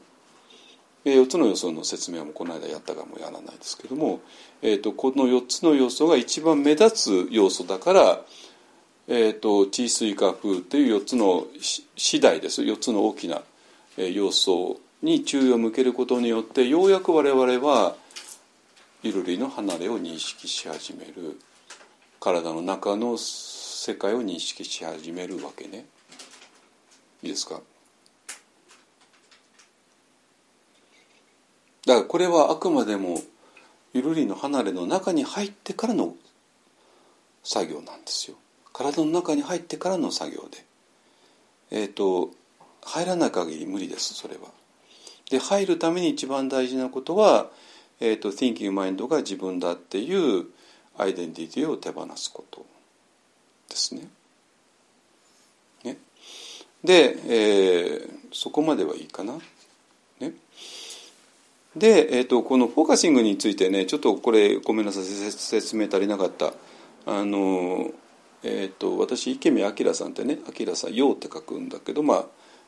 [1.04, 4.22] 4つの要素の説明はもこの間やったかもやらないですけども、
[4.62, 8.22] えーと、この4つの要素が一番目立つ要素だから、
[9.08, 11.48] えーと、地水化風という4つの
[11.96, 12.62] 次第です。
[12.62, 13.42] 4つの大きな
[13.98, 17.96] 要素に注意を向けることによってようやく我々は
[19.02, 21.40] ゆるりの離れを認識し始める。
[22.20, 25.86] 体の中の世界を認識し始めるわけね。
[27.24, 27.62] いいですか？
[31.88, 33.20] だからこれはあくまでも
[33.94, 36.16] ゆるりの離れの中に入ってからの
[37.44, 38.38] 作業なんですよ
[38.74, 40.66] 体の中に入ってからの作業で
[41.72, 42.32] えっ、ー、と
[42.84, 44.42] 入らない限り無理ですそれは
[45.32, 47.50] で入るために一番大事なことは、
[48.02, 50.46] えーと、Thinking Mind が自分だっていう
[50.98, 52.66] アイデンティティを手放すこと
[53.70, 54.10] ですね。
[55.86, 55.98] ね
[56.84, 59.40] で、えー、そこまではいいかな。
[61.76, 66.54] で、えーと、このフォーカシングについてねちょっとこれごめんなさい説明足りなかった。
[67.06, 67.92] あの
[68.44, 72.26] えーと、私池見明さんってね明さん「陽」って書くんだけどまあ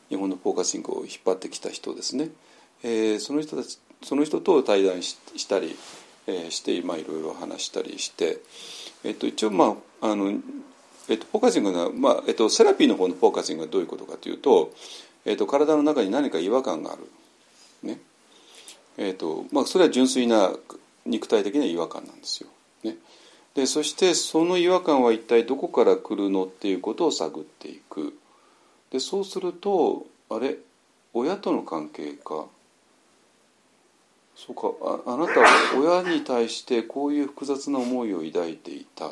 [0.08, 2.30] 日本のフォーカシングを引っ張ってきた人ですね。
[2.82, 5.16] えー、その人たちその人と対談し
[5.48, 5.76] たり、
[6.26, 8.40] えー、してまあいろいろ話したりして、
[9.02, 10.30] えっと、一応まああの、
[11.08, 14.72] えっと、フォーカシングは、まあえっと、セラピーの方のフォーカシングはどういうことかというと、
[15.24, 17.02] えっと、体の中に何か違和感がある。
[17.82, 17.98] ね
[18.96, 20.52] えっとまあ、それは純粋な
[21.04, 22.48] 肉体的な違和感なんですよ。
[22.84, 22.96] ね、
[23.54, 28.16] でそしてその違和感は一体どこから来るのっていうことを探っていく。
[28.90, 30.56] でそうするとあれ？
[31.12, 32.46] 親との関係か
[34.36, 34.72] そうか
[35.06, 35.46] ああなたは
[35.76, 39.10] 親に対してこういう複雑な思いを抱いていた、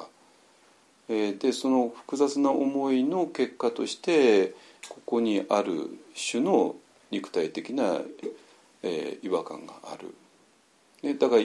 [1.09, 4.55] えー、でその複雑な思いの結果として
[4.89, 5.97] ここにある
[6.31, 6.75] 種の
[7.13, 8.01] 肉体的な、
[8.83, 10.15] えー、違和感がある。
[11.03, 11.43] でだから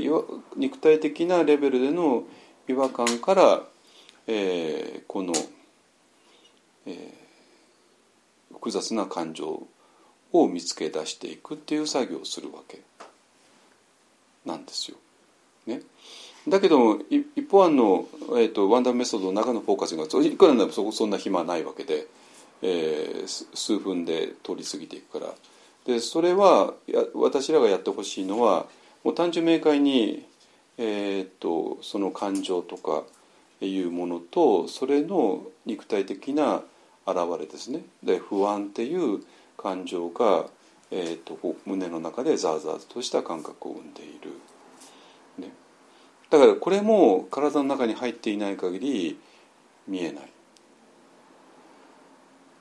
[0.55, 2.23] 肉体的なレベルでの
[2.68, 3.64] 違和感から、
[4.27, 5.34] えー、この、
[6.85, 9.64] えー、複雑な感情
[10.31, 12.81] を見つけ出していくっていう作業をするわけ。
[14.45, 14.97] なんですよ。
[15.68, 15.81] ね、
[16.47, 22.07] だけど一方案の、えーと、ワンダーメソッドの中のフォーカスがいくらでもそそんな暇はないわけで、
[22.61, 25.34] えー、数分で通り過ぎていくから
[25.88, 28.68] でそれはや私らがやってほしいのは
[29.03, 30.26] もう単純明快に、
[30.77, 33.03] えーと、その感情とか
[33.61, 36.61] いうものとそれの肉体的な
[37.07, 37.81] 現れですね。
[38.03, 39.23] で不安っていう
[39.57, 40.45] 感情が
[40.89, 44.31] えーと、胸の中でザーザーとした感覚を生んでいる、
[45.38, 45.51] ね、
[46.30, 49.19] だからこれも体の中に入っていない限り
[49.88, 50.31] 見えない。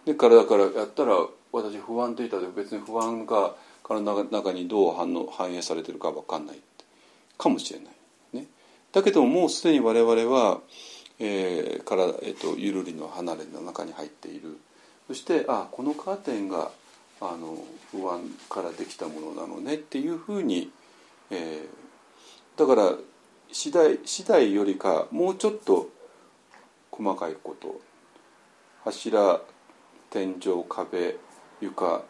[0.07, 1.17] で体からやったら
[1.57, 6.59] 私不安って言ったら別に不安が体の中にどう反応反映されてるか分かんない
[7.39, 7.89] かもしれない、
[8.35, 8.47] ね、
[8.93, 10.61] だけどもうすでに我々は、
[11.19, 14.59] えーからえーと、ゆるりの離れの中に入っている。
[15.07, 16.71] そしてあこのカーテンが
[17.21, 17.57] あの
[17.93, 18.21] 不安
[18.51, 20.71] からできたものなのねっていうふうに、
[21.31, 22.93] えー、だから
[23.53, 25.89] 次第次第よりかもうちょっと
[26.91, 27.81] 細かいこと。
[28.85, 29.41] 柱
[30.11, 31.17] 天井壁
[31.61, 31.85] 床。
[31.87, 32.03] よ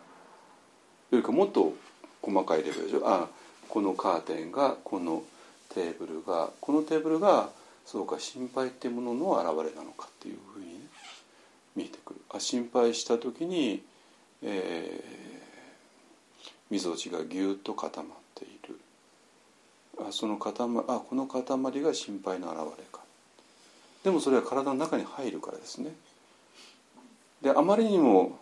[1.12, 1.72] りかもっと
[2.22, 3.02] 細かいレベルでしょ？
[3.04, 3.28] あ
[3.68, 5.22] このカーテンがこの
[5.68, 7.50] テーブルがこのテーブルが
[7.84, 10.80] そうか心配っていうものの表れなのかっていうふうにね
[11.76, 12.20] 見えてくる。
[12.30, 13.82] あ心配した時に、
[16.70, 18.80] みぞじがぎゅっと固まっている。
[20.00, 21.42] あその塊あこの塊
[21.82, 23.00] が心配の表れか。
[24.02, 25.92] でもそれは体の中に入るからですね。
[27.42, 28.38] であまりにも、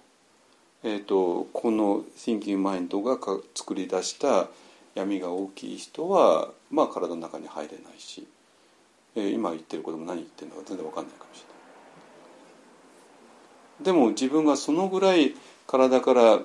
[0.86, 3.18] えーと、この Thinking Mind が
[3.54, 4.48] 作り出した
[4.94, 8.26] 闇が大きい人はまあ体の中に入れないし、
[9.16, 11.44] えー、今言ってることも何言ってるのか全然分かんないかもしれ
[13.80, 15.34] ないでも自分がそのぐらい
[15.66, 16.40] 体から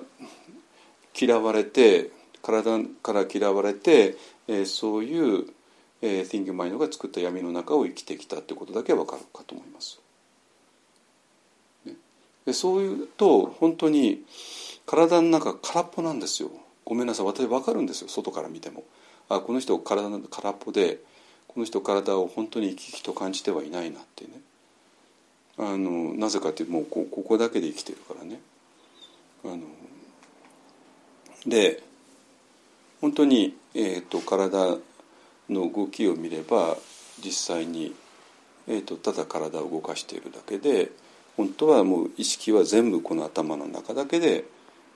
[1.14, 2.10] 嫌われて
[2.42, 4.16] 体から嫌われて、
[4.48, 5.44] えー、そういう、
[6.00, 9.99] えー、Thinking Mind が作った闇の中を生きてきたってことだけは分かるかと思います。
[12.50, 14.24] でそういうと本当に
[14.84, 16.50] 体の中空っぽなんですよ。
[16.84, 18.82] ごめんなさい私分かるんですよ外から見ても。
[19.28, 20.98] あこの人体の空っぽで
[21.46, 24.30] この人体を本当に生き生きと感じてはいないなってね。
[25.58, 28.40] あのなぜかっていうともうここだけで生きてるからね。
[29.44, 29.60] あの
[31.46, 31.84] で
[33.00, 34.76] 本当に、えーと、体
[35.48, 36.76] の動きを見れば
[37.24, 37.94] 実際に、
[38.66, 40.90] えーと、ただ体を動かしているだけで
[41.40, 44.44] 本当はもう意識は全部この頭の中だけで、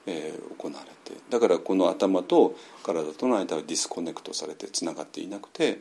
[0.07, 5.79] えー、行われてだからこの頭と体との間は disconnect されてつながっていなくて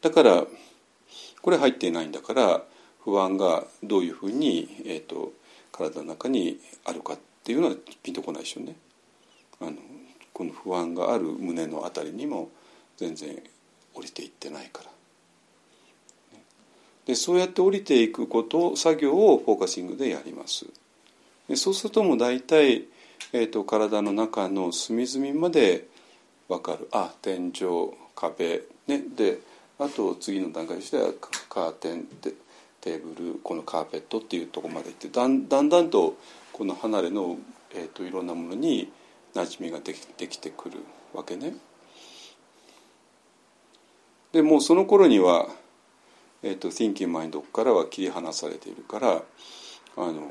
[0.00, 0.44] だから
[1.42, 2.62] これ入っていないんだから
[3.04, 5.32] 不安がどういうふうに、えーと
[5.70, 8.74] 体の中にあるかっていうのはピンとこないでしょうね。
[9.60, 9.76] あの
[10.32, 12.50] この不安がある胸のあたりにも
[12.96, 13.40] 全然
[13.94, 14.97] 降りていってないから。
[17.08, 20.66] でそうやって降りていくこと作業をフォーカシングでやります。
[21.48, 22.84] でそうするともう大体、
[23.32, 25.88] えーと、体の中の隅々まで
[26.48, 26.86] 分かる。
[26.92, 29.02] あ天井壁ね。
[29.16, 29.38] で
[29.78, 31.14] あと次の段階としては
[31.48, 32.34] カーテンで
[32.82, 36.14] テーブルこのカーペットっていうとこまでいってだんだんだんと
[36.52, 37.38] この離れの、
[37.74, 38.92] えーと、いろんなものに
[39.34, 40.80] 馴染みができできてくる
[41.14, 41.54] わけね。
[44.32, 45.48] でもうその頃には、
[46.42, 49.20] えーと、Thinking Mind からは切り離されているからあ
[49.96, 50.30] の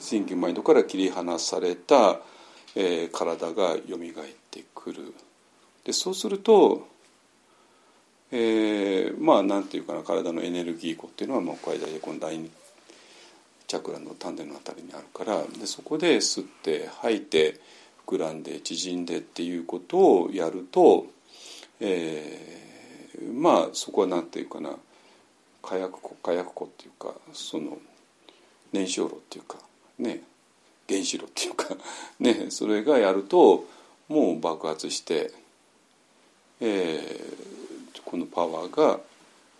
[0.00, 2.20] Thinking Mind から切り離された、
[2.74, 5.14] えー、体がよみがえってくる。
[5.84, 6.86] でそうすると
[8.30, 12.50] えー、まあなんていうかな体のエネルギー庫っていうのはもうこれでこの第二
[13.66, 17.60] チャクラの丹田のあたりにあるからでそこで吸って吐いて
[18.06, 21.06] 膨らんで縮んでっていうことをやると、
[21.80, 22.67] えー、
[23.22, 24.70] まあそこはなんていうかな
[25.62, 27.78] 火薬庫火薬庫っていうかその
[28.72, 29.56] 燃焼炉っていうか
[29.98, 30.22] ね
[30.88, 31.76] 原子炉っていうか
[32.20, 33.66] ねそれがやると
[34.08, 35.32] もう爆発して、
[36.60, 39.00] えー、このパワーが、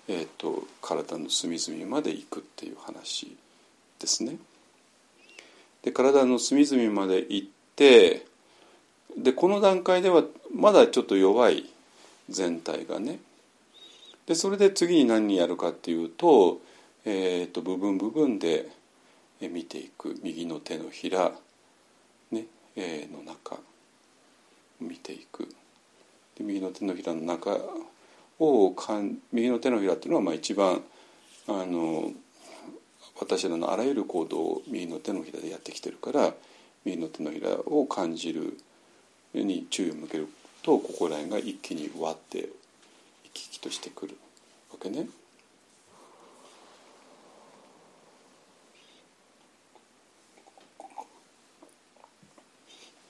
[0.08, 3.36] えーと、体の隅々まで行くっていう話
[3.98, 4.38] ですね。
[5.82, 8.26] で体の隅々まで行って
[9.16, 10.24] でこの段階では
[10.54, 11.68] まだちょっと弱い
[12.28, 13.20] 全体がね
[14.28, 16.60] でそれで次に何やるかっていうと,、
[17.06, 18.68] えーと、部分部分で
[19.40, 20.20] 見ていく。
[20.22, 21.32] 右の手のひら、
[22.30, 22.44] ね
[22.76, 23.58] えー、の中
[24.82, 25.48] 見ていく。
[26.36, 27.56] で右の手のひらの中
[28.38, 30.82] をかん右の手のひらっていうのはまあ一番
[31.46, 32.12] あの
[33.18, 36.34] 私らのあらゆる行動を右の手のひらでやってきてるから
[36.84, 38.58] 右の手のひらを感じる
[39.32, 40.28] に注意を向ける
[40.62, 42.50] とここら辺が一気にわって
[43.32, 44.16] き生きとしてくる
[44.70, 45.08] わけね。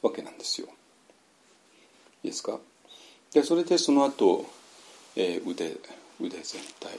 [0.00, 0.68] わけなんですよ。
[2.22, 2.58] いいですか？
[3.32, 4.46] でそれでその後
[5.16, 5.76] えー、腕
[6.20, 6.98] 腕全体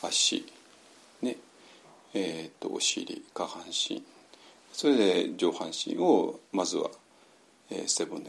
[0.00, 0.46] 足
[1.22, 1.36] ね
[2.14, 4.04] えーと、お尻下半身
[4.72, 6.88] それで上半身をまずは、
[7.70, 8.24] えー、背骨、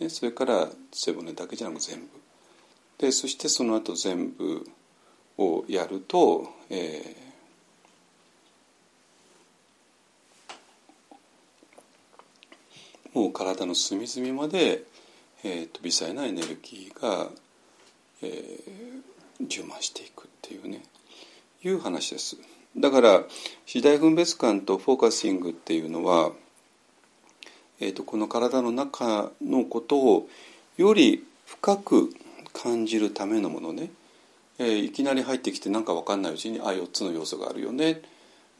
[0.00, 2.08] ね、それから背骨だけじゃなく全部
[2.98, 4.66] でそしてその後全部
[5.38, 14.82] をやると、えー、もう体の隅々まで、
[15.44, 17.28] えーと、微細なエネルギーが
[18.22, 20.82] えー、充満していくっていうね
[21.62, 22.36] いう話です。
[22.76, 23.22] だから
[23.66, 26.32] 次第分別感とフォーカシングっていうのは、
[27.80, 30.28] えーと、この体の中のことを
[30.76, 32.10] より深く
[32.60, 33.90] 感じるためのものね、
[34.58, 38.02] えー、いきなり入ってきて何か分かんないうちにあ4つの要素があるよね。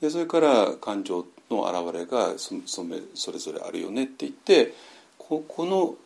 [0.00, 4.72] でそれから感情の表れがそそれぞれあるよねって言って
[5.18, 5.96] ここの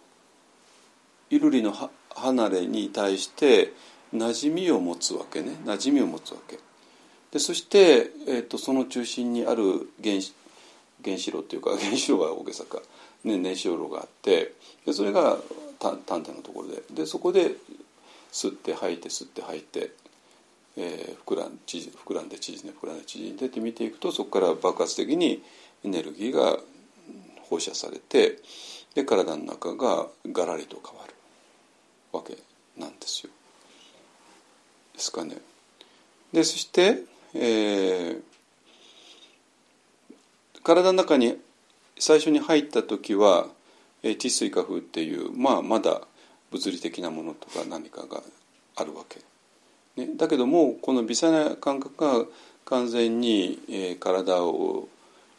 [1.28, 1.74] ゆるりの
[2.10, 3.72] 離れに対して
[4.14, 5.52] 馴染みを持つわけね。
[5.64, 6.58] 馴染みを持つわけ。
[7.30, 10.34] でそして、えーと、その中心にある原子
[11.02, 12.80] 原子炉っていうか 原子炉が大げさか、
[13.24, 14.54] ね、燃焼炉があって
[14.86, 15.38] でそれが
[15.78, 16.82] 丹田のところで。
[16.90, 17.56] でそこで
[18.32, 19.92] 吸って吐いて吸って吐いて、
[20.76, 25.42] えー、膨らん膨らんで縮んで膨らんで縮んでって見ていくとそこから爆発的に
[25.84, 26.58] エネルギーが
[27.42, 28.38] 放射されて
[28.94, 31.12] で体の中がガラリと変わる。
[32.12, 32.36] わけ
[32.78, 33.32] なんですよ。
[34.94, 35.38] ですかね。
[36.32, 37.04] でそして、
[37.34, 38.22] えー、
[40.62, 41.38] 体の中に
[41.98, 43.48] 最初に入った時は
[44.18, 46.02] 地水化風っていう、まあ、まだ
[46.52, 48.22] 物理的なものとか何かが
[48.76, 49.20] あるわけ。
[49.96, 52.26] ね、だけどもこの微細な感覚が
[52.64, 54.88] 完全に、えー、体を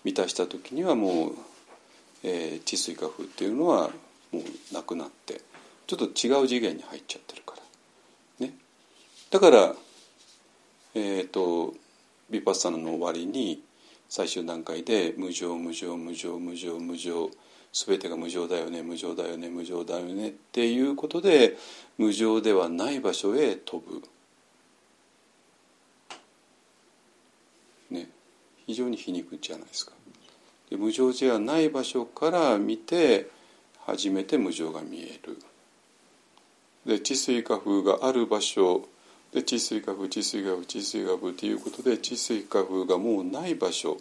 [0.04, 1.32] 満たした時にはもう、
[2.24, 3.90] えー、地水化風っていうのは
[4.32, 5.42] もうなくなって
[5.88, 7.56] ちょっと違う次元に入っちゃってるか
[8.40, 8.48] ら。
[8.48, 8.54] ね、
[9.30, 9.76] だから、
[10.96, 11.74] えっ、ー、と
[12.32, 13.62] ヴィパッサナの終わりに
[14.10, 17.30] 最終段階で無常無常無常無常無常
[17.74, 21.58] 全てが無常だよね無常だよね無常だよねっていうことで
[21.98, 24.04] 無常ではない場所へ飛ぶ。
[27.90, 28.10] ね、
[28.68, 29.92] 非常に皮肉じゃないですか。
[30.70, 33.30] で無常じゃない場所から見て
[33.86, 35.40] 初めて無常が見える。
[36.86, 38.88] で治水化風がある場所
[39.34, 43.98] で治水化風治水化風治水化風ということで治水化風がもうない場所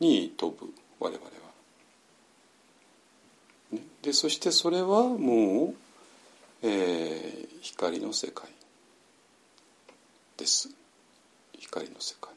[0.00, 1.47] に飛ぶ我々は。
[4.08, 5.74] でそしてそれはもう、
[6.62, 8.48] えー、光の世界
[10.38, 10.70] です。
[11.58, 12.32] 光の世界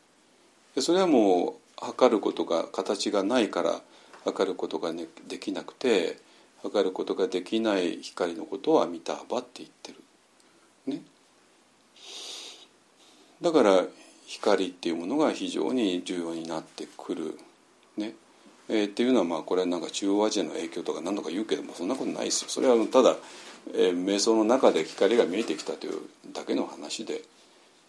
[0.75, 3.79] でそれはもう測ることが形がないから
[4.25, 6.17] 測ることが、ね、できなくて
[6.61, 9.97] 測ることができない光のことを阿弥陀波って言ってる。
[10.87, 11.01] ね、
[13.41, 13.85] だから
[14.25, 17.39] 光っていうものが非常に重要になってくる。
[18.73, 22.49] えー、っていうのはまあこれはなんか中央アジアの影響とか何とか言うけどもそんなことないですよ。
[22.49, 23.17] それはただ、
[23.73, 25.99] えー、瞑想の中で光が見えてきたという
[26.31, 27.21] だけの話で、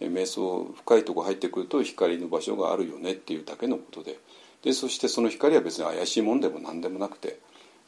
[0.01, 4.19] えー、瞑想深いとこ入ってくると光の場所があるよねっていうだけのことで
[4.65, 7.39] でそしてその光は別に怪しいもんでも何でもなくて。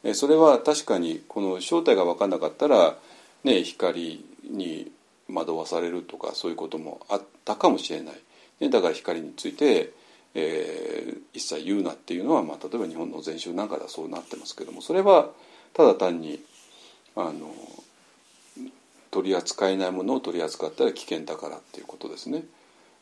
[0.05, 2.95] えそれは確かにこの正体が分からなかったら、
[3.43, 4.91] ね、光に
[5.27, 8.11] 惑わされるとかそういうこともあったかもしれな
[8.61, 9.91] い、だから光について、
[10.35, 15.29] えー、一切言うなっていうのは、まあ、例えば日本の禅宗なんかではそうなってますけどもそれは
[15.73, 16.41] ただ単に
[17.15, 17.53] あの
[19.11, 22.43] 取り扱えないものを取り扱ったら危険だからっていうことですね。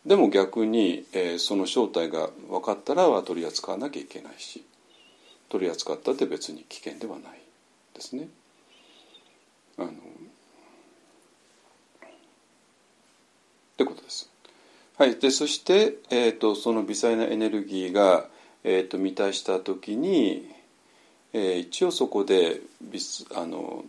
[0.05, 4.63] でも逆に、えー、その正体が分かったらは取り扱わなきゃいけないし。
[5.53, 7.39] 取り扱ったって別に危険ではない
[7.93, 8.27] ですね。
[9.77, 9.91] あのっ
[13.77, 14.32] てことです。
[14.97, 18.27] はい、でそして、えーと、その微細なエネルギーが、
[18.63, 20.47] えーと、満たした時に、
[21.33, 22.61] えー、一応そこで
[23.35, 23.83] あの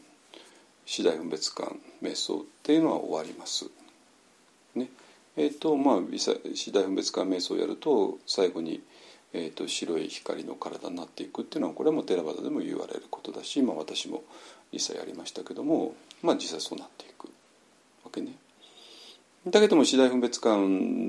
[0.87, 3.67] 次第分別感瞑想っていうのは終わります。
[4.75, 4.89] ね
[5.37, 5.97] えーとまあ、
[6.55, 8.83] 次第分別感瞑想をやると最後に
[9.37, 14.23] えーと、白い光の体になっていくっていうのはこれもテラバダでも言われることだし、まあ、私も
[14.73, 17.25] 実際やりましたけども、まあ、実際そうなっていく
[18.05, 18.33] わけね。
[19.47, 20.65] だけども次第分別感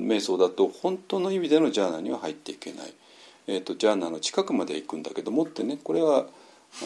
[0.07, 2.93] 瞑想だと本当の意味でのジャーナには入っていけない、
[3.47, 6.27] えーと、ジャーナの近くまで行くんだけどもってねこれは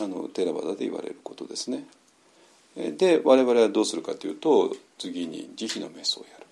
[0.01, 1.85] あのテラバダで言われることですね。
[2.76, 6.45] で我々はどうするかというと次に慈悲の瞑想をやる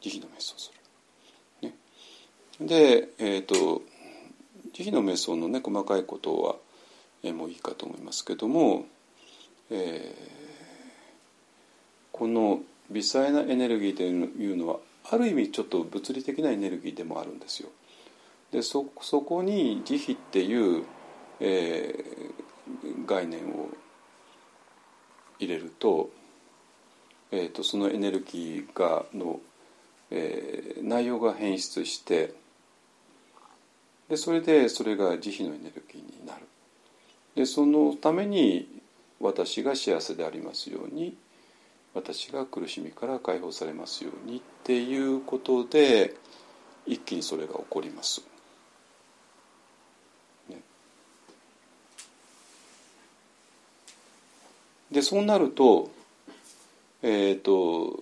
[0.00, 0.72] 慈悲の瞑想をす
[1.62, 1.68] る。
[1.68, 1.74] ね、
[2.66, 3.82] で、えーと
[4.76, 6.56] 慈悲の瞑想のね細かいことは、
[7.22, 8.84] え、もういいかと思いますけども、
[9.70, 10.18] えー、
[12.12, 12.60] この
[12.90, 14.78] 微細なエネルギーというのは
[15.10, 17.68] ある意味ちょっと物理的なエネルギーでもあるんですよ。
[18.50, 20.84] でそこに慈悲っていう、
[21.40, 23.68] えー、概念を
[25.38, 26.10] 入れると,、
[27.30, 29.40] えーと、そのエネルギーがの、
[30.10, 32.34] えー、内容が変質して
[34.08, 36.46] でそれでそれが慈悲のエネルギーになる
[37.34, 38.80] でそのために
[39.20, 41.16] 私が幸せでありますように
[41.96, 46.14] 私が苦しみから解放されますようにっていうことで
[46.86, 48.22] 一気にそれが起こります。
[50.50, 50.60] ね、
[54.92, 55.90] でそうなると
[57.02, 57.98] えっ、ー、と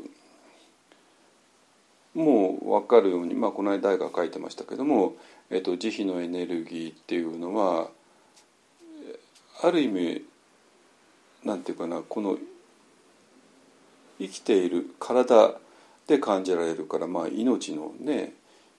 [2.14, 5.14] もう分かるように、まあ、この間が書いてましたけども
[5.50, 7.90] えっと、慈悲のエネルギーっていうのは
[9.62, 10.24] ある意味
[11.44, 12.38] なんていうかなこの
[14.26, 15.54] 生きている体
[16.06, 18.34] で感じられるから、まあ、命のね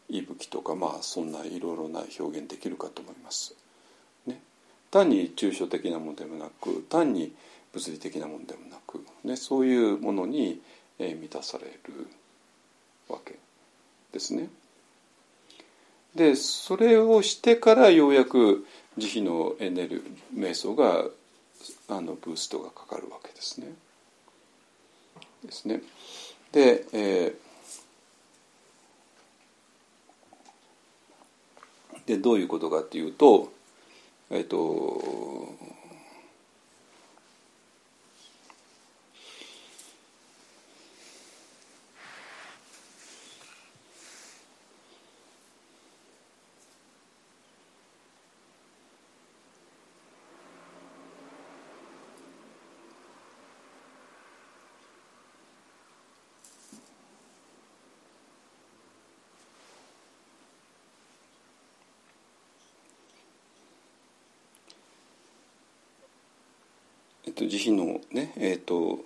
[0.10, 3.56] 息吹とかまあそんないろいろな表現できるかと思います。
[4.28, 4.42] ね、
[4.92, 7.34] 単に抽象的なものでもなく単に
[7.74, 10.62] 物理的なものでもなく、ね、そういうものに
[11.00, 12.08] え満たされる
[13.10, 13.36] わけ
[14.12, 14.50] ですね。
[16.16, 18.66] でそれをしてからようやく
[18.98, 20.04] 慈悲のエネル
[20.34, 21.06] 瞑想が
[21.90, 23.68] あのブーストがかかるわけですね。
[25.46, 25.82] ですね。
[26.52, 33.52] で、えー、でどういうことかっていうと、
[34.30, 35.56] えっ、ー、と
[67.36, 69.00] と、慈悲のねえっ、ー、と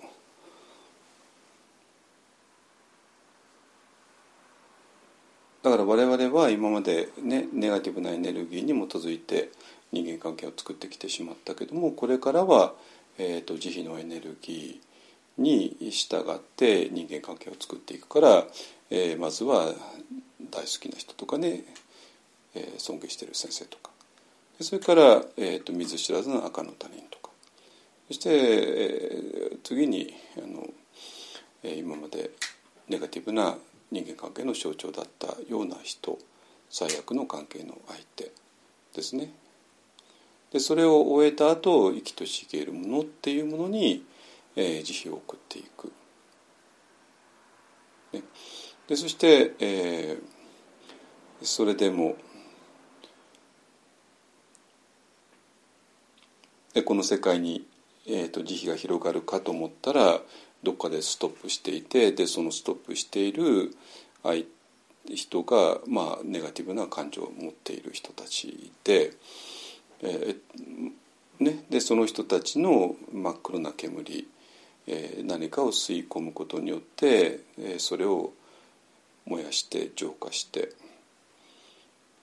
[5.62, 9.50] だから我々は今までねネガティブなエネルギーに基づいて
[9.92, 12.74] 人間関係を作ってきてしまったけどもこれからは、
[13.18, 18.44] えーと、慈悲のエネルギーに従って人間関係を作っていくから、
[18.90, 19.66] えー、まずは
[20.50, 21.64] 大好きな人とかね、
[22.54, 23.90] えー、尊敬している先生とか。
[24.60, 27.19] それから、えーと見ず知らずの赤の他人と
[28.10, 30.66] そして、え次にあの
[31.62, 32.30] 今まで
[32.88, 33.56] ネガティブな
[33.92, 36.18] 人間関係の象徴だったような人
[36.68, 38.32] 最悪の関係の相手
[38.96, 39.30] ですね。
[40.50, 44.04] でそれを終えた後生きとしげるものっていうものに、
[44.56, 45.92] えー、慈悲を送っていく。
[48.12, 48.24] ね、
[48.88, 52.16] でそして、えー、それでも
[56.74, 57.66] でこの世界に、
[58.12, 60.20] えーと、慈悲が広がるかと思ったら
[60.62, 63.70] どっかでストップしていてでそのストップしている
[64.22, 64.44] 相
[65.06, 69.12] 人が、まあ、ネガティブな感情を持っている人たちで。
[70.02, 70.36] えー
[71.40, 74.28] ね、でその人たちの真っ黒な煙、
[74.86, 78.32] えー、何かを吸い込むことによって、えー、それを
[79.24, 80.72] 燃やして浄化して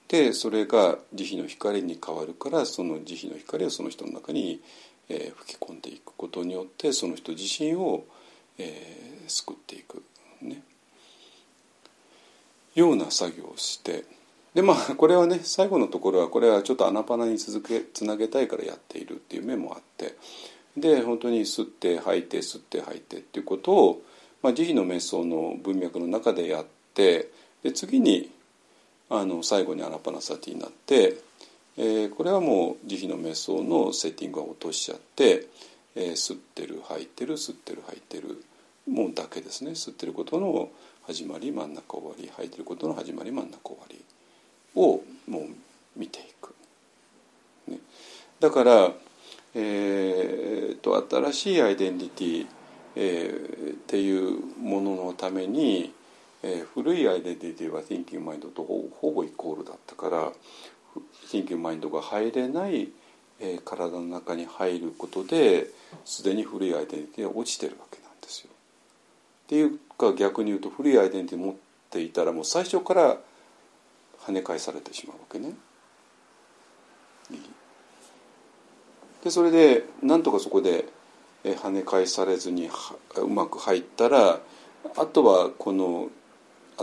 [0.06, 4.60] でそれが慈悲の光に変わるからその慈悲の光をその人の中に、
[5.08, 8.04] えー、吹き込んでいくことによってその人自身を、
[8.58, 10.02] えー、救っていく、
[10.42, 10.62] ね、
[12.74, 14.04] ような作業をして。
[14.54, 20.16] でまあこれはね最後のところはこれはちょっと穴パナに続けつなげたいからやっているっていう面もあって。
[20.76, 24.02] で本当に吸って吐いて吸って吐いてっていうことを、
[24.42, 27.30] まあ、慈悲の瞑想の文脈の中でやって
[27.62, 28.30] で次に
[29.10, 31.16] あの最後にアナパナサティになって、
[31.78, 35.46] え、これはもう慈悲の瞑想のセッティングは落としちゃって、
[35.94, 38.44] え、吸ってる吐いてる吸ってる吐いてる
[38.88, 40.70] もうだけですね吸ってることの
[41.06, 44.04] 始まり真ん中終わり吐いてることの始まり真ん中終わり。
[44.74, 45.42] をもう
[45.96, 46.54] 見ていく。
[47.68, 47.78] ね、
[48.40, 48.92] だから、
[49.54, 52.46] えーと、新しいアイデンティティ、
[52.96, 55.92] えー、っていうもののために、
[56.42, 60.32] えー、古いアイデンティティは Thinking Mind とほぼイコールだったから
[61.28, 62.88] Thinking Mind が入れない、
[63.40, 65.68] えー、体の中に入ることで
[66.04, 68.50] すでに古いアイデンティティが落ちてるわけなんですよ。
[68.50, 71.54] っていうか逆に言うと古いアイデンティティ持っ
[71.90, 73.18] ていたらもう最初から
[74.20, 75.54] 跳ね返されてしまうわけね。
[79.22, 80.86] でそれでなんとかそこで
[81.44, 82.70] 跳ね返されずに
[83.16, 84.40] うまく入ったら
[84.96, 86.08] あとはこの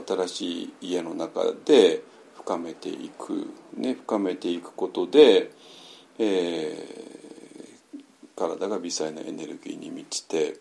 [0.06, 2.02] 新しい家の中で
[2.46, 5.50] 深めていく、ね、深めていくことで、
[6.20, 8.04] えー、
[8.36, 10.60] 体が微細なエネルギーに満ちて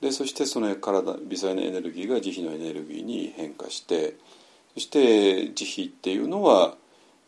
[0.00, 4.16] でそしてその体微細なエネルギーが慈悲のエネルギーに変化して
[4.74, 6.74] そして慈悲っていうのは、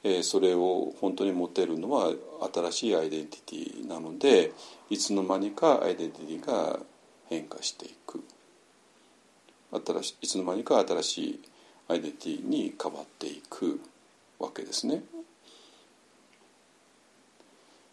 [0.03, 2.13] えー、それを本当に持てるのは
[2.53, 4.51] 新しいアイデンティティなので
[4.91, 6.81] いつの間にかアイデンティティが
[7.29, 8.25] 変化していく。
[9.71, 11.41] 新しいつの間にか新しい
[11.89, 13.81] アイデンティティに変わっていく
[14.39, 15.03] わけですね。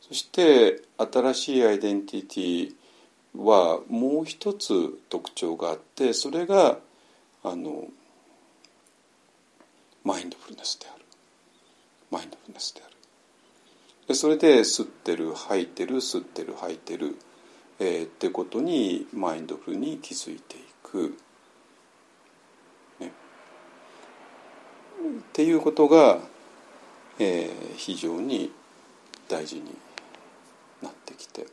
[0.02, 2.74] そして新しいアイデンティティ
[3.36, 6.78] はもう一つ特徴があってそれが
[7.44, 7.88] あの
[10.04, 11.06] マインドフルネスである。
[12.12, 12.96] マインドフルネスである。
[14.08, 17.18] でそれで吸ってる吐いてる吸ってる吐いてる、
[17.80, 21.18] えー、ってことにマインドフルに気づいていく、
[25.06, 26.19] っていうことが、
[27.19, 28.52] えー、非常に
[29.27, 29.76] 大事に
[30.82, 31.48] なってきて。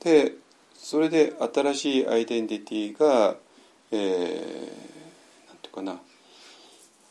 [0.00, 0.34] で
[0.74, 3.36] それで新しいアイデンティティが、
[3.90, 6.00] えー、なんていうかな。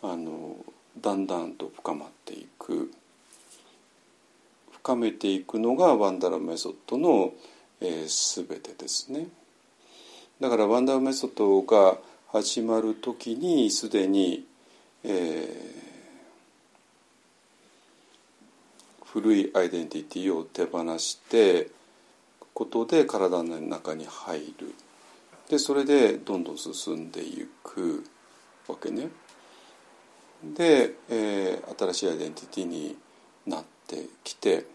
[0.04, 0.56] あの
[1.02, 2.92] だんだんと深まっていく。
[4.72, 7.34] 深めていくのがワンダラメソッドの、
[7.82, 9.28] えー、全てですね。
[10.40, 11.98] だからワンダラメソッドが
[12.30, 14.46] 始まる時にすでに、
[15.04, 21.70] えー、古いアイデンティティを手放して
[22.54, 24.74] ことで体の中に入る。
[25.50, 28.04] でそれでどんどん進んでいく
[28.68, 29.10] わけね。
[30.44, 32.98] で、えー、新しいアイデンティティに
[33.46, 34.66] なってきて。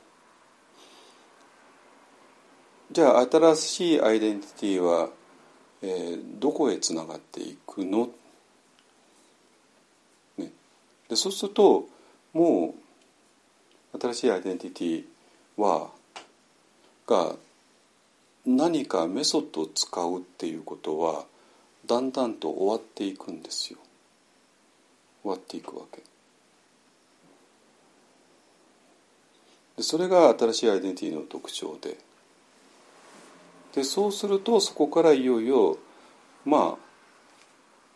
[2.91, 5.09] じゃあ新しいアイデンティティは、
[5.81, 8.13] えー、どこへつながっていくの、ね、
[11.13, 11.89] でそうすると
[12.33, 12.75] も
[13.93, 15.05] う新しいアイデンティティ
[15.59, 15.91] は
[17.07, 17.37] が
[18.47, 21.27] 何かメソッドを使うっていうことは
[21.87, 23.79] だんだんと終わっていくんですよ。
[25.23, 25.99] 終わっていくわけ。
[29.77, 31.99] でそれが新しいアイデンティティの特徴で。
[33.75, 35.77] でそうするとそこからいよいよ
[36.47, 36.85] まあ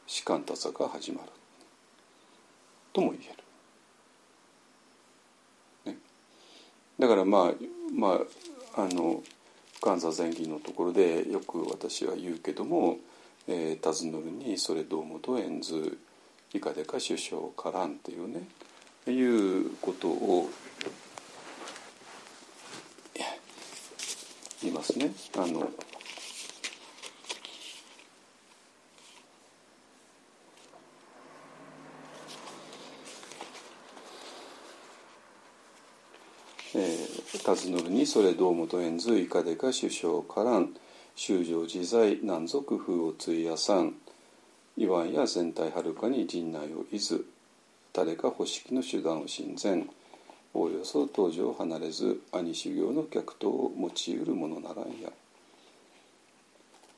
[0.07, 1.36] 士官多さが始まる。
[2.97, 3.25] とも言え
[5.91, 5.99] る、ね、
[6.99, 7.53] だからまあ
[7.95, 8.21] ま
[8.75, 9.23] ああの
[9.83, 12.97] 関座前儀のところでよく私は言うけども、
[13.47, 15.99] えー、尋ぬるにそれどうもと円図
[16.55, 18.49] 以下でか首相からんっていうね
[19.13, 20.49] いうことを
[24.63, 25.13] 言いますね。
[25.37, 25.71] あの
[36.79, 40.75] えー、尋ぬるにそれどうもと円図以下でか首相からん
[41.15, 43.95] 修正自在難族風を費やさん。
[44.77, 47.25] いわんや全体はるかに陣内をいず
[47.95, 49.89] 誰か欲しきの手段を親善。
[50.53, 55.11] おおよそ登場を離れず兄修行の客等を用いうるものならんや。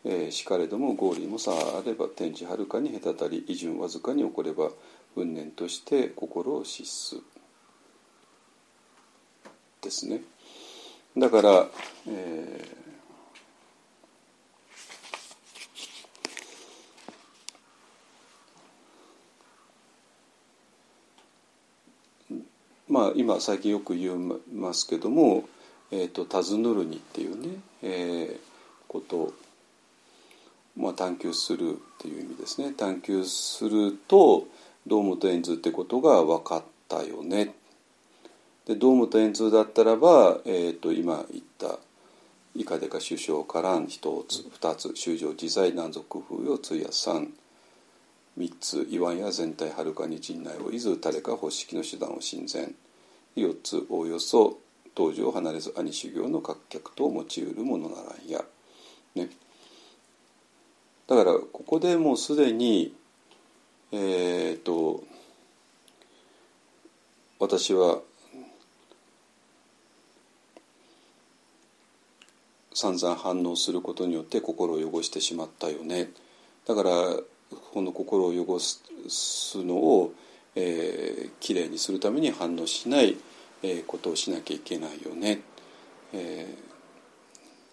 [0.04, 4.70] えー、しかれども合理もさあれば天地はるかに隔たり異順わずかに起これば
[5.14, 7.16] 運念として心を失す。
[9.80, 10.22] ですね。
[11.18, 11.66] だから、
[12.06, 12.78] え
[22.88, 25.48] まあ、今最近よく言いますけども
[25.92, 28.38] 「えーと、と尋ぬるに」っていうね、えー、
[28.88, 29.34] こと、
[30.76, 32.72] まあ、探求するっていう意味ですね。
[32.72, 34.46] 探求すると
[34.86, 37.54] 堂本円図ってことが分かったよね。
[38.68, 41.78] で堂本円図だったらば、えーと、今言った
[42.54, 47.32] 以下でか首相からん一つ二つ修正自在難族風四つや三
[48.36, 52.74] 三つ言わんや全体はるかに陣内をいず誰か方式の手段を親善。
[53.34, 54.58] 四つおおよそ
[54.96, 58.44] 登場を離れず兄修行の各客と用いるものならんや。
[59.14, 59.30] ね、
[61.06, 62.94] だからここでもうすでに
[63.92, 65.02] えっ、ー、と
[67.38, 68.00] 私は
[72.78, 76.10] 散々反応することによって心を汚してしまったよね
[76.64, 76.90] だから
[77.72, 80.12] この心を汚すのを、
[80.54, 83.16] えー、きれいにするために反応しない、
[83.64, 85.40] えー、ことをしなきゃいけないよね。
[86.12, 86.54] え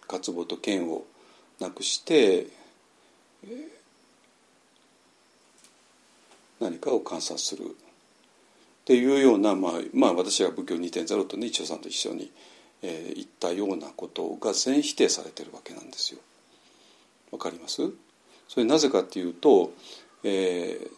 [0.01, 1.03] ー、渇望と剣を
[1.59, 2.47] なくして、
[3.43, 3.67] えー、
[6.61, 7.67] 何かを観察するっ
[8.85, 12.31] ていうような、まあ、まあ私は仏教2.0とね一応さんと一緒に、
[12.87, 16.19] えー、言ったようなことが全否定されてるわけなんですよ。
[17.31, 17.81] わかります？
[18.47, 19.73] それなぜかっていうと、
[20.23, 20.89] えー、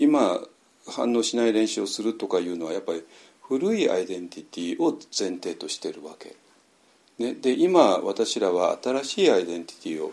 [0.00, 0.40] 今
[0.88, 3.04] 反応しない練習をするとかいうのはやっぱり
[3.42, 6.34] 古いアイデンティティを前提としてるわけ。
[7.18, 10.12] ね、で今私らは新しいアイデンティティを、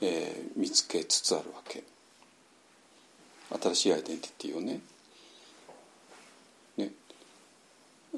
[0.00, 1.84] えー、見つけつつあるわけ。
[3.62, 4.60] 新しいアイデンティティを。
[4.62, 4.80] ね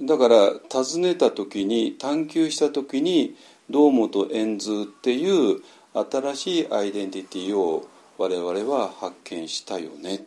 [0.00, 3.36] だから尋ねた時に探求した時に
[3.68, 5.62] 堂本円図っていう
[5.94, 7.86] 新しいアイデンティティを
[8.18, 10.24] 我々は発見したよね。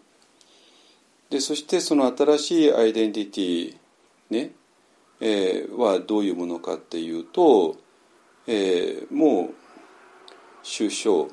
[1.29, 3.75] でそしてその新しいアイデンティティ、
[4.29, 4.51] ね
[5.19, 7.77] えー、はどういうものかっていうと、
[8.47, 9.53] えー、もう
[10.61, 11.27] 修正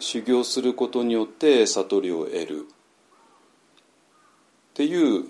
[0.00, 2.66] 修行することによって悟りを得る
[4.72, 5.28] っていう、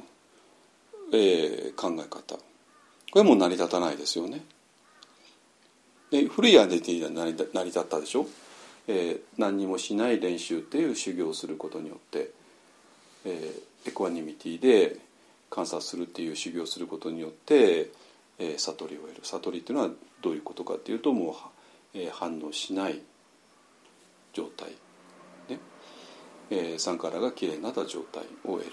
[1.16, 2.36] えー、考え方。
[3.12, 4.44] これも成り立たないですよね。
[6.10, 7.22] で古いアイデンティティが
[7.52, 8.26] 成り立ったでしょ、
[8.88, 12.30] えー、何にもしない練習っていう修行をすることによって、
[13.24, 14.96] えー、エクワニミティで
[15.50, 17.90] 観察するっていう修行をすることによって、
[18.38, 19.20] えー、悟りを得る。
[19.22, 21.34] 悟りっていうのはどういうことかっていうともう、
[21.94, 23.00] えー、反応しない
[24.32, 24.70] 状態、
[25.48, 25.60] ね。
[26.50, 28.72] えー、サンカラがきれいになった状態を得る。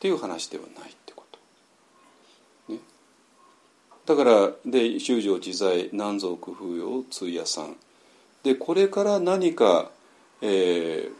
[0.00, 0.94] ていう話ではない。
[4.06, 7.76] だからで修正自在南蔵工夫用通夜さん
[8.42, 9.90] でこれから何か、
[10.42, 11.10] えー、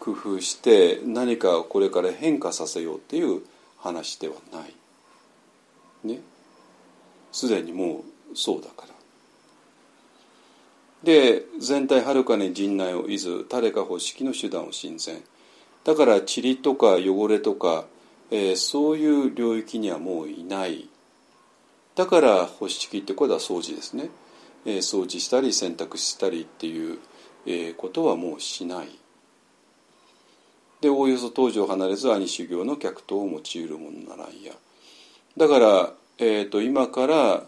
[0.00, 3.42] 工夫して何かこれから変化させようっていう
[3.78, 4.74] 話ではない。
[6.04, 6.20] ね。
[7.30, 8.02] すでにも
[8.32, 8.92] うそうだから。
[11.04, 15.22] で全体はるかに陣内をいず誰か方式の手段を親善
[15.84, 17.86] だから塵とか汚れとか
[18.34, 20.88] えー、そういう領域にはもういない。
[21.94, 24.08] だから保湿器ってことは掃除ですね、
[24.64, 26.98] えー、掃除したり洗濯したりっていう、
[27.44, 28.88] えー、ことはもうしない。
[30.80, 34.54] でおおよそ当時を離れず兄修行の客等を用いるものならんや。
[35.36, 37.44] だから、えーと、今から、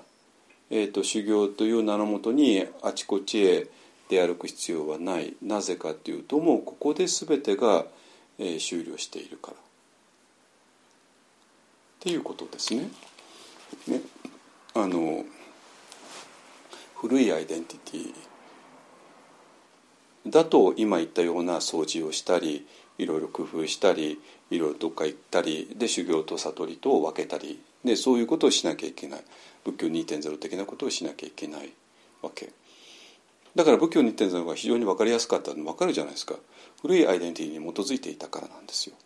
[0.68, 3.68] えーと、修行という名のもとにあちこちへ
[4.10, 5.34] 出歩く必要はない。
[5.40, 7.86] なぜかっていうともうここで全てが、
[8.38, 9.63] えー、終了しているから。
[12.04, 12.90] っていうことですね。
[13.88, 14.02] ね
[14.74, 15.24] あの
[16.96, 18.12] 古いアイデンティティ
[20.30, 22.66] だと今言ったような掃除をしたり
[22.98, 24.20] いろいろ工夫したり
[24.50, 29.24] いろいろどっか行ったりで修行と悟りと分けたりでそういうことをしなきゃいけない
[29.64, 31.72] 仏教2.0的なことをしなきゃいけない
[32.20, 32.52] わけ
[33.54, 36.34] だから仏教2.0が非常に分かりやすかったの分かるじゃないですか
[36.82, 38.96] 古いアイデンティティに基づいていたからなんですよ。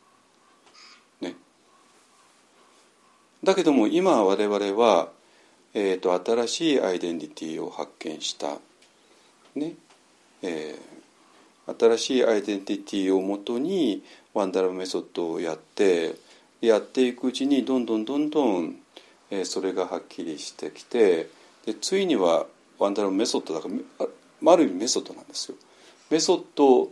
[1.21, 1.37] ね、
[3.45, 5.09] だけども今我々は、
[5.75, 8.59] えーと、新しいアイデンティティを発見した
[9.55, 9.75] ね
[10.43, 14.03] えー、新しいアイデンティティをもとに
[14.35, 16.15] ワンダラメソッドをやって
[16.61, 18.77] やっていくうちにどんどんどんどん、
[19.31, 21.29] えー、それがはっきりしてきて
[21.67, 22.47] でついには
[22.79, 25.57] ワンダラメソッドだからある意味メソッドなんですよ。
[26.11, 26.91] メソッド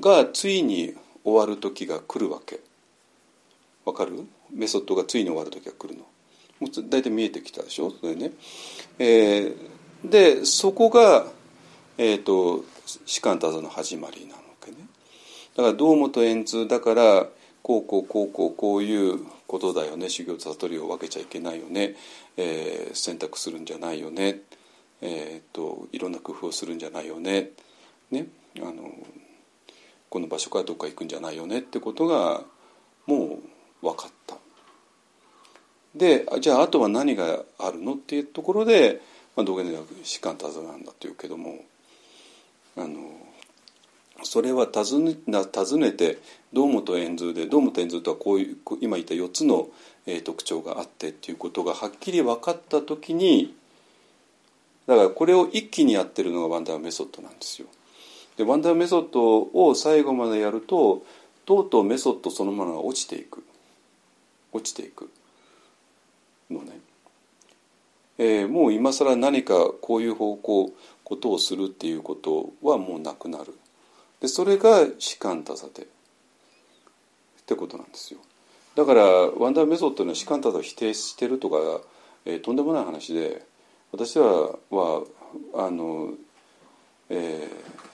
[0.00, 2.60] がついに終わる時が来るわけ。
[3.84, 4.26] わかる？
[4.52, 6.00] メソッドがついに終わる時が来るの。
[6.60, 7.90] もう大体見えてきたでしょ？
[7.90, 8.32] それね。
[8.98, 11.26] えー、でそこが
[11.96, 12.64] えーと、
[13.06, 14.78] 士官多座の始まりなわけね。
[15.56, 17.28] だから堂本円通だから
[17.62, 20.08] こうこうこうこうこういうことだよね。
[20.08, 21.94] 修行と悟りを分けちゃいけないよね、
[22.36, 24.40] えー、選択するんじゃないよね、
[25.02, 27.50] えーと、いろんな工夫をするんじゃないよね。
[28.10, 28.26] ね。
[28.58, 28.90] あの
[30.10, 32.42] この場所からどっか行くんじゃないよねってことが
[33.06, 33.38] もう
[33.84, 34.36] 分かった。
[35.94, 39.00] でじゃああとは何があるのっていうところで、
[39.36, 41.64] まあ、道元では士官多座なんだというけども
[42.76, 42.98] あの
[44.24, 46.18] それは尋ね尋ねて
[46.52, 49.68] 堂本円図で堂本円図とはこういう今言った4つの、
[50.06, 53.54] えー、特徴があってっていうことがはっきり分かった時に
[54.86, 57.68] だからこれを一気にやってるのがワンダーメソッドなんですよ。
[58.36, 61.04] でワンダーメソッドを最後までやると
[61.46, 63.44] とうとうメソッドそのものが落ちていく
[64.54, 65.10] 落ちていく。
[66.50, 66.80] のね。
[68.16, 70.72] えー、もう今更何かこういう方向
[71.02, 73.54] ことをするっていうことはもうなくなる。
[74.20, 75.86] でそれが士官多座でっ
[77.46, 78.20] てことなんですよ。
[78.76, 81.56] だからワンダーメソッドの士官多座を否定してるとか、
[82.24, 83.42] えー、とんでもない話で
[83.92, 85.04] 私はは
[85.54, 86.14] あの
[87.10, 87.93] えー、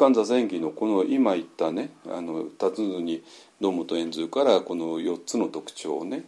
[0.00, 3.22] 深座前儀のこの今言ったねあのずに
[3.60, 6.24] 堂本円通からこの4つの特徴をね、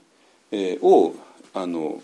[0.50, 1.14] えー、を
[1.54, 2.02] あの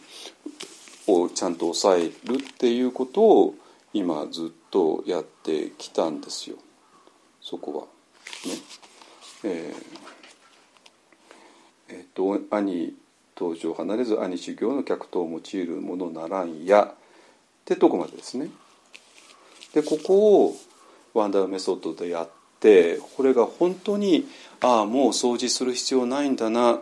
[1.08, 3.54] をちゃんと抑えるっていうことを
[3.92, 6.56] 今ずっとやってきたんですよ
[7.42, 7.84] そこは。
[8.50, 8.58] ね
[9.44, 9.98] えー
[11.90, 12.94] えーと、兄
[13.38, 16.94] 登場離れず兄修行の客と用いるものならんやっ
[17.66, 18.48] てとこまでですね。
[19.74, 20.56] でここを
[21.18, 22.28] ワンダーメソッドでやっ
[22.60, 24.26] てこれが本当に
[24.60, 26.80] ああもう掃除する必要ないんだな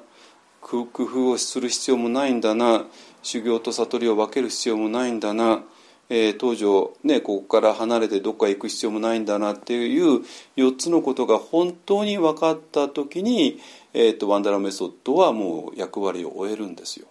[0.62, 2.84] 工夫をする必要もないんだな
[3.22, 5.62] 修行と悟りを分ける必要もないんだな、
[6.08, 6.64] えー、当時
[7.04, 10.22] ねここから離れてどっか行く必要もないんだなっていう
[10.56, 13.60] 4つのことが本当に分かった時に、
[13.92, 17.06] えーと、ワンダラメソッドはもう役割を終えるんですよ。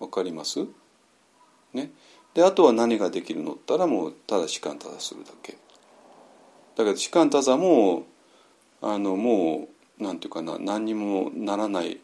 [0.00, 0.66] わかります？
[1.72, 1.90] ね。
[2.34, 3.52] であとは何ができるの？
[3.52, 5.56] ったらもうただ士官ただするだけ。
[6.76, 8.04] だけど士官ただも
[8.82, 9.68] あのも
[9.98, 12.00] うなんていうかな何にもならない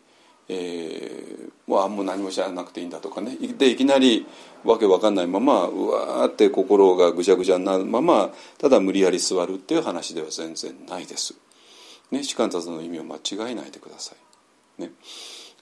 [0.52, 4.26] えー、もう何も知らなくていいんだとかねでいきなり
[4.64, 11.34] わけわかんないままうわーって心がぐちゃぐちゃになるままただ無理やり座るっていう話では全然ないです。
[12.10, 14.16] ね、士官達の意味を間違えないでくださ
[14.78, 14.82] い。
[14.82, 14.90] ね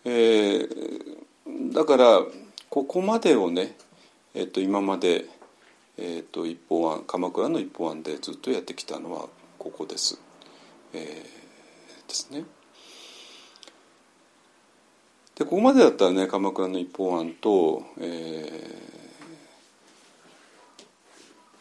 [0.06, 2.22] えー、だから
[2.70, 3.76] ここまでをね、
[4.34, 5.26] えー、と今まで、
[5.98, 9.26] えー、と一方案鎌倉の一方案でずっとやってきたのは
[9.58, 10.18] ここです。
[10.94, 12.44] えー、ですね。
[15.34, 18.02] でここまでだったらね鎌倉の一方案と、え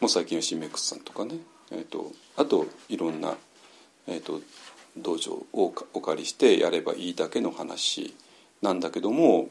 [0.00, 1.36] もう最近はシメックスさんとかね、
[1.70, 3.36] えーと、あといろんな、
[4.06, 4.40] えーと、
[4.96, 8.14] 道場をお借りしてやればいいだけの話
[8.62, 9.48] なんだけども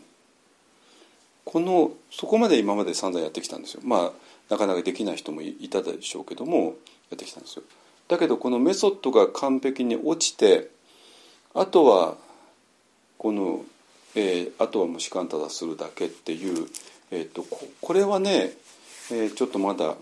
[1.45, 3.81] このそこまで今まで散々やってきたんですよ。
[3.85, 6.75] まあなかなかできない人もいたでしょうけども
[7.09, 7.63] やってきたんですよ。
[8.07, 10.69] だけどこのメソッドが完璧に落ちて
[11.53, 12.15] あとは
[13.17, 13.65] この
[14.19, 16.67] えー、あとはもう士官ただするだけっていう、
[17.11, 17.45] えーと、
[17.81, 18.51] これはね、
[19.11, 19.95] えー、ちょっとまだ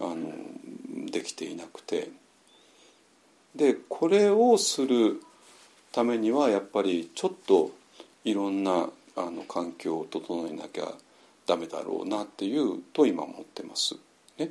[0.00, 0.32] あの
[1.10, 2.08] できていなくて
[3.54, 5.20] でこれをする
[5.92, 7.72] ためにはやっぱりちょっと
[8.24, 10.88] いろんなあの環境を整えなきゃ
[11.46, 13.96] ダメだろうなっていうと今思ってます。
[14.38, 14.50] ね、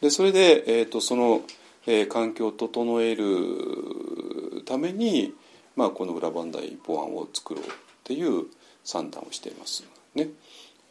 [0.00, 1.42] でそれで、えーと、その、
[1.86, 5.34] えー、環境を整えるために、
[5.74, 7.68] まあ、この裏磐梯法案を作ろうっ
[8.04, 8.46] ていう
[8.84, 9.84] 算段をしています。
[10.14, 10.28] ね、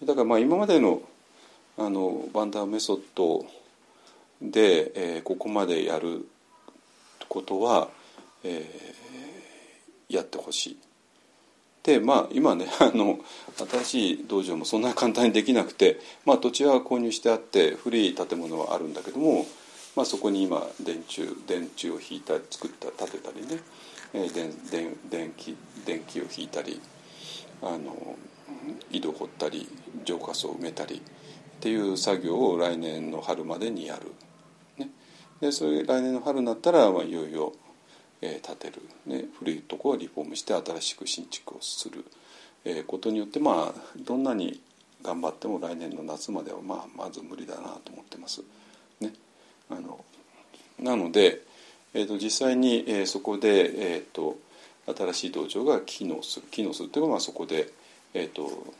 [0.03, 1.01] だからまあ今までの
[1.77, 3.45] あのバンダーメソッド
[4.41, 6.27] で、えーここまでやる
[7.29, 7.89] ことは、
[8.43, 9.03] えー
[10.09, 10.77] やってほしい。
[11.83, 13.19] でまあ今ね あの
[13.57, 19.45] 新しい道場もそんな簡単にできなくて、まあ、土地は購入してあって古い建物はあるんだけども、
[19.95, 23.61] まあ、そこに今電柱電柱を引いた作った建てたりね、
[24.13, 25.55] えー電電電気
[25.85, 26.79] 電気を引いたり
[27.61, 28.15] あの
[28.91, 29.67] 井戸掘ったり
[30.05, 34.11] 浄化槽を埋めたりっていう作業を来年の春までにやる。
[34.77, 34.89] ね、
[35.39, 37.53] でそれ来年の春になったら、まあ、いよいよ
[38.25, 42.05] えー建てる、ね、古いところをリフォームして新しく新築をする、
[42.63, 44.61] えーことによってまあどんなに
[45.03, 48.41] 頑張っても来年の夏まではまあまず無理だなと思ってます。
[49.01, 49.11] ね、
[49.69, 50.03] あの
[50.79, 51.41] なので、
[51.93, 54.37] えー、と実際に、えーそこで、えー、と
[54.87, 57.69] 新しい道場が機能する機能するというのはそこで、
[58.13, 58.73] えーと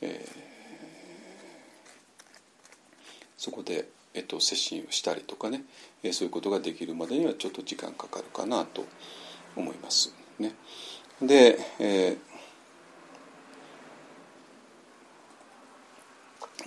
[0.00, 0.52] えー
[3.42, 5.64] そこで、えっと、接心をしたりとかね、
[6.10, 8.84] そういうことができるまでにはちょっと時間かかるかなと
[9.54, 10.12] 思います。
[10.38, 10.54] ね、
[11.20, 12.32] で、えー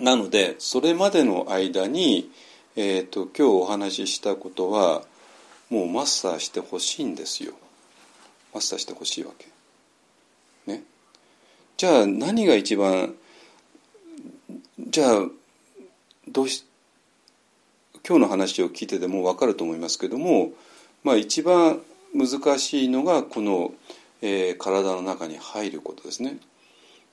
[0.00, 2.30] なのでそれまでの間に、
[2.74, 5.02] えー、と今日お話ししたことは
[5.70, 7.54] もうマスターしてほしいんですよ。
[8.54, 9.46] マスターしてほしいわけ。
[10.70, 10.84] ね。
[11.76, 13.14] じゃあ何が一番
[14.88, 15.28] じゃあ
[16.28, 16.64] どうし
[18.08, 20.52] 今日の話を聞いてても分かると思いますけども、
[21.02, 21.80] まあ、一番
[22.14, 23.72] 難しいのがこの、
[24.22, 26.38] えー体の中に入ることですね。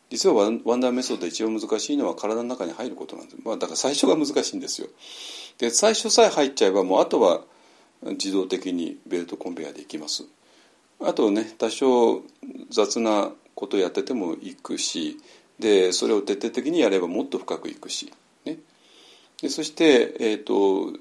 [0.10, 4.88] 実はワンダーメソッド一番難しいのは体の中に入ることなんです、まあ、だから最初が難しいんですよ。
[5.57, 7.41] で最初さえ入っちゃえばもうあとは
[8.03, 10.26] 自動的にベルトコンベヤーでいきます。
[11.02, 12.22] あとね多少
[12.70, 15.18] 雑なことやっててもいくし
[15.60, 18.14] でそれを徹底的にやればもっと深くいくし、
[19.44, 20.98] でそして、えー、と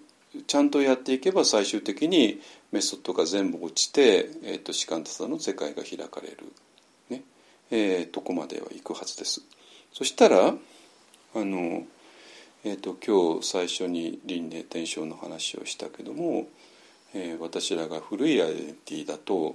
[0.48, 2.40] ちゃんとやっていけば最終的に
[2.73, 6.39] メソッドが全部落ちて、えー、と士官多さの世界が開かれる、
[7.09, 7.23] ね。
[7.70, 9.43] えーとこまでは行くはずです。
[9.93, 10.55] そしたらあ
[11.36, 11.85] の、
[12.64, 16.48] えー、と今日最初に輪廻転生の話をしたけども、
[17.14, 19.55] えー私らが古いアイデンティティだと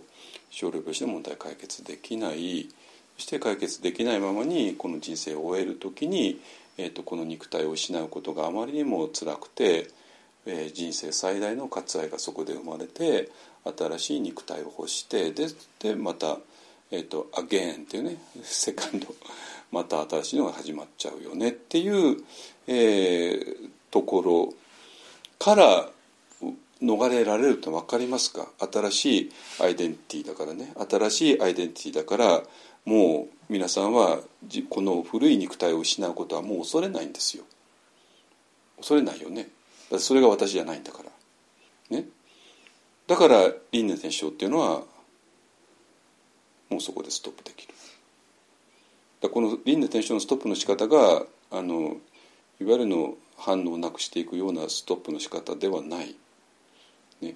[0.49, 2.69] 少量病死の問題解決できない。
[3.17, 6.39] そして解決できないままにこの人生を終える時に、
[6.77, 9.89] えー、とこの肉体を失うことがあまりにも辛くて、
[10.45, 13.29] えー人生最大の割愛がそこで生まれて
[13.65, 15.47] 新しい肉体を欲してで
[15.79, 16.37] でまた、
[16.91, 19.07] えー、とアゲーンっていうねセカンド
[19.71, 22.17] また新しいのが始まっちゃうよねっていう、
[22.67, 24.53] えーところ
[25.39, 25.89] から
[26.81, 28.49] 逃れられると分かりますか？
[28.71, 29.31] 新しい
[29.61, 30.73] アイデンティティだからね。
[30.89, 32.43] 新しいアイデンティティだから
[32.87, 34.21] もう皆さんは
[34.69, 37.43] この古い肉体を失うことはもう恐れないんですよ。
[38.77, 39.49] 恐れないよね。
[39.99, 41.97] それが私じゃないんだから。
[41.97, 42.05] ね。
[43.05, 44.83] だから輪廻転生っていうのは
[46.69, 47.73] もうそこでストップできる。
[49.21, 51.97] だこの輪廻転生のストップの仕方があの
[52.61, 56.15] いわゆるの反応をなくしていくようなストップの仕方ではない。
[57.19, 57.35] ね、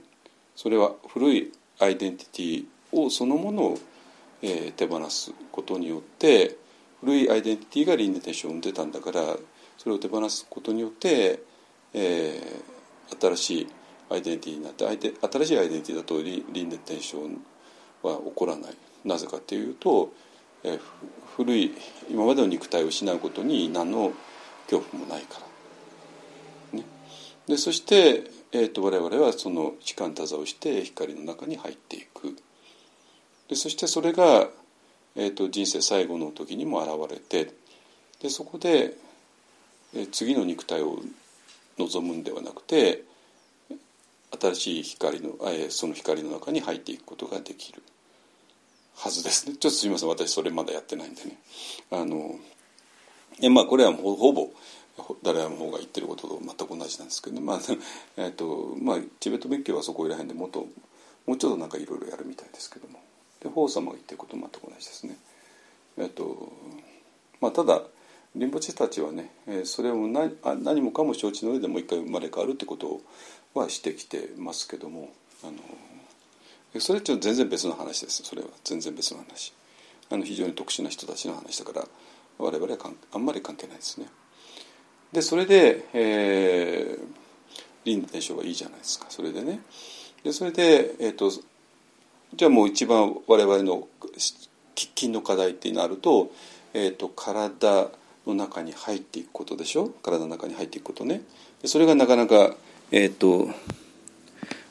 [0.55, 3.77] それは古いアイデンティティをそのものを、
[4.41, 6.57] えー手放すことによって
[6.99, 9.21] 古いアイデンティティが輪廻転生を生んでたんだから
[9.77, 11.41] それを手放すことによって、
[11.93, 12.71] えー
[13.19, 13.67] 新しい
[14.09, 17.17] アイデンティティになって新しいアイデンティティだと輪廻転生
[18.07, 18.75] は起こらない。
[19.03, 20.13] なぜかっていうと、
[20.63, 20.79] えー
[21.35, 21.71] 古い
[22.09, 24.11] 今までの肉体を失うことに何の
[24.69, 25.39] 恐怖もないか
[26.73, 26.79] ら。
[26.79, 26.85] ね、
[27.47, 32.35] でそして、えー、と我々はその時間多座をして光の中に入っていく。
[33.51, 34.47] でそしてそれが、
[35.17, 37.53] えー、と人生最後の時にも現れて
[38.21, 38.93] でそこで、
[39.93, 40.99] えー次の肉体を
[41.77, 43.03] 望むんではなくて
[44.39, 47.83] 新しい光の、えーその光の中に入っていくことができる
[48.95, 49.57] はずですね。
[49.57, 50.09] ちょっとすみません。
[50.09, 51.37] 私それまだやってないんでね。
[51.91, 52.35] あの
[53.41, 54.49] えまあこれはもうほぼ
[55.23, 57.59] ダラヤの方が言ってることと全く同じなんですけど、まあ
[58.15, 60.67] えっとまあ、チベット仏教はそこら辺でもっと
[61.25, 63.00] もうちょっとなんかいろいろやるみたいですけども。
[63.41, 65.17] で法様が言ってることと全く同じですね。
[65.97, 66.51] えっと
[67.39, 67.81] まあ、ただ
[68.35, 73.01] リンポチたちはねえそれを何何もかも承知の上でもう一回生まれ変わるってこと
[73.53, 75.09] はしてきてますけども
[75.43, 79.53] あのそれはちょっと全然別の話ですそれは全然別の話
[80.09, 81.85] あの非常に特殊な人たちの話だから
[82.37, 82.77] 我々は
[83.13, 84.07] あんまり関係ないですね。
[85.11, 87.05] でそれで、えー、
[87.83, 89.59] 輪廻転生はいいじゃないですかそれでね
[90.23, 91.29] でそれで、えー、と
[92.35, 93.87] じゃあもう一番我々の
[94.75, 96.31] 喫緊の課題ってなると,、
[96.73, 97.89] えー、と体
[98.25, 99.89] の中に入っていくことでしょ？
[99.89, 101.21] 体の中に入っていくことね。
[101.65, 102.55] それがなかなか
[102.91, 103.49] え、ー、と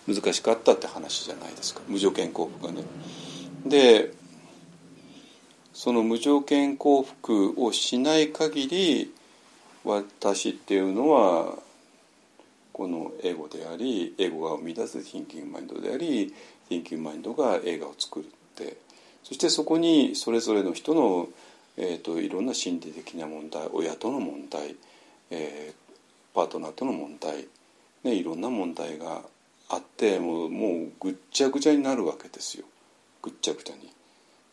[0.08, 1.80] 難しかったって話じゃないですか。
[1.88, 2.82] 無条件幸福がね。
[3.66, 4.12] で
[5.72, 9.14] その無条件幸福をしない限り
[9.84, 11.54] 私っていうのは
[12.72, 16.34] このエゴでありエゴが生み出す Thinking マインドであり
[16.70, 18.76] Thinking マインドが映画を作るって。
[19.24, 21.28] そしてそこにそれぞれの人の、
[21.76, 24.76] えーと、いろんな心理的な問題親との問題、
[25.30, 27.47] えー、パートナーとの問題、
[28.05, 29.22] ね、いろんな問題が
[29.68, 32.64] あってもうもうぐっちゃぐちゃになるわけですよ。
[33.22, 33.92] ぐっちゃぐちゃに。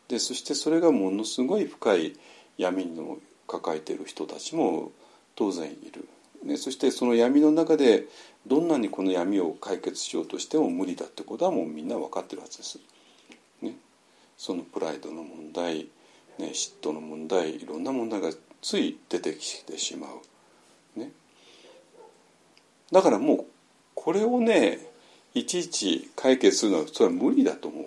[0.08, 2.16] でそしてそれがものすごい深い
[2.56, 4.92] 闇の抱えている人たちも
[5.34, 6.08] 当然いる、
[6.44, 8.06] ね、そしてその闇の中で
[8.46, 12.78] どんなにこの闇を解決しようとしても無理だってことはもうみんな分かってるはずです。
[13.60, 13.74] ね、
[14.36, 15.88] そのプライドの問題、
[16.38, 18.30] ね、嫉妬の問題いろんな問題が
[18.62, 20.06] つい出てきてしま
[20.96, 20.98] う。
[20.98, 21.10] ね、
[22.92, 23.44] だからもう
[23.94, 24.78] これをね
[25.34, 27.84] いちいち解決するのはそれは無理だと思う。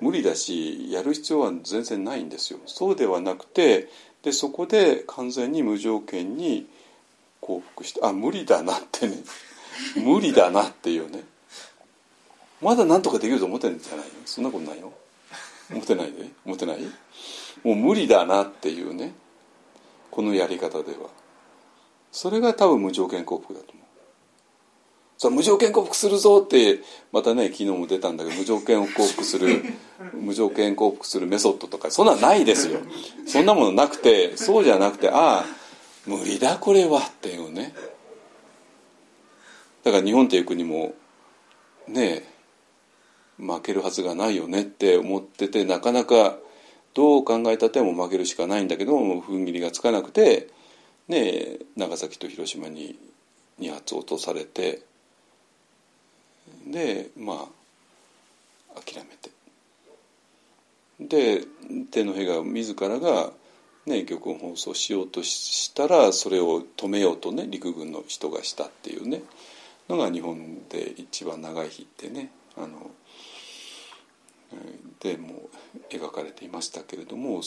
[0.00, 2.60] 無理だしやる必要は全然ないんですよ。
[2.66, 3.88] そうではなくて
[4.22, 6.66] でそこで完全に無条件に
[7.48, 9.16] 降伏してあ無理だなってね。
[9.96, 11.24] 無理だなっていうね。
[12.60, 14.06] まだ何とかできると思ってんじゃない？
[14.06, 14.92] のそんなことないよ。
[15.70, 16.28] 思ってないで。
[16.44, 16.80] 思ってない？
[17.64, 19.14] もう無理だなっていうね。
[20.10, 21.08] このやり方では。
[22.12, 23.84] それが多分無条件降伏だと思う。
[25.20, 26.80] さあ無条件降伏するぞって
[27.10, 29.64] またね昨日も出たんだけど無条件降伏する
[30.14, 32.78] 無条件降伏するメソッドとかそんなんないですよ。
[33.26, 35.44] そんなものなくてそうじゃなくてああ
[36.08, 37.74] 無理だこれはっていうね。
[39.84, 40.94] だから日本っていう国も
[41.86, 42.24] ね
[43.36, 46.36] 負けるはずがないよねって思っててなかなか
[46.94, 50.48] どう考えたっても負けるしかないんだけども踏ん切りがつかなくて
[51.08, 52.98] ね長崎と広島に
[53.60, 54.82] 2発落とされて
[56.66, 57.48] でま
[58.74, 59.30] あ諦めて。
[61.00, 61.44] で
[61.90, 63.30] 天皇陛下自らが、
[63.88, 69.22] ね、玉音放送しようとしたらそれを止めようとね陸軍の人がしたっていうね。
[69.88, 72.90] のが日本で一番長い日ってねあの
[75.00, 75.48] でも
[75.88, 77.40] 描かれていましたけれども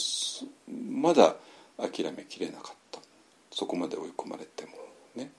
[0.89, 1.35] まだ
[1.77, 2.99] 諦めきれなかった。
[3.51, 4.71] そこまで追い込まれても
[5.15, 5.31] ね、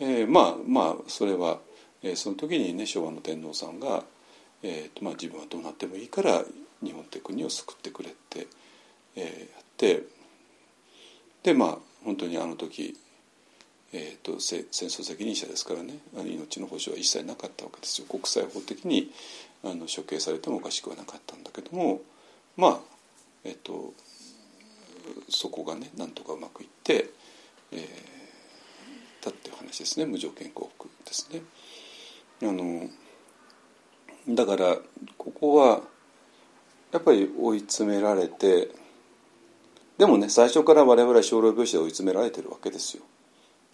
[0.00, 1.58] えー、まあまあそれは
[2.02, 4.04] えー、その時にね昭和の天皇さんが、
[4.62, 6.42] えーとまあ、自分はどうなってもいいから
[6.82, 8.46] 日本って国を救ってくれって、
[9.16, 10.04] えー、やって
[11.42, 12.96] でまあ本当にあの時、
[13.92, 19.10] えーと、戦争責任者ですからねあの命の保障は一切なかったわけですよ国際法的に
[19.64, 22.00] あの処刑されてもおかしくはなかったんだけども
[22.56, 22.80] まあ
[23.44, 23.92] えっ、ー、と
[25.28, 27.10] そこがねなんとかうまくいって、
[27.72, 31.42] えー、たっていう話ですね無条件降伏ですね。
[32.42, 32.88] あの
[34.28, 34.76] だから
[35.16, 35.80] ここは
[36.92, 38.68] やっぱり追い詰められて
[39.98, 43.02] でもね最初から我々は少量病死で追い詰められてるわけですよ。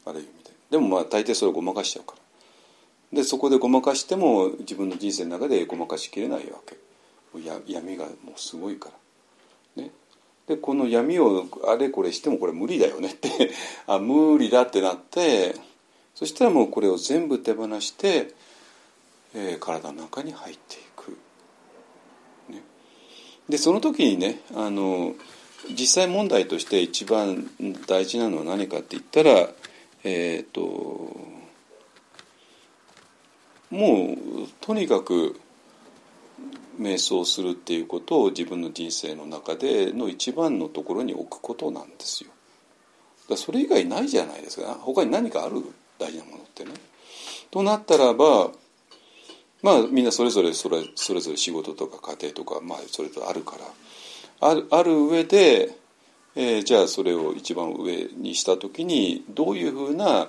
[0.07, 0.51] ある意味で。
[0.70, 2.15] でもまあ大抵それをごまかしちゃうか
[3.12, 3.19] ら。
[3.19, 6.77] でそこでごまかしても自分の人生の中でごまかしきれないわけ。
[7.66, 8.90] 闇がもうすごいか
[9.77, 9.82] ら。
[9.82, 9.90] ね。
[10.47, 13.51] でこの闇をあれこれしてもこれ無理だよねって。
[13.86, 15.57] あ無理だってなって
[16.15, 18.35] そしたらもうこれを全部手放して
[19.35, 21.16] えー、体の中に入っていく。
[22.51, 22.62] ね、
[23.49, 25.15] でその時にねあの
[25.70, 27.48] 実際問題として一番
[27.86, 29.48] 大事なのは何かって言ったら
[30.05, 31.16] えっ、ー、と
[33.70, 35.40] もうとにかく
[36.80, 42.30] 瞑想するっていうことを自分の人生の中での一番のところに置くことなんですよ。
[43.28, 45.62] だそれ以外ないじゃないですか他に何かある
[45.98, 46.72] 大事なものってね。
[47.51, 48.51] となったらば
[49.62, 53.64] まあみんなそれぞれそれそれぞれ仕事とか家庭とか、まあ、それぞれあるから
[54.43, 55.70] あるある上で、
[56.35, 60.28] えー、じゃあそれを一番上にした時にどういうふうな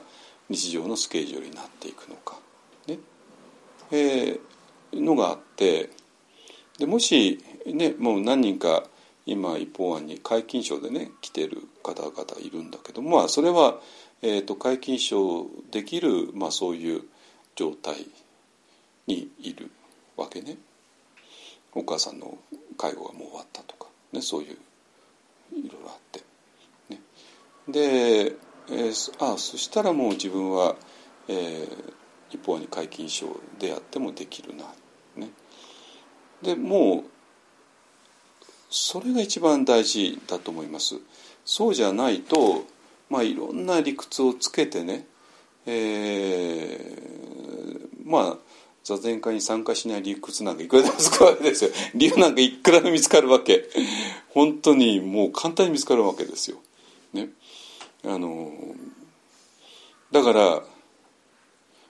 [0.50, 2.38] 日常のスケジュールになっていくのか、
[2.88, 3.00] ね。
[3.92, 5.90] えー、のがあって
[6.78, 8.84] でもし、ね、もう何人か
[9.26, 13.80] 今一方案に皆勤賞でね来てる方々いるんだけど、まあ、それは、
[14.22, 17.04] えーと、皆勤賞できる、まあ、そういう
[17.56, 17.96] 状態
[19.08, 19.72] にいる
[20.18, 20.58] わけね。
[21.76, 22.38] お母さんの
[22.78, 23.83] 介護がもう終わったとか、
[24.14, 24.58] ね、そういう
[25.60, 26.22] いろいろあって、
[26.90, 27.02] ね、
[27.68, 28.36] で、
[28.70, 30.76] えー、あそしたらもう自分は、
[31.28, 31.68] えー、
[32.30, 33.28] 一方に皆勤賞
[33.60, 34.66] であってもできるな、
[35.18, 35.30] ね、
[36.42, 37.10] でもう
[38.70, 40.96] それが一番大事だと思います。
[41.46, 42.64] そうじゃないと
[43.10, 45.06] まあいろんな理屈をつけてね、
[45.66, 48.38] えー、まあ
[48.84, 53.70] 座禅会に参加しない理屈なんかいくらでも使わけですよ 理由なんかいくらでも見つかるわけ
[54.30, 56.58] 本当にもう簡単に見つかるわけですよ。
[57.14, 57.30] ね、
[58.04, 58.52] あの
[60.12, 60.64] だから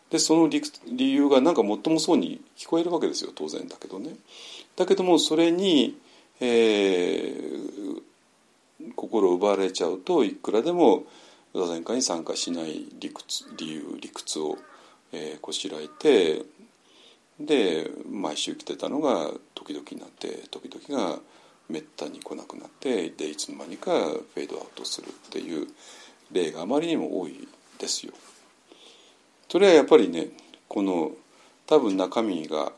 [0.10, 4.16] でその理理由がなんかもっともそうに聞こえるわけですよ当然だけどね。
[4.76, 5.98] だけどもそれに、
[6.40, 11.06] えー、心を奪われちゃうといくらでも
[11.56, 14.58] 座禅会に参加しない理屈理由理屈を、
[15.12, 16.44] えー、こしらえて
[17.40, 21.20] で毎週来てたのが時々になって時々が
[21.70, 25.68] めったに来なくなってでいつの間にかフェードアウトするっていう
[26.32, 27.48] 例があまりにも多い
[27.80, 28.14] ですよ。
[29.50, 30.30] それはやっぱりね
[30.68, 31.12] この
[31.68, 32.72] 多分中身が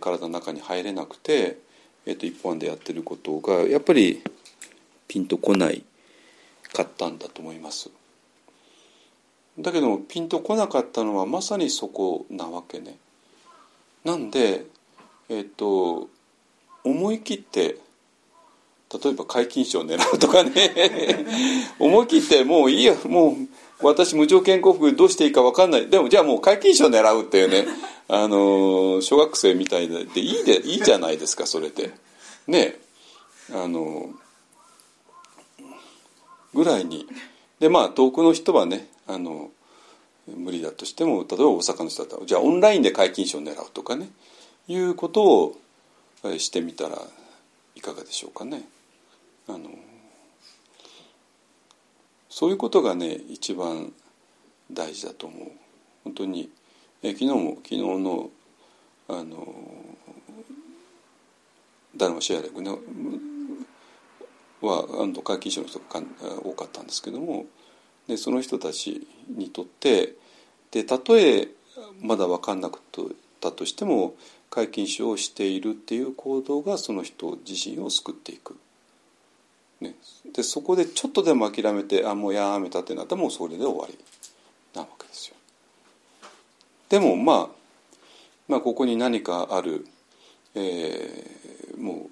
[0.00, 1.58] 体の中に入れなくて、
[2.06, 4.22] えー、と一般でやってることがやっぱり
[5.08, 5.84] ピンとこない
[6.72, 7.90] かったんだと思います。
[9.58, 12.96] だけどもピンとこなかったのはまさにそこなわけね。
[14.04, 14.66] なんで、
[15.28, 16.08] えっと、
[16.84, 17.78] 思い切って
[19.02, 21.26] 例えば皆勤賞を狙うとかね。
[21.80, 23.36] 思い切ってもういいやも
[23.80, 25.88] う私無条件降伏どうしていいか分かんない。
[25.88, 27.66] でもじゃあもう皆勤賞狙うっていうね。
[28.06, 31.92] あの小学生みたいでいいでいいじゃないですかそれで。
[32.46, 32.78] ね。
[33.52, 34.10] あの
[36.52, 37.06] ぐらいに。
[37.58, 39.50] でまあ遠くの人はねあの
[40.26, 44.08] 無理だとしても例えば大阪の人だったらじゃあオンラインで皆勤賞を狙うとかね
[44.68, 45.56] いうことを
[46.38, 46.98] してみたら
[47.74, 48.62] いかがでしょうかね。
[49.46, 49.68] あの
[52.30, 53.92] そういうことがね一番
[54.72, 55.48] 大事だと思う。
[56.04, 56.50] 本当に
[57.02, 58.30] え昨日も昨日の
[59.08, 59.54] あの
[61.94, 62.70] ダルマシェアレクね
[64.62, 65.84] はあの皆勤賞の人が
[66.42, 67.44] 多かったんですけども
[68.08, 70.14] でその人たちにとって
[70.70, 71.48] でたとえ
[72.00, 72.80] まだ分かんなくっ
[73.40, 74.14] たとしても
[74.50, 78.56] 皆勤賞をしているっていう行動がその人自身を救っていく。
[79.80, 79.94] ね、
[80.32, 83.98] でそこでちょっとでも諦めてあもうやめたってなったらもうそれで終わり
[84.72, 85.34] なわけですよ。
[86.88, 87.48] でもまあ
[88.46, 89.86] まあここに何かある、
[90.54, 92.10] えー、もう、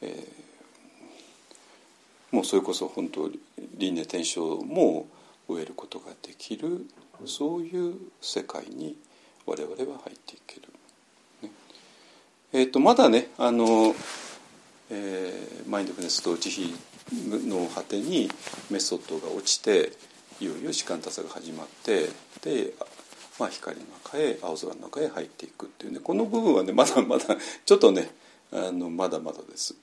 [0.00, 0.39] えー、
[2.32, 3.28] もうそれこそ本当
[3.76, 5.06] 輪廻転生も
[5.48, 6.86] 終えることができる
[7.26, 8.96] そういう世界に
[9.46, 10.62] 我々は入っていける。
[11.42, 11.50] ね、
[12.52, 13.94] えーと、まだねあの、
[14.90, 16.76] えー、マインドフネスと慈悲
[17.12, 18.30] の果てに
[18.70, 19.92] メソッドが落ちて
[20.40, 22.08] いよいよ時間多さが始まって
[22.42, 22.72] で、
[23.38, 27.24] まあ、光の中へ青空の中へ入っていくっていうねこの部分はねまだまだ
[27.64, 28.10] ちょっとね
[28.52, 29.74] あのまだまだです。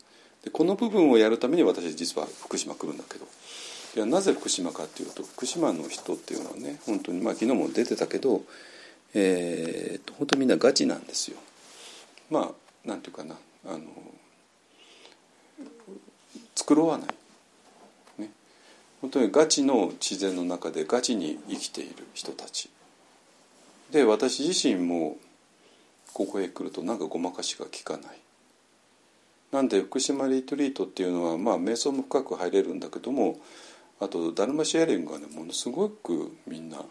[0.43, 3.27] でこの部分をやるために私実は福島来るんだけど。
[3.95, 8.43] いやなぜ福島かっていうと福島の人っていうのはね本当にまあ昨日も出てたけど、
[9.15, 11.37] えー、本当みんなガチなんですよ。
[12.29, 12.53] ま
[12.85, 13.35] あなんていうかな
[13.65, 13.79] あの
[16.55, 17.07] 繕わない、
[18.21, 18.29] ね、
[19.01, 22.69] 本当にガチの自然の中でガチに生きている人たち。
[23.89, 25.17] で私自身も
[26.13, 28.17] ここへ来るとなんかごまかしが効かない。
[29.51, 33.37] なんで福島リトリートっていうのはまあ瞑想も深く入れるんだけども
[33.99, 36.83] あとダルマシェアリングがねものすごくみんな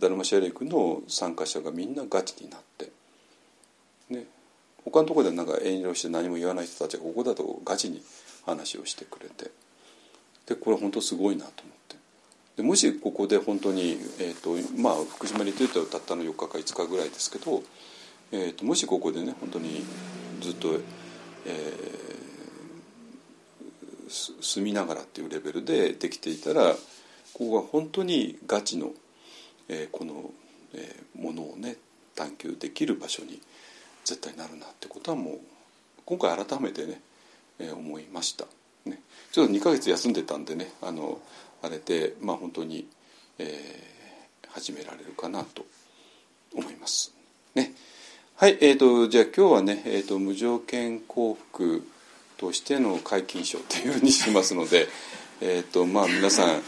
[0.00, 2.90] ダルマシェアリングの参加者がみんなガチになって
[4.10, 4.24] ね
[4.84, 8.02] 他のところでなんか遠慮して何も言わない人たちがここだとガチに
[8.46, 9.50] 話をしてくれて
[10.46, 11.96] でこれ本当すごいなと思って。
[12.56, 17.62] でもしここで本当に、えーとまあ、福島リトリートはたったの4日か5日ぐらいですけど、
[18.30, 19.84] えーと、もしここでね本当に
[20.40, 20.78] ずっと、
[21.46, 21.94] えー
[24.08, 26.74] 住みながらっていうレベルでできていたら
[27.32, 28.92] ここが本当にガチの、
[29.68, 30.30] えー、この、
[30.74, 31.76] えー、ものをね
[32.14, 33.40] 探求できる場所に
[34.04, 35.38] 絶対なるなってことはもう
[36.04, 37.00] 今回改めてね、
[37.58, 38.44] えー、思いました。
[38.84, 39.00] ね、
[39.32, 41.18] ちょっと2ヶ月休んでたんでねあの
[41.62, 42.86] あれでまあ本当に、
[43.38, 45.64] えー、始められるかなと
[46.54, 47.12] 思います。
[47.54, 47.72] ね。
[48.44, 51.82] はい、えーと、じゃあ今日はね、えーと無条件幸福
[52.36, 54.86] としての皆勤賞というふうにしますので、
[55.40, 56.62] えーとまあ、皆さん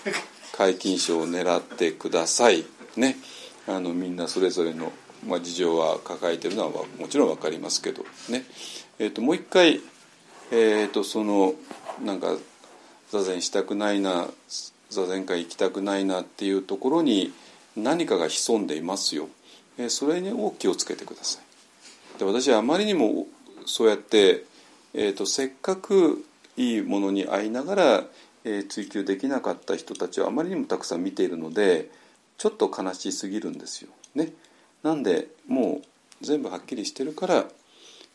[0.56, 2.64] 皆勤賞を狙ってください。
[2.96, 3.18] ね、
[3.66, 4.90] あのみんなそれぞれの、
[5.26, 8.46] まあ、事情は抱えてるのはもちろん分かりますけどね、
[8.98, 9.82] えーと、もう一回、
[10.52, 11.56] えーと、その
[12.02, 12.38] なんか
[13.12, 14.30] 座禅したくないな
[14.88, 17.34] 座禅会行きたくないなっていうところに
[17.76, 19.28] 何かが潜んでいますよ。
[19.76, 21.45] えー、それにを気をつけてください。
[22.18, 23.26] で私はあまりにも
[23.66, 24.44] そうやって
[24.98, 26.24] えーと、せっかく
[26.56, 28.04] いいものに会いながら、
[28.44, 31.90] えー、追求できなかった人たちをあまりにもたくさん見ているので
[32.38, 33.90] ちょっと悲しすぎるんですよ。
[34.14, 34.32] ね、
[34.82, 37.44] なんでもう全部はっきりしてるから、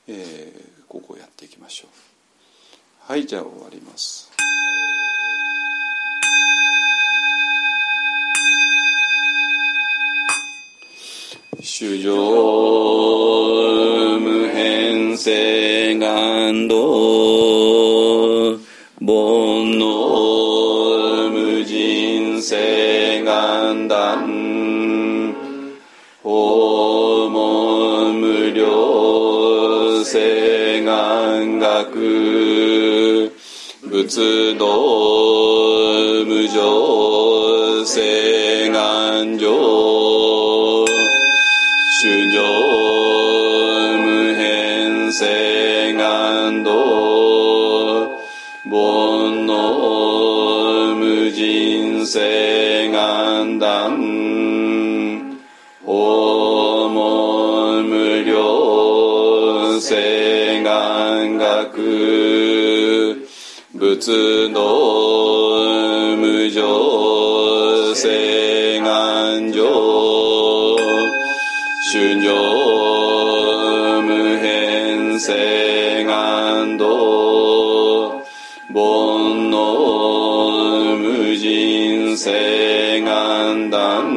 [0.08, 3.12] えー、ここをやっていきましょう。
[3.12, 4.31] はいじゃあ終わります。
[11.60, 12.16] 主上
[14.20, 16.76] 無変性願道
[19.02, 24.26] 煩悩無人性願断
[26.24, 33.30] 訪問無料性願学
[33.90, 34.66] 仏道
[36.26, 40.11] 無常性願上
[42.02, 42.42] 主上
[44.02, 46.72] 無変性願道
[48.66, 53.92] 煩悩無人性願断。
[55.86, 63.22] 訪問無料性願学
[63.78, 64.58] 仏道
[66.18, 70.31] 無常性願上
[71.92, 72.32] 主上
[74.06, 76.86] 無変性願道
[78.74, 84.08] 煩悩無人性願断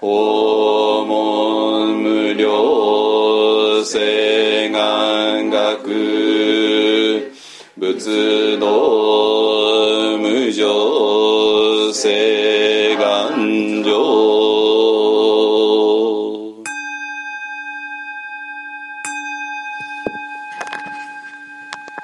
[0.00, 7.30] 訪問無料性願学。
[7.78, 8.66] 仏道
[10.18, 12.71] 無常性。